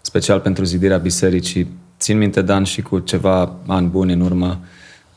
[0.00, 1.70] special pentru zidirea bisericii.
[1.98, 4.60] Țin minte, Dan, și cu ceva ani buni în urmă,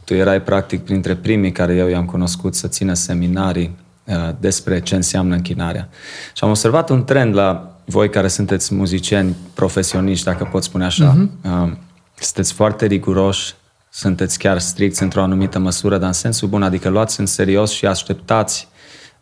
[0.04, 4.96] tu erai practic printre primii care eu i-am cunoscut să țină seminarii uh, despre ce
[4.96, 5.90] înseamnă închinarea.
[6.34, 11.16] Și am observat un trend la voi care sunteți muzicieni profesioniști, dacă pot spune așa,
[11.16, 11.78] uh-huh.
[12.20, 13.54] sunteți foarte riguroși,
[13.90, 17.86] sunteți chiar stricți într-o anumită măsură, dar în sensul bun, adică luați în serios și
[17.86, 18.68] așteptați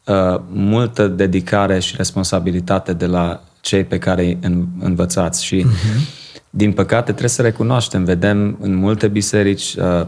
[0.05, 5.45] uh, multă dedicare și responsabilitate de la cei pe care îi în, învățați.
[5.45, 6.22] Și, uh-huh.
[6.49, 10.05] din păcate, trebuie să recunoaștem, vedem în multe biserici uh,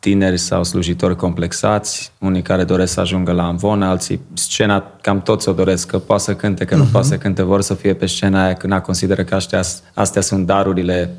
[0.00, 5.48] tineri sau slujitori complexați, unii care doresc să ajungă la amvon, alții scena, cam toți
[5.48, 6.78] o doresc, că poate să cânte, că uh-huh.
[6.78, 6.92] nu mhm.
[6.92, 9.62] poate să cânte, vor să fie pe scena aia când consideră că astea,
[9.94, 11.16] astea sunt darurile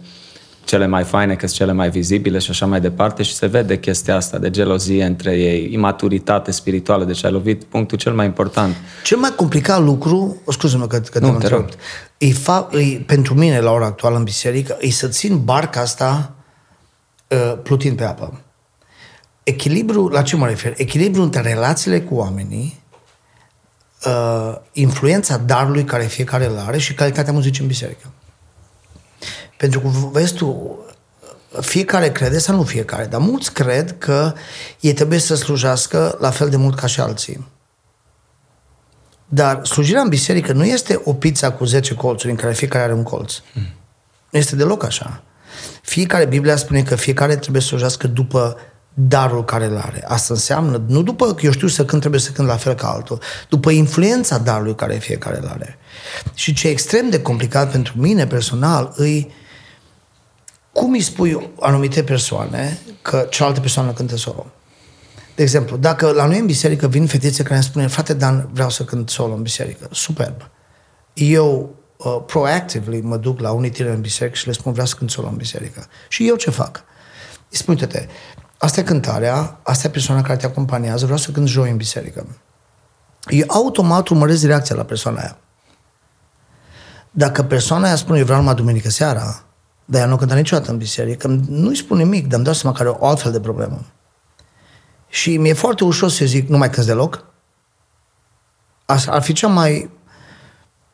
[0.64, 3.80] cele mai faine, că sunt cele mai vizibile și așa mai departe și se vede
[3.80, 8.76] chestia asta de gelozie între ei, imaturitate spirituală, deci ai lovit punctul cel mai important.
[9.04, 11.66] Cel mai complicat lucru, o scuză-mă că, că nu, te rog,
[12.18, 16.36] e, fa, e, pentru mine la ora actuală în biserică, e să țin barca asta
[17.28, 18.44] uh, plutind pe apă
[19.50, 20.74] echilibru, la ce mă refer?
[20.78, 22.84] Echilibru între relațiile cu oamenii,
[24.06, 28.12] uh, influența darului care fiecare îl are și calitatea muzicii în biserică.
[29.58, 30.80] Pentru că, vezi tu,
[31.60, 34.34] fiecare crede, sau nu fiecare, dar mulți cred că
[34.80, 37.48] ei trebuie să slujească la fel de mult ca și alții.
[39.26, 42.94] Dar slujirea în biserică nu este o pizza cu 10 colțuri în care fiecare are
[42.94, 43.34] un colț.
[43.54, 43.68] Mm.
[44.30, 45.24] Nu este deloc așa.
[45.82, 48.58] Fiecare, Biblia spune că fiecare trebuie să slujească după
[48.94, 50.04] darul care îl are.
[50.08, 52.88] Asta înseamnă, nu după că eu știu să cânt, trebuie să cânt la fel ca
[52.88, 53.20] altul,
[53.50, 55.78] după influența darului care fiecare îl are.
[56.34, 59.32] Și ce e extrem de complicat pentru mine personal îi
[60.72, 64.46] cum îi spui anumite persoane că cealaltă persoană cântă solo.
[65.36, 68.70] De exemplu, dacă la noi în biserică vin fetițe care îmi spune, frate Dan, vreau
[68.70, 69.88] să cânt solo în biserică.
[69.92, 70.50] Superb.
[71.14, 74.96] Eu uh, proactively mă duc la unii tineri în biserică și le spun, vreau să
[74.96, 75.86] cânt solo în biserică.
[76.08, 76.84] Și eu ce fac?
[77.50, 78.08] Îi spun, te
[78.62, 82.28] asta e cântarea, asta e persoana care te acompaniază, vreau să cânt joi în biserică.
[83.28, 85.38] Eu automat urmăresc reacția la persoana aia.
[87.12, 89.44] Dacă persoana aia spune, eu vreau numai duminică seara,
[89.86, 92.82] dar ea nu cântă niciodată în biserică, nu-i spun nimic, dar îmi dau seama că
[92.82, 93.86] are o altfel de problemă.
[95.08, 97.26] Și mi-e foarte ușor să zic, nu mai cânti deloc?
[98.86, 99.92] Ar fi cea mai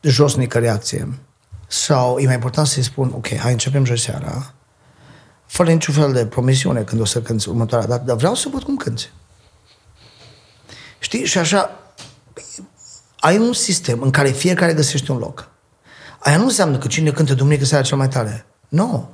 [0.00, 1.18] josnică reacție.
[1.66, 4.54] Sau e mai important să-i spun, ok, hai începem joi seara,
[5.46, 8.62] fără niciun fel de promisiune când o să cânti următoarea dată, dar vreau să văd
[8.62, 9.10] cum cânti.
[10.98, 11.24] Știi?
[11.24, 11.70] Și așa,
[13.20, 15.48] ai un sistem în care fiecare găsește un loc.
[16.18, 18.46] Aia nu înseamnă că cine cântă duminică seara cel mai tare.
[18.68, 19.10] Nu.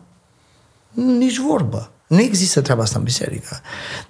[0.93, 1.91] Nici vorbă.
[2.07, 3.61] Nu există treaba asta în biserică.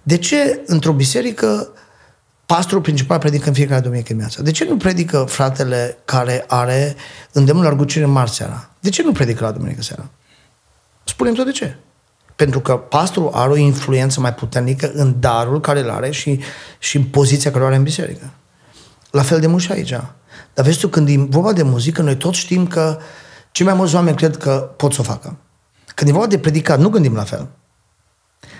[0.03, 1.69] De ce într-o biserică
[2.47, 4.43] pastorul principal predică în fiecare duminică dimineața?
[4.43, 6.97] De ce nu predică fratele care are
[7.33, 8.71] îndemnul largucire în marți seara?
[8.81, 10.11] De ce nu predică la duminică seara?
[11.05, 11.77] Spunem tot de ce.
[12.43, 16.41] Pentru că pastorul are o influență mai puternică în darul care îl are și,
[16.79, 18.31] și în poziția care o are în biserică.
[19.11, 19.91] La fel de mult și aici.
[20.55, 22.99] Dar vezi tu, când e vorba de muzică, noi toți știm că
[23.53, 25.37] cei mai mulți oameni cred că pot să o facă.
[25.95, 27.49] Când e vorba de predicat, nu gândim la fel.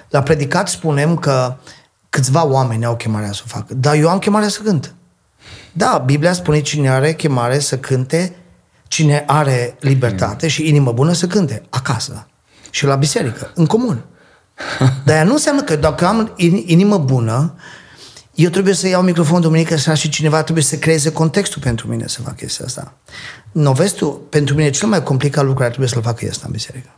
[0.09, 1.57] La predicat spunem că
[2.11, 3.75] câțiva oameni au chemarea să o facă.
[3.75, 4.95] Dar eu am chemarea să cânt.
[5.73, 8.37] Da, Biblia spune cine are chemare să cânte,
[8.89, 12.27] cine are libertate și inimă bună să cânte acasă
[12.73, 14.05] și la biserică, în comun.
[15.05, 16.33] Dar ea nu înseamnă că dacă am
[16.67, 17.55] inimă bună,
[18.35, 22.07] eu trebuie să iau microfonul duminică seara și cineva trebuie să creeze contextul pentru mine
[22.07, 22.95] să fac chestia asta.
[23.53, 26.89] Novestul, pentru mine, cel mai complicat lucru care trebuie să-l facă este în biserică.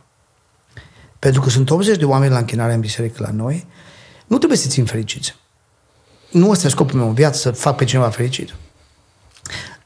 [1.19, 3.67] Pentru că sunt 80 de oameni la închinare în biserică la noi,
[4.27, 5.35] nu trebuie să țin fericiți.
[6.31, 8.53] Nu ăsta e scopul meu în viață, să fac pe cineva fericit.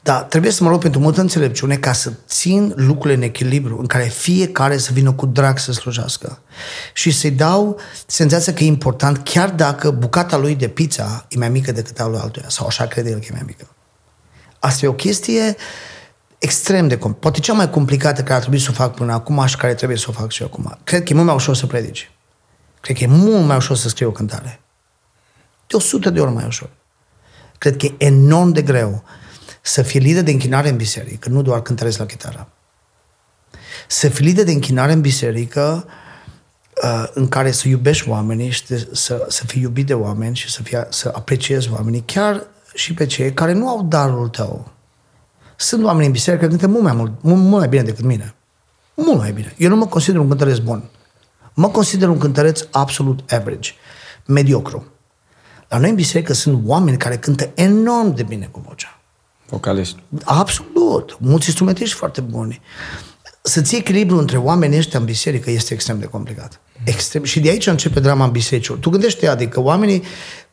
[0.02, 3.86] Dar trebuie să mă rog pentru multă înțelepciune ca să țin lucrurile în echilibru, în
[3.86, 6.42] care fiecare să vină cu drag să slujească.
[6.92, 11.48] Și să-i dau senzația că e important, chiar dacă bucata lui de pizza e mai
[11.48, 13.66] mică decât a lui altuia, sau așa crede el că e mai mică.
[14.58, 15.56] Asta e o chestie
[16.38, 17.20] extrem de complicată.
[17.20, 19.98] Poate cea mai complicată care ar trebui să o fac până acum și care trebuie
[19.98, 20.78] să o fac și eu acum.
[20.84, 22.10] Cred că e mult mai ușor să predici.
[22.80, 24.60] Cred că e mult mai ușor să scriu o cântare.
[25.66, 26.70] De o sută de ori mai ușor.
[27.58, 29.04] Cred că e enorm de greu
[29.60, 32.48] să fii lider de închinare în biserică, nu doar cântărezi la chitară.
[33.88, 35.88] Să fii lider de închinare în biserică
[36.82, 40.62] uh, în care să iubești oamenii și să, să fii iubit de oameni și să,
[40.62, 44.72] fie, să apreciezi oamenii, chiar și pe cei care nu au darul tău.
[45.56, 48.34] Sunt oameni în biserică care cântă mult mai mult, mult, mult mai bine decât mine.
[48.94, 49.54] Mult mai bine.
[49.56, 50.90] Eu nu mă consider un cântăreț bun.
[51.54, 53.70] Mă consider un cântăreț absolut average,
[54.26, 54.92] mediocru.
[55.68, 58.99] La noi în biserică sunt oameni care cântă enorm de bine cu vocea.
[59.50, 60.02] Vocaliști.
[60.24, 61.16] Absolut.
[61.20, 62.60] Mulți instrumentiști foarte buni.
[63.42, 66.60] Să ții echilibru între oamenii ăștia în biserică este extrem de complicat.
[66.84, 67.24] Extrem.
[67.24, 68.72] Și de aici începe drama în biserică.
[68.72, 70.02] Tu gândește, adică oamenii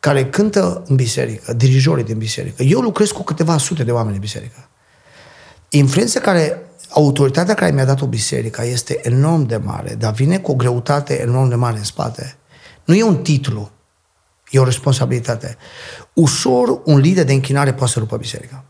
[0.00, 2.62] care cântă în biserică, dirijorii din biserică.
[2.62, 4.68] Eu lucrez cu câteva sute de oameni în biserică.
[5.68, 10.54] Influența care, autoritatea care mi-a dat-o biserica este enorm de mare, dar vine cu o
[10.54, 12.36] greutate enorm de mare în spate.
[12.84, 13.70] Nu e un titlu,
[14.50, 15.56] e o responsabilitate.
[16.12, 18.64] Ușor un lider de închinare poate să rupă biserica.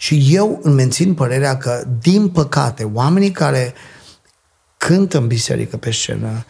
[0.00, 3.74] Și eu îmi mențin părerea că, din păcate, oamenii care
[4.76, 6.44] cântă în biserică pe scenă,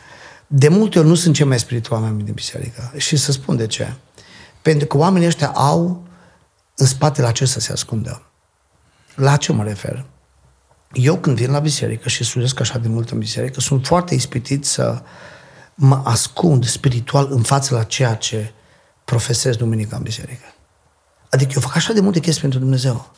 [0.47, 2.93] de multe ori nu sunt cei mai spirituali oameni din biserică.
[2.97, 3.95] Și să spun de ce.
[4.63, 6.07] Pentru că oamenii ăștia au
[6.77, 8.23] în spate la ce să se ascundă.
[9.15, 10.05] La ce mă refer?
[10.93, 14.65] Eu când vin la biserică și slujesc așa de mult în biserică, sunt foarte ispitit
[14.65, 15.03] să
[15.75, 18.53] mă ascund spiritual în față la ceea ce
[19.05, 20.55] profesez duminica în biserică.
[21.31, 23.15] Adică eu fac așa de multe chestii pentru Dumnezeu.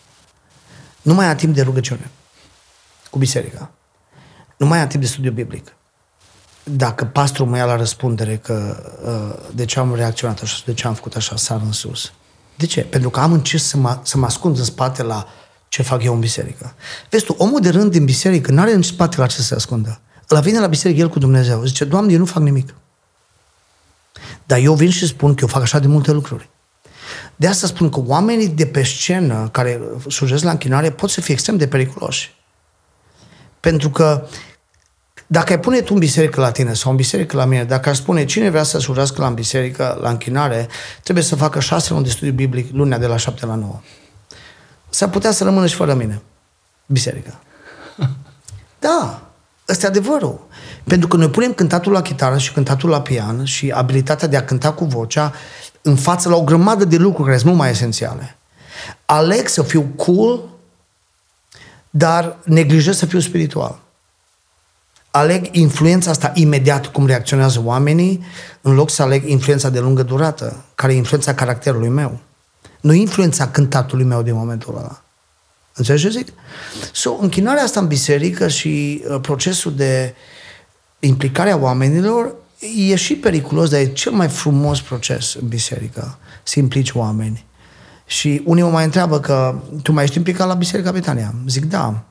[1.03, 2.11] Nu mai am timp de rugăciune
[3.11, 3.70] cu biserica.
[4.57, 5.74] Nu mai am timp de studiu biblic.
[6.64, 10.86] Dacă pastorul mă ia la răspundere că uh, de ce am reacționat așa, de ce
[10.86, 12.12] am făcut așa, sar în sus.
[12.57, 12.80] De ce?
[12.80, 15.26] Pentru că am încerc să mă, să mă ascund în spate la
[15.68, 16.74] ce fac eu în biserică.
[17.11, 19.55] Vezi tu, omul de rând din biserică nu are în spate la ce să se
[19.55, 20.01] ascundă.
[20.28, 21.64] La vine la biserică el cu Dumnezeu.
[21.64, 22.74] Zice, Doamne, eu nu fac nimic.
[24.46, 26.51] Dar eu vin și spun că eu fac așa de multe lucruri.
[27.41, 31.34] De asta spun că oamenii de pe scenă care slujesc la închinare pot să fie
[31.34, 32.34] extrem de periculoși.
[33.61, 34.26] Pentru că
[35.26, 37.95] dacă ai pune tu în biserică la tine sau în biserică la mine, dacă ar
[37.95, 40.68] spune cine vrea să slujească la biserică, la închinare,
[41.03, 43.80] trebuie să facă șase luni de studiu biblic lunea de la șapte la nouă.
[44.88, 46.22] S-ar putea să rămână și fără mine.
[46.86, 47.41] Biserica.
[48.78, 49.30] Da,
[49.68, 50.47] ăsta e adevărul.
[50.84, 54.45] Pentru că noi punem cântatul la chitară și cântatul la pian și abilitatea de a
[54.45, 55.32] cânta cu vocea
[55.83, 58.37] în față la o grămadă de lucruri care sunt mult mai esențiale.
[59.05, 60.49] Aleg să fiu cool,
[61.91, 63.78] dar neglijez să fiu spiritual.
[65.11, 68.24] Aleg influența asta imediat, cum reacționează oamenii,
[68.61, 72.18] în loc să aleg influența de lungă durată, care e influența caracterului meu.
[72.81, 75.03] Nu influența cântatului meu din momentul ăla.
[75.74, 76.28] Înțelegi ce zic?
[76.93, 80.14] So, închinarea asta în biserică și uh, procesul de
[80.99, 86.58] implicare a oamenilor e și periculos, dar e cel mai frumos proces în biserică, să
[86.58, 87.44] implici oameni.
[88.06, 91.34] Și unii mă mai întreabă că tu mai ești implicat la Biserica Betania?
[91.46, 92.02] Zic, da.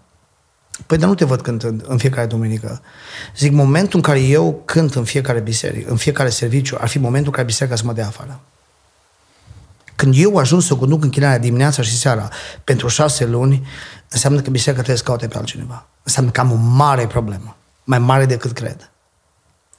[0.86, 2.82] Păi dar nu te văd cântând în fiecare duminică.
[3.38, 7.28] Zic, momentul în care eu cânt în fiecare biserică, în fiecare serviciu, ar fi momentul
[7.28, 8.40] în care biserica să mă dea afară.
[9.96, 12.30] Când eu ajung să conduc închinarea dimineața și seara
[12.64, 13.68] pentru șase luni,
[14.10, 15.88] înseamnă că biserica trebuie să caute pe altcineva.
[16.04, 17.56] Înseamnă că am o mare problemă.
[17.84, 18.92] Mai mare decât cred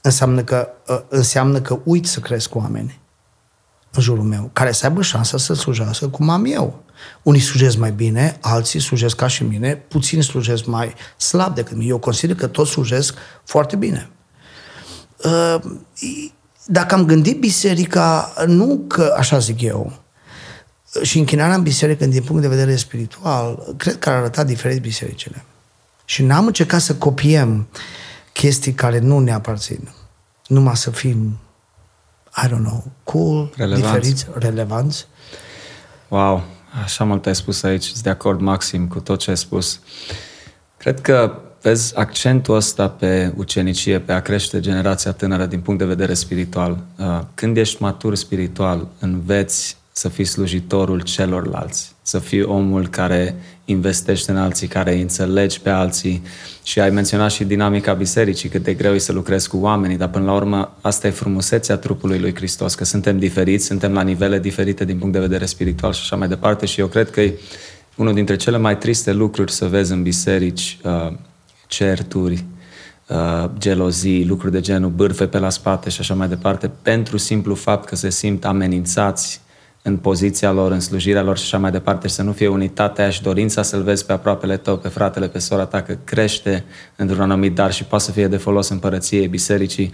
[0.01, 3.01] înseamnă că, ă, înseamnă că uit să cresc cu oameni
[3.91, 6.83] în jurul meu, care să aibă șansa să slujească cum am eu.
[7.23, 11.89] Unii slujesc mai bine, alții slujesc ca și mine, puțini slujesc mai slab decât mine.
[11.89, 14.11] Eu consider că toți slujesc foarte bine.
[15.25, 15.61] Ă,
[16.67, 19.93] dacă am gândit biserica, nu că așa zic eu,
[21.03, 25.45] și închinarea în biserică din punct de vedere spiritual, cred că ar arăta diferit bisericile.
[26.05, 27.79] Și n-am încercat să copiem uh,
[28.33, 29.89] chestii care nu ne aparțin.
[30.47, 31.39] Numai să fim,
[32.45, 33.87] I don't know, cool, relevanți.
[33.87, 35.07] diferiți, relevanți.
[36.09, 36.43] Wow,
[36.85, 39.81] așa mult ai spus aici, sunt de acord maxim cu tot ce ai spus.
[40.77, 45.87] Cred că vezi accentul ăsta pe ucenicie, pe a crește generația tânără din punct de
[45.87, 46.83] vedere spiritual.
[46.99, 53.35] Uh, când ești matur spiritual, înveți să fii slujitorul celorlalți, să fii omul care
[53.65, 56.23] investește în alții, care îi înțelegi pe alții.
[56.63, 60.09] Și ai menționat și dinamica bisericii, cât de greu e să lucrezi cu oamenii, dar
[60.09, 64.39] până la urmă asta e frumusețea trupului lui Hristos, că suntem diferiți, suntem la nivele
[64.39, 66.67] diferite din punct de vedere spiritual și așa mai departe.
[66.67, 67.39] Și eu cred că e
[67.97, 71.13] unul dintre cele mai triste lucruri să vezi în biserici uh,
[71.67, 72.45] certuri,
[73.09, 77.55] uh, gelozii, lucruri de genul, bârfe pe la spate și așa mai departe, pentru simplu
[77.55, 79.40] fapt că se simt amenințați
[79.83, 83.11] în poziția lor, în slujirea lor și așa mai departe și să nu fie unitatea
[83.11, 86.65] și dorința să-l vezi pe aproapele tău, pe fratele, pe sora ta, că crește
[86.97, 89.91] într-un anumit dar și poate să fie de folos împărăției, bisericii.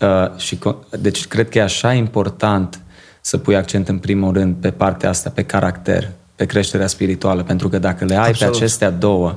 [0.00, 0.58] Uh, și,
[1.00, 2.80] deci cred că e așa important
[3.20, 7.68] să pui accent în primul rând pe partea asta, pe caracter, pe creșterea spirituală, pentru
[7.68, 8.52] că dacă le ai Absolut.
[8.52, 9.36] pe acestea două,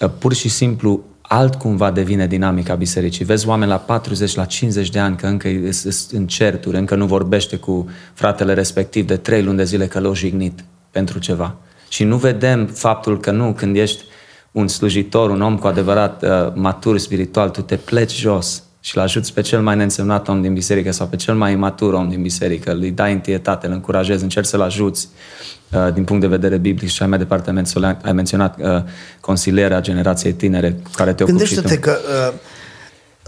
[0.00, 3.24] uh, pur și simplu altcumva devine dinamica bisericii.
[3.24, 7.06] Vezi oameni la 40, la 50 de ani că încă sunt în certuri, încă nu
[7.06, 11.56] vorbește cu fratele respectiv de trei luni de zile că l-au jignit pentru ceva.
[11.88, 14.04] Și nu vedem faptul că nu, când ești
[14.52, 19.02] un slujitor, un om cu adevărat uh, matur spiritual, tu te pleci jos și îl
[19.02, 22.22] ajuți pe cel mai neînsemnat om din biserică sau pe cel mai imatur om din
[22.22, 25.55] biserică, îi dai întietate, îl încurajezi, încerci să-l ajuți uh,
[25.94, 27.66] din punct de vedere biblic și mai departe
[28.02, 28.82] ai menționat uh,
[29.20, 31.98] consilierea generației tinere cu care te ocupi Gândește-te că
[32.30, 32.34] uh,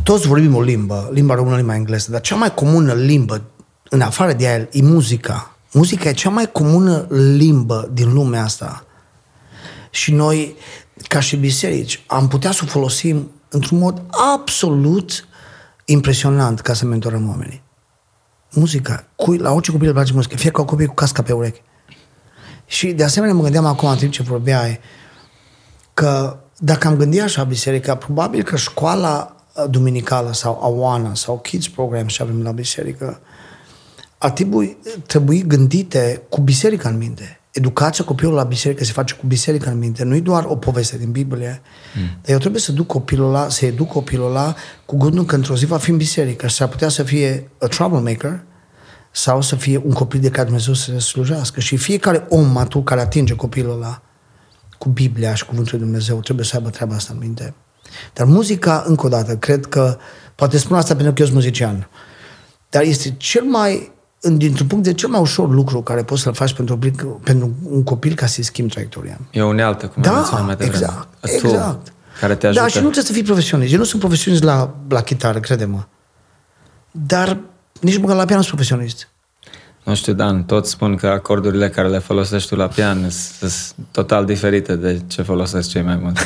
[0.02, 3.42] toți vorbim o limbă, limba română, limba engleză, dar cea mai comună limbă
[3.88, 5.56] în afară de ea e muzica.
[5.72, 8.86] Muzica e cea mai comună limbă din lumea asta.
[9.90, 10.56] Și noi,
[11.08, 14.02] ca și biserici, am putea să o folosim într-un mod
[14.34, 15.28] absolut
[15.84, 17.62] impresionant ca să mentorăm oamenii.
[18.50, 19.06] Muzica.
[19.16, 20.36] Cui, la orice copil îi place muzică.
[20.36, 21.62] Fiecare copil cu casca pe urechi.
[22.68, 24.80] Și de asemenea mă gândeam acum în timp ce vorbeai
[25.94, 29.36] că dacă am gândit așa biserica, probabil că școala
[29.70, 33.20] duminicală sau Awana sau Kids Program și avem la biserică
[34.18, 37.40] ar trebui, trebui gândite cu biserica în minte.
[37.52, 40.04] Educația copilului la biserică se face cu biserica în minte.
[40.04, 41.62] Nu e doar o poveste din Biblie.
[41.96, 42.18] Mm.
[42.22, 44.54] Dar eu trebuie să duc copilul ăla, să educ copilul ăla
[44.84, 47.66] cu gândul că într-o zi va fi în biserică și s-ar putea să fie a
[47.66, 48.42] troublemaker
[49.10, 51.60] sau să fie un copil de care Dumnezeu să se slujească.
[51.60, 54.02] Și fiecare om matur care atinge copilul ăla
[54.78, 57.54] cu Biblia și Cuvântul Lui Dumnezeu trebuie să aibă treaba asta în minte.
[58.12, 59.98] Dar muzica, încă o dată, cred că,
[60.34, 61.88] poate spun asta pentru că eu sunt muzician,
[62.68, 66.52] dar este cel mai dintr-un punct de cel mai ușor lucru care poți să-l faci
[66.52, 66.78] pentru,
[67.22, 69.18] pentru un copil ca să-i schimbi traiectoria.
[69.30, 70.84] E o unealtă, cum da, ai mai devreme.
[70.84, 71.92] exact, exact.
[72.20, 72.62] Care te ajută.
[72.62, 73.72] Da, și nu trebuie să fii profesionist.
[73.72, 75.84] Eu nu sunt profesionist la, la chitară, crede-mă.
[76.90, 77.40] Dar
[77.80, 79.08] nici măcar la pian sunt profesionist.
[79.84, 84.24] Nu știu, Dan, toți spun că acordurile care le folosești tu la pian sunt total
[84.24, 86.22] diferite de ce folosesc cei mai mulți.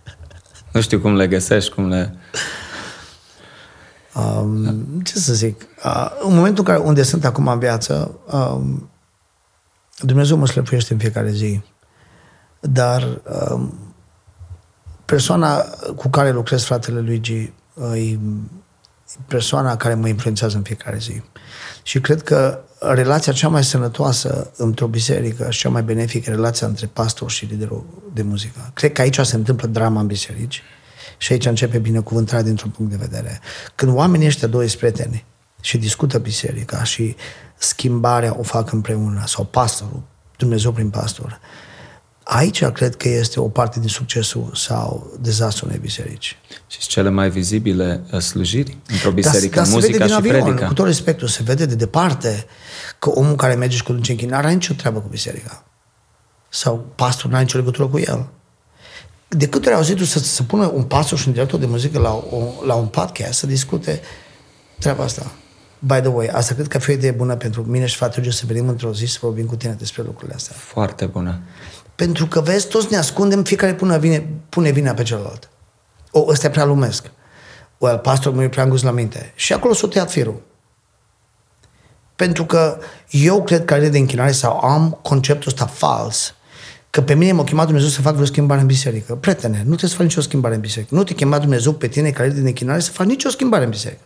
[0.72, 2.14] nu știu cum le găsești, cum le...
[4.14, 5.66] Um, ce să zic?
[5.84, 8.90] Uh, în momentul în care, unde sunt acum în viață, um,
[9.98, 11.60] Dumnezeu mă slăpuiește în fiecare zi.
[12.60, 13.20] Dar
[13.50, 13.78] um,
[15.04, 15.64] persoana
[15.96, 18.18] cu care lucrez, fratele Luigi, uh, e
[19.26, 21.22] persoana care mă influențează în fiecare zi.
[21.82, 26.86] Și cred că relația cea mai sănătoasă într-o biserică și cea mai benefică relația între
[26.86, 27.84] pastor și liderul
[28.14, 28.70] de muzică.
[28.74, 30.62] Cred că aici se întâmplă drama în biserici
[31.16, 33.40] și aici începe binecuvântarea dintr-un punct de vedere.
[33.74, 35.24] Când oamenii ăștia doi sunt prieteni
[35.60, 37.16] și discută biserica și
[37.56, 40.02] schimbarea o fac împreună, sau pastorul,
[40.36, 41.40] Dumnezeu prin pastor,
[42.30, 46.38] aici cred că este o parte din succesul sau dezastrul unei biserici.
[46.66, 50.66] Și cele mai vizibile uh, slujiri într-o biserică, da, da, muzica și avion, predica.
[50.66, 52.46] Cu tot respectul, se vede de departe
[52.98, 55.64] că omul care merge și conduce închinare are nicio treabă cu biserica.
[56.48, 58.28] Sau pastorul nu are nicio legătură cu el
[59.28, 61.98] de câte ori au auzit să, să pună un pastor și un director de muzică
[61.98, 64.00] la, o, la un podcast să discute
[64.78, 65.32] treaba asta.
[65.78, 68.44] By the way, asta cred că fi o idee bună pentru mine și fratele să
[68.46, 70.56] venim într-o zi să vorbim cu tine despre lucrurile astea.
[70.58, 71.40] Foarte bună.
[71.98, 75.48] Pentru că, vezi, toți ne ascundem, fiecare pune, vine, pune vina pe celălalt.
[76.10, 77.10] O, ăsta e prea lumesc.
[77.78, 79.32] O, el pastor nu e prea îngust la minte.
[79.34, 80.42] Și acolo s-a tăiat firul.
[82.16, 82.78] Pentru că
[83.10, 86.34] eu cred că de închinare sau am conceptul ăsta fals
[86.90, 89.14] că pe mine m-a chemat Dumnezeu să fac vreo schimbare în biserică.
[89.14, 90.94] Prietene, nu trebuie să faci nicio schimbare în biserică.
[90.94, 94.02] Nu te chema Dumnezeu pe tine care din închinare să faci nicio schimbare în biserică.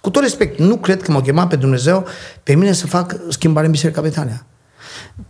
[0.00, 2.06] Cu tot respect, nu cred că m-a chemat pe Dumnezeu
[2.42, 4.46] pe mine să fac schimbare în Biserica Betania.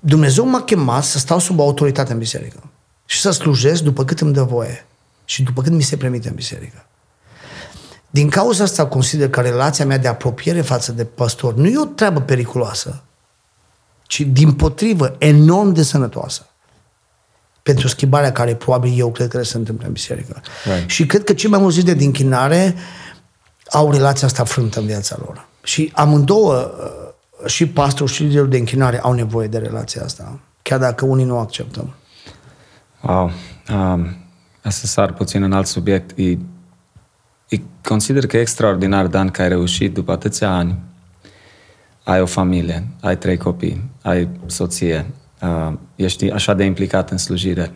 [0.00, 2.70] Dumnezeu m-a chemat să stau sub autoritate în biserică
[3.06, 4.86] și să slujesc după cât îmi dă voie
[5.24, 6.86] și după cât mi se permite în biserică.
[8.10, 11.84] Din cauza asta consider că relația mea de apropiere față de păstor nu e o
[11.84, 13.02] treabă periculoasă,
[14.06, 16.46] ci din potrivă enorm de sănătoasă
[17.62, 20.42] pentru schimbarea care probabil eu cred că se întâmplă în biserică.
[20.64, 20.90] Right.
[20.90, 22.74] Și cred că cei mai mulți de din chinare
[23.70, 25.46] au relația asta frântă în viața lor.
[25.62, 27.13] Și amândouă, uh,
[27.46, 31.38] și pastorul și liderul de închinare au nevoie de relația asta, chiar dacă unii nu
[31.38, 31.94] acceptăm.
[33.00, 33.30] Wow.
[33.72, 34.16] Um,
[34.70, 36.18] să sar puțin în alt subiect.
[36.18, 36.30] E,
[37.48, 40.78] e, consider că e extraordinar, Dan, că ai reușit după atâția ani.
[42.04, 45.06] Ai o familie, ai trei copii, ai soție,
[45.42, 47.70] uh, ești așa de implicat în slujire,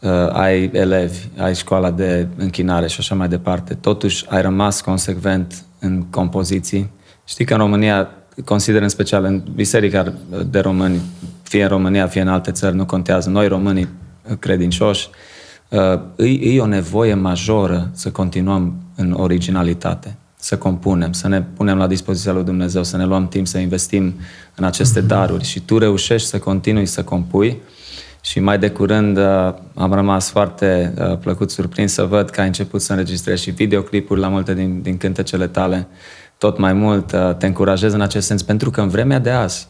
[0.00, 5.64] uh, ai elevi, ai școala de închinare și așa mai departe, totuși ai rămas consecvent
[5.78, 6.90] în compoziții.
[7.24, 8.08] Știi că în România,
[8.44, 10.12] consider în special în biserica
[10.50, 11.00] de români,
[11.42, 13.88] fie în România, fie în alte țări, nu contează, noi românii
[14.38, 15.08] credincioși,
[15.68, 21.78] uh, e, e o nevoie majoră să continuăm în originalitate să compunem, să ne punem
[21.78, 24.14] la dispoziția lui Dumnezeu, să ne luăm timp să investim
[24.54, 25.08] în aceste mhm.
[25.08, 27.60] daruri și tu reușești să continui să compui
[28.20, 32.46] și mai de curând uh, am rămas foarte uh, plăcut surprins să văd că ai
[32.46, 35.86] început să înregistrezi și videoclipuri la multe din, din cântecele tale.
[36.42, 39.68] Tot mai mult uh, te încurajez în acest sens, pentru că în vremea de azi,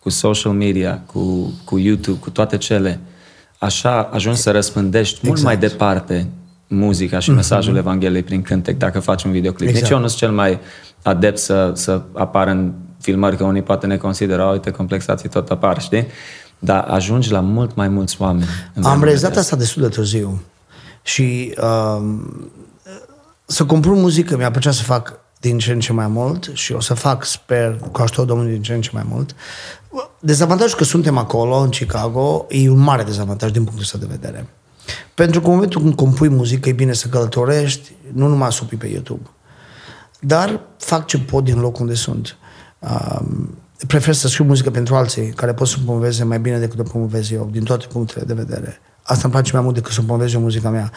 [0.00, 3.00] cu social media, cu, cu YouTube, cu toate cele,
[3.58, 5.28] așa ajungi să răspândești exact.
[5.28, 6.28] mult mai departe
[6.68, 7.78] muzica și mesajul mm-hmm.
[7.78, 9.68] Evangheliei prin cântec dacă faci un videoclip.
[9.68, 9.84] Exact.
[9.84, 10.58] Nici eu nu sunt cel mai
[11.02, 15.80] adept să, să apar în filmări, că unii poate ne consideră, uite, complexații tot apar,
[15.80, 16.06] știi?
[16.58, 18.46] Dar ajungi la mult mai mulți oameni.
[18.82, 20.42] Am realizat asta destul de târziu.
[21.02, 22.18] Și uh,
[23.44, 26.80] să compun muzică mi-a plăcea să fac din ce în ce mai mult și o
[26.80, 29.34] să fac, sper, cu ajutorul Domnului din ce în ce mai mult.
[30.20, 34.48] Dezavantajul că suntem acolo, în Chicago, e un mare dezavantaj din punctul ăsta de vedere.
[35.14, 38.86] Pentru că în momentul când compui muzică, e bine să călătorești, nu numai să pe
[38.86, 39.30] YouTube.
[40.20, 42.36] Dar fac ce pot din locul unde sunt.
[42.78, 46.82] Um, prefer să scriu muzică pentru alții care pot să promoveze mai bine decât o
[46.82, 48.80] promovez eu, din toate punctele de vedere.
[49.02, 50.90] Asta îmi place mai mult decât să promovez eu muzica mea.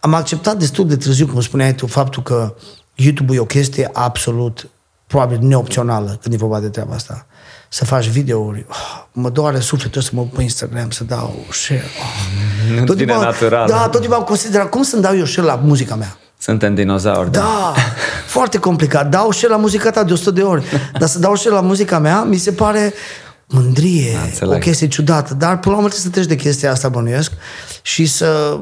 [0.00, 2.54] Am acceptat destul de târziu, cum spuneai tu, faptul că
[2.98, 4.68] YouTube e o chestie absolut,
[5.06, 7.26] probabil neopțională când e vorba de treaba asta.
[7.68, 8.66] Să faci videouri.
[8.68, 11.84] Oh, mă doare sufletul să mă pe Instagram, să dau share.
[11.98, 12.78] Oh.
[12.78, 13.68] Nu tot timpul, natural.
[13.68, 16.16] Da, tot timpul am considerat cum să-mi dau eu share la muzica mea.
[16.38, 17.30] Suntem dinozauri.
[17.30, 17.74] Da, da.
[18.26, 19.08] foarte complicat.
[19.08, 20.64] Dau share la muzica ta de 100 de ori.
[20.98, 22.92] Dar să dau share la muzica mea, mi se pare
[23.48, 25.34] mândrie, da, o chestie ciudată.
[25.34, 27.32] Dar până la urmă să treci de chestia asta, bănuiesc,
[27.82, 28.60] și să,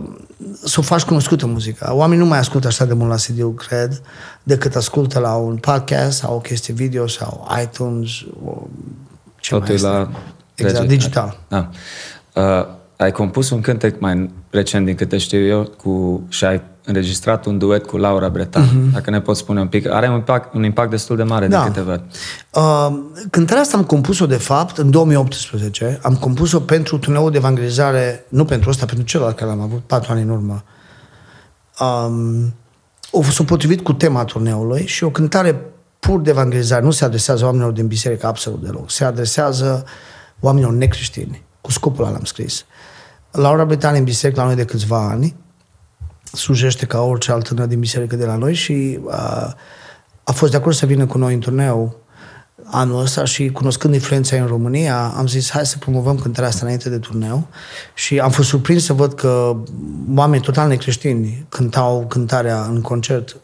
[0.64, 1.94] să o faci cunoscută muzica.
[1.94, 4.02] Oamenii nu mai ascultă așa de mult la cd cred,
[4.42, 8.10] decât ascultă la un podcast sau o chestie video sau iTunes.
[8.44, 8.62] O,
[9.40, 10.10] ce Totul mai la...
[10.54, 11.38] Exact, digital.
[11.48, 11.70] Da.
[12.32, 12.66] Uh,
[12.96, 17.58] ai compus un cântec mai recent, din câte știu eu, cu, și ai înregistrat un
[17.58, 18.68] duet cu Laura Bretan.
[18.68, 18.92] Uh-huh.
[18.92, 19.88] Dacă ne poți spune un pic.
[19.88, 21.62] Are un impact, un impact destul de mare da.
[21.62, 22.02] de câte văd.
[22.54, 22.98] Uh,
[23.30, 25.98] cântarea asta am compus-o, de fapt, în 2018.
[26.02, 30.12] Am compus-o pentru turneul de evangelizare, nu pentru ăsta, pentru celălalt care l-am avut patru
[30.12, 30.64] ani în urmă.
[31.80, 32.54] Um,
[33.10, 35.60] o s-a potrivit cu tema turneului și o cântare
[35.98, 36.84] pur de evangelizare.
[36.84, 38.90] Nu se adresează oamenilor din biserică absolut deloc.
[38.90, 39.84] Se adresează
[40.40, 41.45] oamenilor necreștini.
[41.66, 42.64] Cu scopul ăla l-am scris.
[43.30, 45.36] Laura Bretan în biserică la noi de câțiva ani
[46.32, 49.56] slujește ca orice altă tânăr din biserică de la noi și a,
[50.24, 51.96] a fost de acord să vină cu noi în turneu
[52.64, 56.88] anul ăsta și cunoscând influența în România, am zis hai să promovăm cântarea asta înainte
[56.88, 57.46] de turneu
[57.94, 59.56] și am fost surprins să văd că
[60.14, 63.40] oameni total necreștini cântau cântarea în concert uh,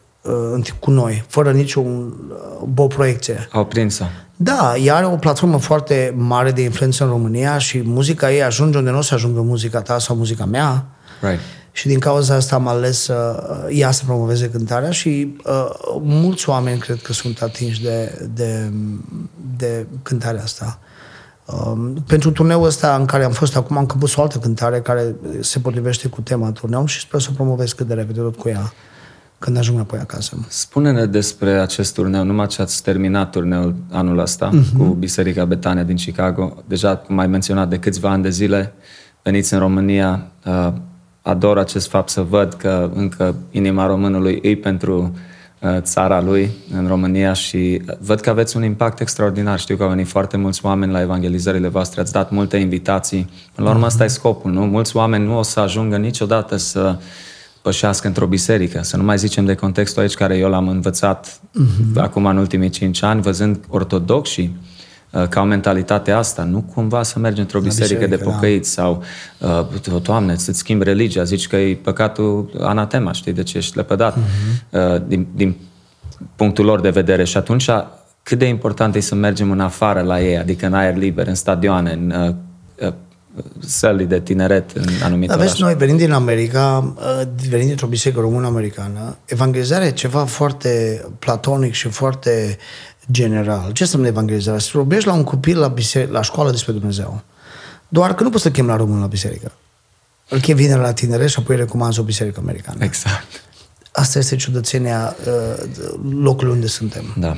[0.79, 3.47] cu noi, fără niciun uh, bo proiecție.
[3.51, 4.05] Au prins-o.
[4.35, 8.77] Da, ea are o platformă foarte mare de influență în România și muzica ei ajunge
[8.77, 10.85] unde nu o să ajungă muzica ta sau muzica mea.
[11.21, 11.39] Right.
[11.71, 15.65] Și din cauza asta am ales să uh, ea să promoveze cântarea și uh,
[16.01, 18.71] mulți oameni cred că sunt atinși de, de,
[19.57, 20.79] de cântarea asta.
[21.45, 25.15] Um, pentru turneul ăsta în care am fost acum, am compus o altă cântare care
[25.39, 28.49] se potrivește cu tema turneului și sper să o promovez cât de repede tot cu
[28.49, 28.73] ea
[29.43, 30.37] când ajung apoi acasă.
[30.47, 34.77] Spune-ne despre acest turneu, numai ce ați terminat turneul anul ăsta uh-huh.
[34.77, 36.63] cu Biserica Betania din Chicago.
[36.65, 38.73] Deja, cum ai menționat, de câțiva ani de zile
[39.21, 40.27] veniți în România.
[40.45, 40.73] Uh,
[41.21, 45.15] ador acest fapt să văd că încă inima românului e pentru
[45.59, 49.59] uh, țara lui în România și văd că aveți un impact extraordinar.
[49.59, 53.29] Știu că au venit foarte mulți oameni la evangelizările voastre, ați dat multe invitații.
[53.55, 54.65] Până la urmă, asta e scopul, nu?
[54.65, 56.97] Mulți oameni nu o să ajungă niciodată să
[57.63, 58.81] pășească într-o biserică.
[58.81, 62.01] Să nu mai zicem de contextul aici care eu l-am învățat uh-huh.
[62.01, 64.57] acum în ultimii cinci ani, văzând ortodoxii
[65.13, 68.31] Uh, ca o mentalitate asta, nu cumva să mergi într-o biserică, biserică de da.
[68.31, 68.81] pocăiți da.
[68.81, 69.03] sau,
[69.95, 74.17] uh, Doamne, să-ți schimbi religia, zici că e păcatul anatema, știi, de ce ești lepădat
[74.17, 75.07] uh-huh.
[75.07, 75.55] din, din
[76.35, 77.23] punctul lor de vedere.
[77.23, 77.69] Și atunci,
[78.23, 81.35] cât de important e să mergem în afară la ei, adică în aer liber, în
[81.35, 82.35] stadioane, în
[82.81, 82.93] uh,
[83.35, 88.21] uh, săli de tineret în anumite Aveți noi, venind din America, uh, venind dintr-o biserică
[88.21, 92.57] română-americană, evangelizarea e ceva foarte platonic și foarte
[93.11, 93.71] general.
[93.71, 94.59] Ce înseamnă evangelizarea?
[94.59, 97.23] Să vorbești la un copil la, biserică, la școală despre Dumnezeu.
[97.87, 99.51] Doar că nu poți să chem la român la biserică.
[100.29, 102.83] Îl chem vine la tinere și apoi recomanzi o biserică americană.
[102.83, 103.43] Exact.
[103.91, 105.63] Asta este ciudățenia uh,
[106.19, 107.13] locului unde suntem.
[107.17, 107.37] Da.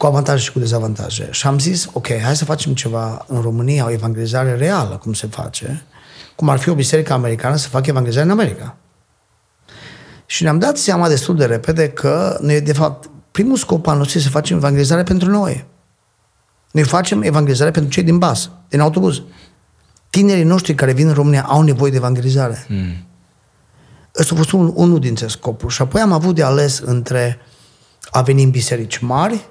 [0.00, 1.28] Cu avantaje și cu dezavantaje.
[1.30, 5.26] Și am zis, ok, hai să facem ceva în România, o evangelizare reală, cum se
[5.26, 5.82] face,
[6.36, 8.76] cum ar fi o biserică americană să facă evangelizare în America.
[10.26, 14.18] Și ne-am dat seama destul de repede că noi, de fapt, primul scop al nostru
[14.18, 15.66] este să facem evangelizare pentru noi.
[16.70, 19.22] Noi facem evangelizare pentru cei din bas, din autobuz.
[20.10, 22.66] Tinerii noștri care vin în România au nevoie de evangelizare.
[22.68, 23.06] Mm.
[24.18, 25.74] Ăsta a fost un, unul dintre scopuri.
[25.74, 27.38] Și apoi am avut de ales între
[28.10, 29.48] a veni în biserici mari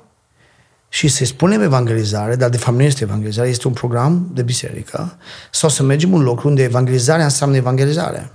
[0.90, 5.18] și să spunem evangelizare, dar de fapt nu este evangelizare, este un program de biserică,
[5.52, 8.32] sau să mergem în loc unde evangelizarea înseamnă evangelizare.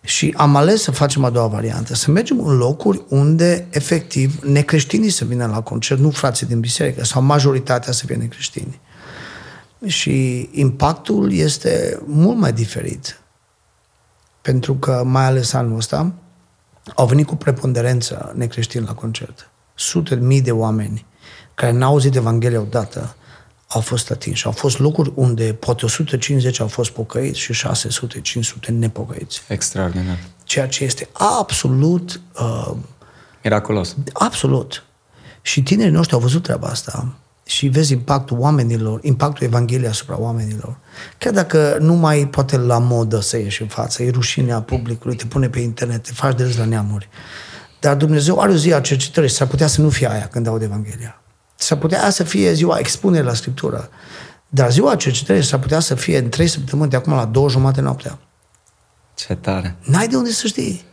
[0.00, 5.10] Și am ales să facem a doua variantă, să mergem în locuri unde, efectiv, necreștinii
[5.10, 8.80] să vină la concert, nu frații din biserică, sau majoritatea să vină creștini.
[9.86, 13.20] Și impactul este mult mai diferit.
[14.42, 16.12] Pentru că, mai ales anul ăsta,
[16.94, 19.50] au venit cu preponderență necreștini la concert.
[19.74, 21.06] Sute de mii de oameni
[21.56, 23.16] care n-au auzit Evanghelia odată
[23.68, 24.46] au fost atinși.
[24.46, 29.42] Au fost locuri unde poate 150 au fost pocăiți și 600, 500 nepocăiți.
[29.48, 30.18] Extraordinar.
[30.44, 32.20] Ceea ce este absolut...
[32.40, 32.72] Uh,
[33.42, 33.96] Miraculos.
[34.12, 34.84] Absolut.
[35.42, 37.14] Și tinerii noștri au văzut treaba asta
[37.46, 40.76] și vezi impactul oamenilor, impactul Evangheliei asupra oamenilor.
[41.18, 45.26] Chiar dacă nu mai poate la modă să ieși în față, e rușinea publicului, te
[45.26, 47.08] pune pe internet, te faci de râs la neamuri.
[47.80, 50.46] Dar Dumnezeu are o zi a cercetării și s-ar putea să nu fie aia când
[50.46, 51.20] aud Evanghelia.
[51.56, 53.88] S-ar putea să fie ziua expunere la Scriptură.
[54.48, 57.80] Dar ziua cercetării s-ar putea să fie în trei săptămâni de acum la două jumate
[57.80, 58.18] noaptea.
[59.14, 59.76] Ce tare.
[59.80, 60.84] N-ai de unde să știi.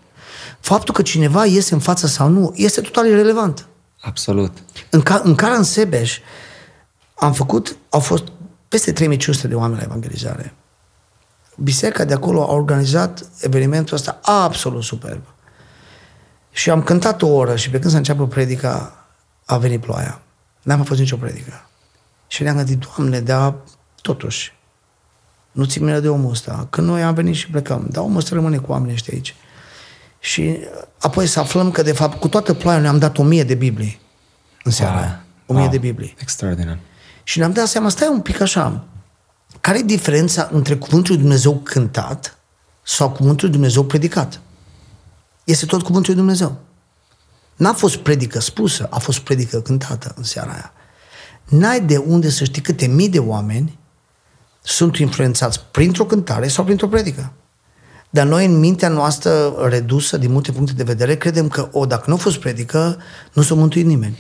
[0.60, 3.68] Faptul că cineva iese în față sau nu este total irrelevant.
[4.02, 4.58] Absolut.
[4.90, 6.20] În, ca, în care în Sebeș
[7.16, 8.24] am făcut, au fost
[8.68, 10.54] peste 3500 de oameni la evangelizare.
[11.56, 15.22] Biserica de acolo a organizat evenimentul ăsta absolut superb.
[16.52, 19.06] Și am cântat o oră și pe când s-a început predica,
[19.46, 20.22] a venit ploaia.
[20.64, 21.66] N-am mai fost nicio predică.
[22.28, 23.56] Și ne-am gândit, Doamne, dar
[24.02, 24.54] totuși,
[25.52, 26.68] nu ți mine de omul ăsta.
[26.70, 29.36] Când noi am venit și plecăm, dar omul ăsta rămâne cu oamenii ăștia aici.
[30.20, 30.58] Și
[31.00, 34.00] apoi să aflăm că, de fapt, cu toată ploaia ne-am dat o mie de Biblii
[34.64, 35.02] în seara Wow.
[35.02, 35.24] aia.
[35.46, 35.72] O mie Wow.
[35.72, 36.16] de Biblii.
[36.20, 36.78] Extraordinar.
[37.24, 38.84] Și ne-am dat seama, stai un pic așa,
[39.62, 42.38] care e diferența între cuvântul lui Dumnezeu cântat
[42.84, 44.40] sau cuvântul lui Dumnezeu predicat?
[45.44, 46.58] Este tot cuvântul lui Dumnezeu.
[47.64, 50.74] N-a fost predică spusă, a fost predică cântată în seara aia.
[51.44, 53.80] N-ai de unde să știi câte mii de oameni
[54.62, 57.32] sunt influențați printr-o cântare sau printr-o predică.
[58.10, 62.04] Dar noi, în mintea noastră redusă, din multe puncte de vedere, credem că, o, dacă
[62.08, 62.98] nu a fost predică,
[63.34, 64.18] nu s-a mântuit nimeni.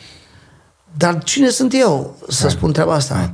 [0.98, 3.34] Dar cine sunt eu să spun treaba asta?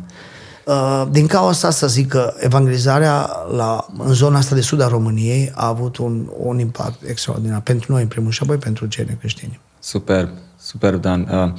[0.65, 4.87] Uh, Din cauza asta să zic că evangelizarea la, în zona asta de sud a
[4.87, 9.05] României a avut un, un impact extraordinar pentru noi, în primul și apoi pentru cei
[9.07, 9.59] necreștini.
[9.79, 10.29] Superb,
[10.59, 11.27] superb, Dan.
[11.31, 11.51] Uh,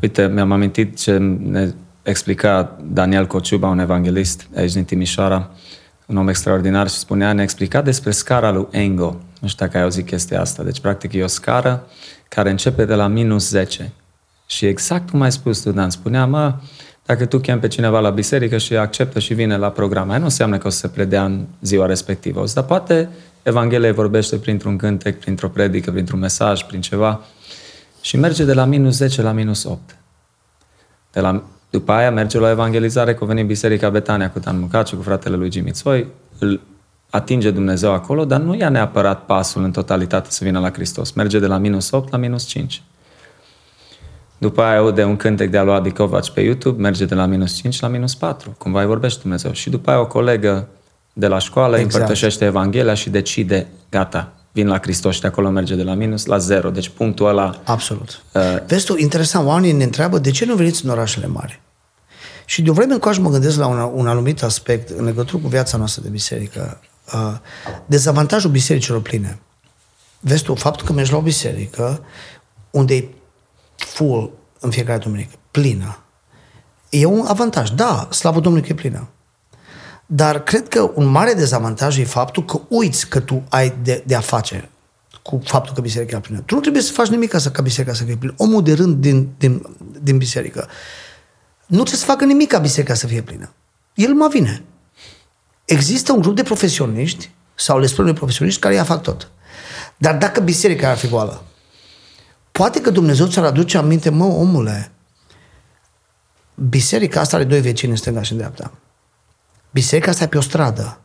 [0.00, 1.72] uite, mi-am amintit ce ne
[2.02, 5.50] explica Daniel Cociuba, un evanghelist aici din Timișoara,
[6.06, 9.16] un om extraordinar și spunea, ne explica despre scara lui Engel.
[9.40, 10.62] Nu știu dacă ai auzit chestia asta.
[10.62, 11.86] Deci, practic, e o scară
[12.28, 13.92] care începe de la minus 10.
[14.46, 16.54] Și exact cum ai spus tu, Dan, spunea, mă,
[17.06, 20.24] dacă tu chem pe cineva la biserică și acceptă și vine la program, aia nu
[20.24, 22.40] înseamnă că o să se predea în ziua respectivă.
[22.40, 23.08] O să, dar poate
[23.42, 27.20] Evanghelia vorbește printr-un cântec, printr-o predică, printr-un mesaj, prin ceva
[28.00, 29.96] și merge de la minus 10 la minus 8.
[31.12, 34.96] De la, după aia merge la evangelizare, că a venit Biserica Betania cu Dan Mucaciu,
[34.96, 36.06] cu fratele lui Jimmy Tsoi,
[36.38, 36.60] îl
[37.10, 41.12] atinge Dumnezeu acolo, dar nu ia neapărat pasul în totalitate să vină la Hristos.
[41.12, 42.82] Merge de la minus 8 la minus 5.
[44.38, 47.26] După aia aude un cântec de a lui Adi Kovacs pe YouTube, merge de la
[47.26, 48.54] minus 5 la minus 4.
[48.58, 49.52] Cumva îi vorbește Dumnezeu.
[49.52, 50.68] Și după aia o colegă
[51.12, 51.94] de la școală Exact.
[51.94, 56.24] împărtășește Evanghelia și decide, gata, vin la Hristos și de acolo merge de la minus
[56.24, 56.70] la 0.
[56.70, 58.22] Deci punctul ăla Absolut.
[58.32, 61.60] Uh, Vezi tu, interesant, oamenii ne întreabă de ce nu veniți în orașele mari.
[62.44, 65.48] Și de o vreme încoace mă gândesc la un, un anumit aspect în legătură cu
[65.48, 66.80] viața noastră de biserică.
[67.14, 67.36] Uh,
[67.86, 69.38] dezavantajul bisericilor pline.
[70.20, 72.04] Vezi tu, faptul că mergi la o biserică
[72.70, 73.08] unde e
[73.76, 74.30] full
[74.60, 75.98] în fiecare duminică, plină,
[76.88, 77.70] e un avantaj.
[77.70, 79.08] Da, slavă Domnului că e plină.
[80.10, 84.14] Dar cred că un mare dezavantaj e faptul că uiți că tu ai de, de
[84.14, 84.68] a face
[85.22, 86.40] cu faptul că biserica e plină.
[86.40, 88.34] Tu nu trebuie să faci nimic ca, să, ca biserica să fie plină.
[88.36, 89.66] Omul de rând din, din,
[90.02, 90.68] din biserică
[91.66, 93.52] nu trebuie să facă nimic ca biserica să fie plină.
[93.94, 94.62] El mai vine.
[95.64, 99.30] Există un grup de profesioniști, sau le spun noi profesioniști, care ea fac tot.
[99.96, 101.42] Dar dacă biserica ar fi goală,
[102.52, 104.92] poate că Dumnezeu ți-ar aduce aminte, mă, omule,
[106.54, 108.72] biserica asta are doi vecini în stânga și în dreapta.
[109.70, 111.00] Biserica asta e pe o stradă.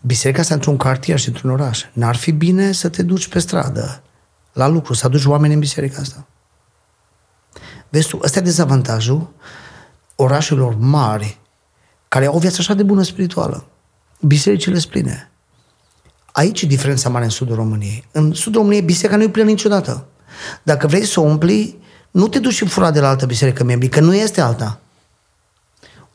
[0.00, 1.84] Biserica asta e într-un cartier și într-un oraș.
[1.92, 4.02] N-ar fi bine să te duci pe stradă,
[4.52, 6.26] la lucru, să aduci oameni în biserica asta.
[7.88, 9.32] Vezi tu, ăsta e dezavantajul
[10.16, 11.40] orașelor mari,
[12.08, 13.66] care au o viață așa de bună spirituală.
[14.20, 15.30] Bisericile sunt pline.
[16.32, 18.04] Aici e diferența mare în sudul României.
[18.12, 20.06] În sudul României biserica nu e plină niciodată.
[20.62, 21.78] Dacă vrei să o umpli,
[22.10, 24.80] nu te duci și fura de la altă biserică membri, că nu este alta.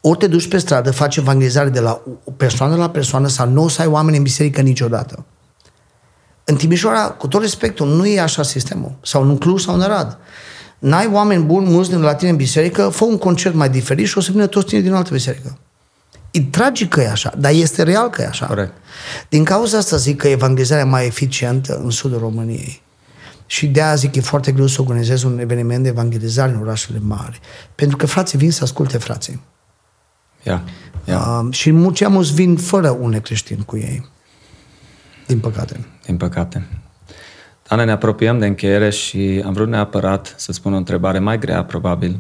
[0.02, 3.64] Ori te duci pe stradă, faci evangelizare de la o persoană la persoană sau nu
[3.64, 5.26] o să ai oameni în biserică niciodată.
[6.44, 8.96] În Timișoara, cu tot respectul, nu e așa sistemul.
[9.02, 10.18] Sau în Cluj sau în Arad.
[10.80, 14.18] N-ai oameni buni, mulți din la tine în biserică, fă un concert mai diferit și
[14.18, 15.58] o să vină toți tine din altă biserică.
[16.32, 18.46] E tragic că e așa, dar este real că e așa.
[18.46, 18.74] Corect.
[19.30, 22.82] Din cauza asta zic că evangelizarea e mai eficientă în sudul României.
[23.46, 26.60] Și de aia zic că e foarte greu să organizezi un eveniment de evangelizare în
[26.60, 27.40] orașele mari.
[27.76, 29.42] Pentru că frații vin să asculte frații.
[30.44, 30.60] Yeah.
[31.06, 31.22] Yeah.
[31.44, 34.10] Uh, și cei mulți vin fără un necreștin cu ei.
[35.28, 35.86] Din păcate.
[36.06, 36.68] Din păcate.
[37.68, 41.64] Ana, ne apropiem de încheiere și am vrut neapărat să spun o întrebare mai grea,
[41.64, 42.20] probabil.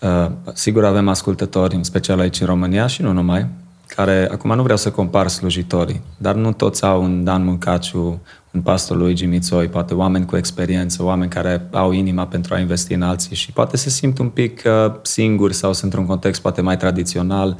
[0.00, 3.48] Uh, sigur avem ascultători, în special aici în România și nu numai,
[3.86, 8.20] care, acum nu vreau să compar slujitorii, dar nu toți au un Dan Mâncaciu,
[8.50, 12.92] un pastor lui Mițoi, poate oameni cu experiență, oameni care au inima pentru a investi
[12.92, 16.60] în alții și poate se simt un pic uh, singuri sau sunt într-un context poate
[16.60, 17.58] mai tradițional,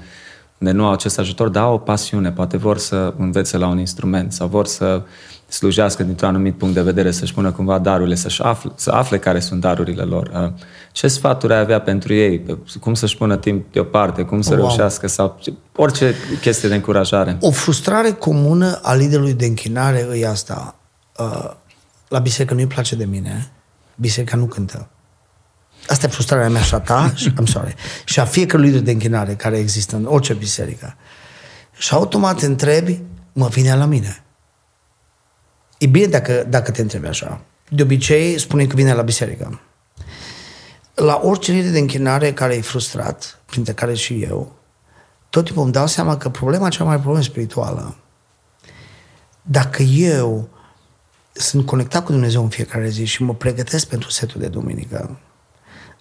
[0.59, 3.79] unde nu au acest ajutor, dar au o pasiune, poate vor să învețe la un
[3.79, 5.03] instrument sau vor să
[5.49, 9.41] slujească dintr-un anumit punct de vedere, să-și pună cumva darurile, să afle, să afle care
[9.41, 10.31] sunt darurile lor.
[10.35, 10.53] Uh,
[10.95, 12.59] ce sfaturi ai avea pentru ei?
[12.81, 14.23] Cum să-și pună timp deoparte?
[14.23, 14.59] Cum să wow.
[14.59, 15.07] reușească?
[15.07, 15.41] Sau
[15.77, 17.37] orice chestie de încurajare.
[17.41, 20.77] O frustrare comună a liderului de închinare e asta.
[21.19, 21.51] Uh,
[22.09, 23.51] la biserică nu-i place de mine.
[23.97, 24.89] Biserica nu cântă.
[25.87, 29.35] Asta e frustrarea mea și a ta, I'm sorry, și a fiecărui lider de închinare
[29.35, 30.97] care există în orice biserică.
[31.77, 33.01] Și automat te întrebi,
[33.33, 34.25] mă vine la mine.
[35.79, 37.41] E bine dacă, dacă te întrebi așa.
[37.69, 39.61] De obicei, spune că vine la biserică.
[40.95, 44.53] La orice lider de închinare care e frustrat, printre care și eu,
[45.31, 47.97] tot timpul îmi dau seama că problema cea mai problemă spirituală,
[49.43, 50.49] dacă eu
[51.33, 55.19] sunt conectat cu Dumnezeu în fiecare zi și mă pregătesc pentru setul de duminică,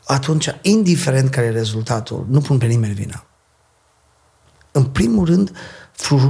[0.05, 3.25] atunci, indiferent care e rezultatul, nu pun pe nimeni vina.
[4.71, 5.51] În primul rând,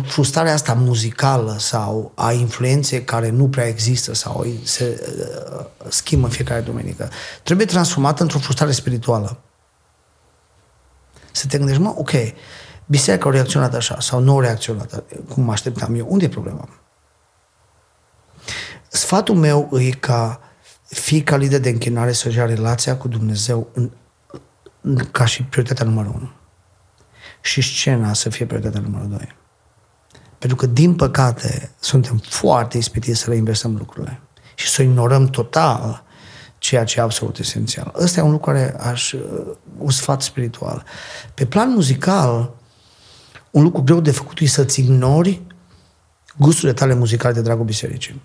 [0.05, 5.13] frustrarea asta muzicală sau a influenței care nu prea există sau se
[5.59, 7.09] uh, schimbă în fiecare duminică,
[7.43, 9.37] trebuie transformată într-o frustrare spirituală.
[11.31, 12.11] Să te gândești, mă, ok,
[12.85, 16.05] biserica a reacționat așa sau nu a reacționat cum mă așteptam eu.
[16.09, 16.69] Unde e problema?
[18.87, 20.39] Sfatul meu e ca
[20.83, 23.91] fiecare lider de închinare să-și ia relația cu Dumnezeu în,
[24.81, 26.31] în, ca și prioritatea numărul unu.
[27.41, 29.35] Și scena să fie prioritatea numărul doi.
[30.43, 34.19] Pentru că, din păcate, suntem foarte ispitiți să reinversăm lucrurile
[34.55, 36.03] și să ignorăm total
[36.57, 37.93] ceea ce e absolut esențial.
[37.99, 39.13] Ăsta e un lucru care aș,
[39.77, 40.83] un sfat spiritual.
[41.33, 42.53] Pe plan muzical,
[43.51, 45.41] un lucru greu de făcut e să-ți ignori
[46.37, 48.21] gusturile tale muzicale de dragul bisericii.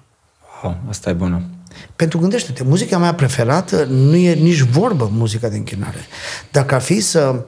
[0.63, 1.43] Wow, asta e bună.
[1.97, 6.01] Pentru gândește-te, muzica mea preferată nu e nici vorbă muzica de închinare.
[6.51, 7.45] Dacă ar fi să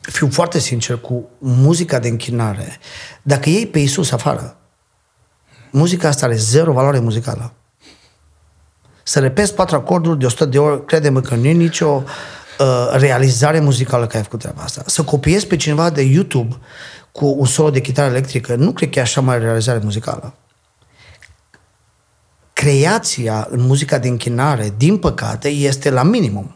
[0.00, 2.78] fiu foarte sincer cu muzica de închinare,
[3.22, 4.56] dacă iei pe Isus afară,
[5.70, 7.52] muzica asta are zero valoare muzicală.
[9.02, 12.02] Să repezi patru acorduri de 100 de ori, crede-mă că nu e nicio
[12.58, 14.82] uh, realizare muzicală că ai făcut treaba asta.
[14.86, 16.56] Să copiezi pe cineva de YouTube
[17.12, 20.34] cu un solo de chitară electrică, nu cred că e așa mai realizare muzicală
[22.66, 26.55] creația în muzica de închinare, din păcate, este la minimum.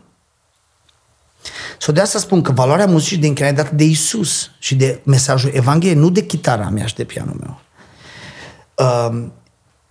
[1.78, 5.00] So de asta spun că valoarea muzicii de închinare e dată de Isus și de
[5.04, 7.60] mesajul Evangheliei, nu de chitara mea și de pianul meu.
[8.74, 9.28] Uh,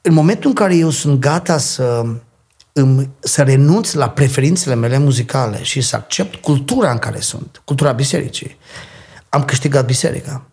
[0.02, 2.06] în momentul în care eu sunt gata să,
[2.74, 7.92] îmi, să renunț la preferințele mele muzicale și să accept cultura în care sunt, cultura
[7.92, 8.58] bisericii,
[9.30, 10.44] am câștigat biserica.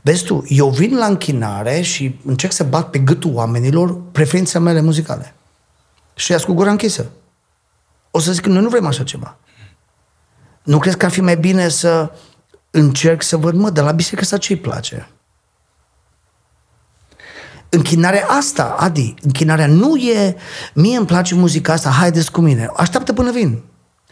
[0.00, 4.80] Vezi tu, eu vin la închinare și încerc să bat pe gâtul oamenilor preferințele mele
[4.80, 5.34] muzicale.
[6.14, 7.10] Și ias cu gura închisă.
[8.10, 9.38] O să zic că noi nu vrem așa ceva.
[10.70, 12.12] Nu crezi că ar fi mai bine să
[12.70, 15.08] încerc să văd, mă, de la biserică asta ce-i place?
[17.68, 20.36] Închinarea asta, Adi, închinarea nu e,
[20.74, 22.70] mie îmi place muzica asta, haideți cu mine.
[22.76, 23.62] Așteaptă până vin.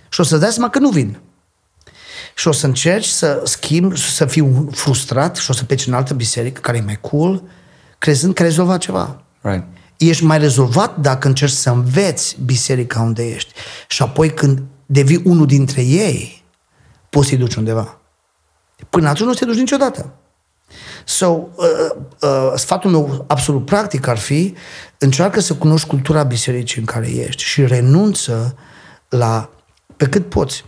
[0.08, 1.18] Și o să dai seama că nu vin
[2.34, 6.14] și o să încerci să schimb, să fiu frustrat și o să pleci în altă
[6.14, 7.42] biserică care e mai cool,
[7.98, 9.22] crezând că rezolva ceva.
[9.40, 9.66] Right.
[9.96, 13.52] Ești mai rezolvat dacă încerci să înveți biserica unde ești.
[13.88, 16.37] Și apoi când devii unul dintre ei,
[17.10, 17.98] poți să-i duci undeva.
[18.90, 20.12] Până atunci nu te duci niciodată.
[21.04, 21.46] So, uh,
[22.20, 24.54] uh, sfatul meu absolut practic ar fi
[24.98, 28.56] încearcă să cunoști cultura bisericii în care ești și renunță
[29.08, 29.50] la,
[29.96, 30.64] pe cât poți,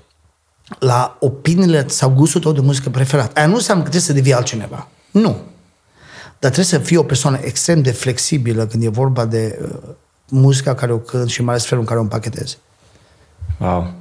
[0.78, 3.36] la opiniile sau gustul tău de muzică preferat.
[3.36, 4.88] Aia nu înseamnă că trebuie să devii altcineva.
[5.10, 5.28] Nu.
[6.38, 9.94] Dar trebuie să fii o persoană extrem de flexibilă când e vorba de uh,
[10.28, 12.58] muzica care o cânt și mai ales felul în care o împachetezi.
[13.58, 13.92] Wow.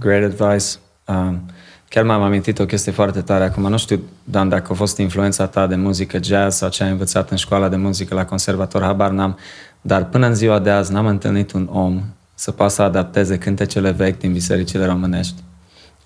[0.00, 0.66] Great advice.
[1.06, 1.50] Um,
[1.92, 3.62] chiar m-am amintit o chestie foarte tare acum.
[3.68, 7.30] Nu știu, Dan, dacă a fost influența ta de muzică jazz sau ce ai învățat
[7.30, 9.38] în școala de muzică la conservator, habar n-am.
[9.80, 12.02] Dar până în ziua de azi n-am întâlnit un om
[12.34, 15.42] să poată să adapteze cântecele vechi din bisericile românești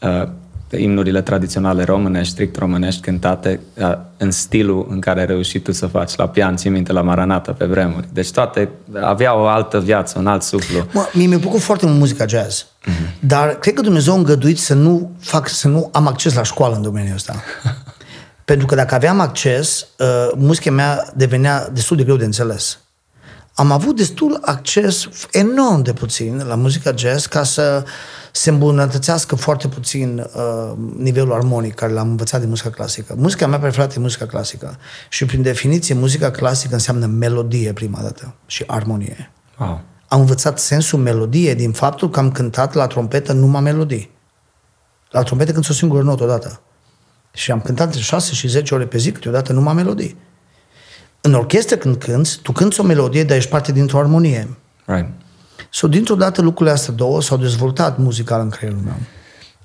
[0.03, 0.29] Uh,
[0.70, 5.86] imnurile tradiționale românești, strict românești, cântate uh, în stilul în care ai reușit tu să
[5.86, 8.09] faci la pian, ții minte, la Maranata pe vremuri.
[8.12, 8.68] Deci toate
[9.01, 10.86] aveau o altă viață, un alt suflu.
[10.93, 13.20] Mă, mie mi-a plăcut foarte mult muzica jazz, mm-hmm.
[13.20, 16.74] dar cred că Dumnezeu a îngăduit să nu fac, să nu am acces la școală
[16.74, 17.34] în domeniul ăsta.
[18.44, 20.06] Pentru că dacă aveam acces, uh,
[20.36, 22.78] muzica mea devenea destul de greu de înțeles.
[23.59, 27.85] Am avut destul acces enorm de puțin la muzica jazz ca să
[28.33, 33.15] se îmbunătățească foarte puțin uh, nivelul armonic care l-am învățat din muzica clasică.
[33.19, 34.78] Muzica mea preferată e muzica clasică
[35.09, 39.33] și prin definiție muzica clasică înseamnă melodie prima dată și armonie.
[39.59, 39.81] Wow.
[40.09, 44.11] Am învățat sensul melodie din faptul că am cântat la trompetă numai melodii.
[45.11, 46.61] La trompetă când o singură notă odată.
[47.33, 50.16] Și am cântat între 6 și 10 ore pe zi, câteodată numai melodii.
[51.27, 54.48] În orchestră când cânti, tu cânti o melodie, dar ești parte dintr-o armonie.
[54.85, 55.09] Right.
[55.70, 58.94] So, dintr-o dată lucrurile astea două s-au dezvoltat muzical în creierul meu.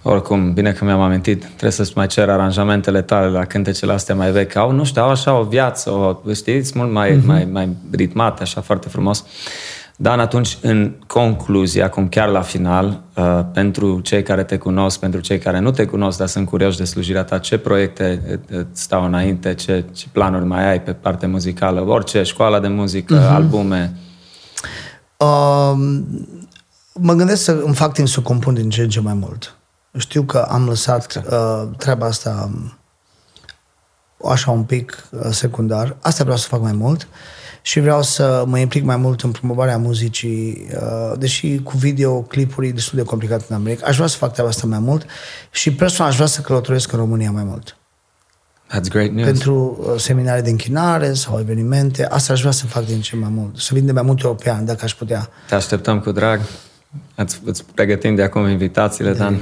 [0.01, 4.31] Oricum, bine că mi-am amintit, trebuie să-ți mai cer aranjamentele tale la cântecele astea mai
[4.31, 4.55] vechi.
[4.55, 7.25] Au, nu știu, au așa o viață, o, știți, mult mai, mm-hmm.
[7.25, 9.25] mai, mai ritmate, așa foarte frumos.
[10.01, 15.19] Dan, atunci, în concluzie, acum chiar la final, uh, pentru cei care te cunosc, pentru
[15.19, 19.05] cei care nu te cunosc, dar sunt curioși de slujirea ta, ce proiecte îți stau
[19.05, 23.33] înainte, ce, ce planuri mai ai pe partea muzicală, orice, școala de muzică, uh-huh.
[23.33, 23.95] albume?
[25.17, 25.73] Uh,
[26.93, 29.55] mă gândesc să îmi fac timp să compun din ce în ce mai mult.
[29.97, 32.77] Știu că am lăsat uh, treaba asta um,
[34.31, 35.95] așa un pic uh, secundar.
[36.01, 37.01] Asta vreau să fac mai mult.
[37.01, 42.67] Uh, și vreau să mă implic mai mult în promovarea muzicii, uh, deși cu videoclipuri
[42.67, 43.85] e destul de complicat în America.
[43.88, 45.05] Aș vrea să fac treaba asta mai mult
[45.51, 47.75] și personal aș vrea să călătoresc în România mai mult.
[48.71, 49.27] That's great news.
[49.27, 53.29] Pentru uh, seminarii de închinare sau evenimente, asta aș vrea să fac din ce mai
[53.29, 53.57] mult.
[53.57, 55.29] Să vin de mai mult european, dacă aș putea.
[55.47, 56.41] Te așteptăm cu drag.
[57.15, 59.33] Îți, îți pregătim de acum invitațiile, Dan.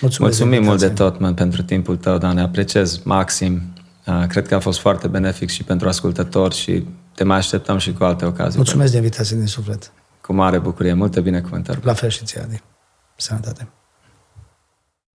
[0.00, 2.34] Mulțumesc Mulțumim mult de tot, man, pentru timpul tău, Dan.
[2.34, 3.62] Ne apreciez maxim.
[4.06, 7.92] Uh, cred că a fost foarte benefic și pentru ascultători și te mai așteptăm și
[7.92, 8.56] cu alte ocazii.
[8.56, 9.92] Mulțumesc de invitație din suflet.
[10.20, 10.92] Cu mare bucurie.
[10.92, 11.80] Multe binecuvântări.
[11.82, 12.62] La fel și ție, Adi.
[13.16, 13.68] Sănătate.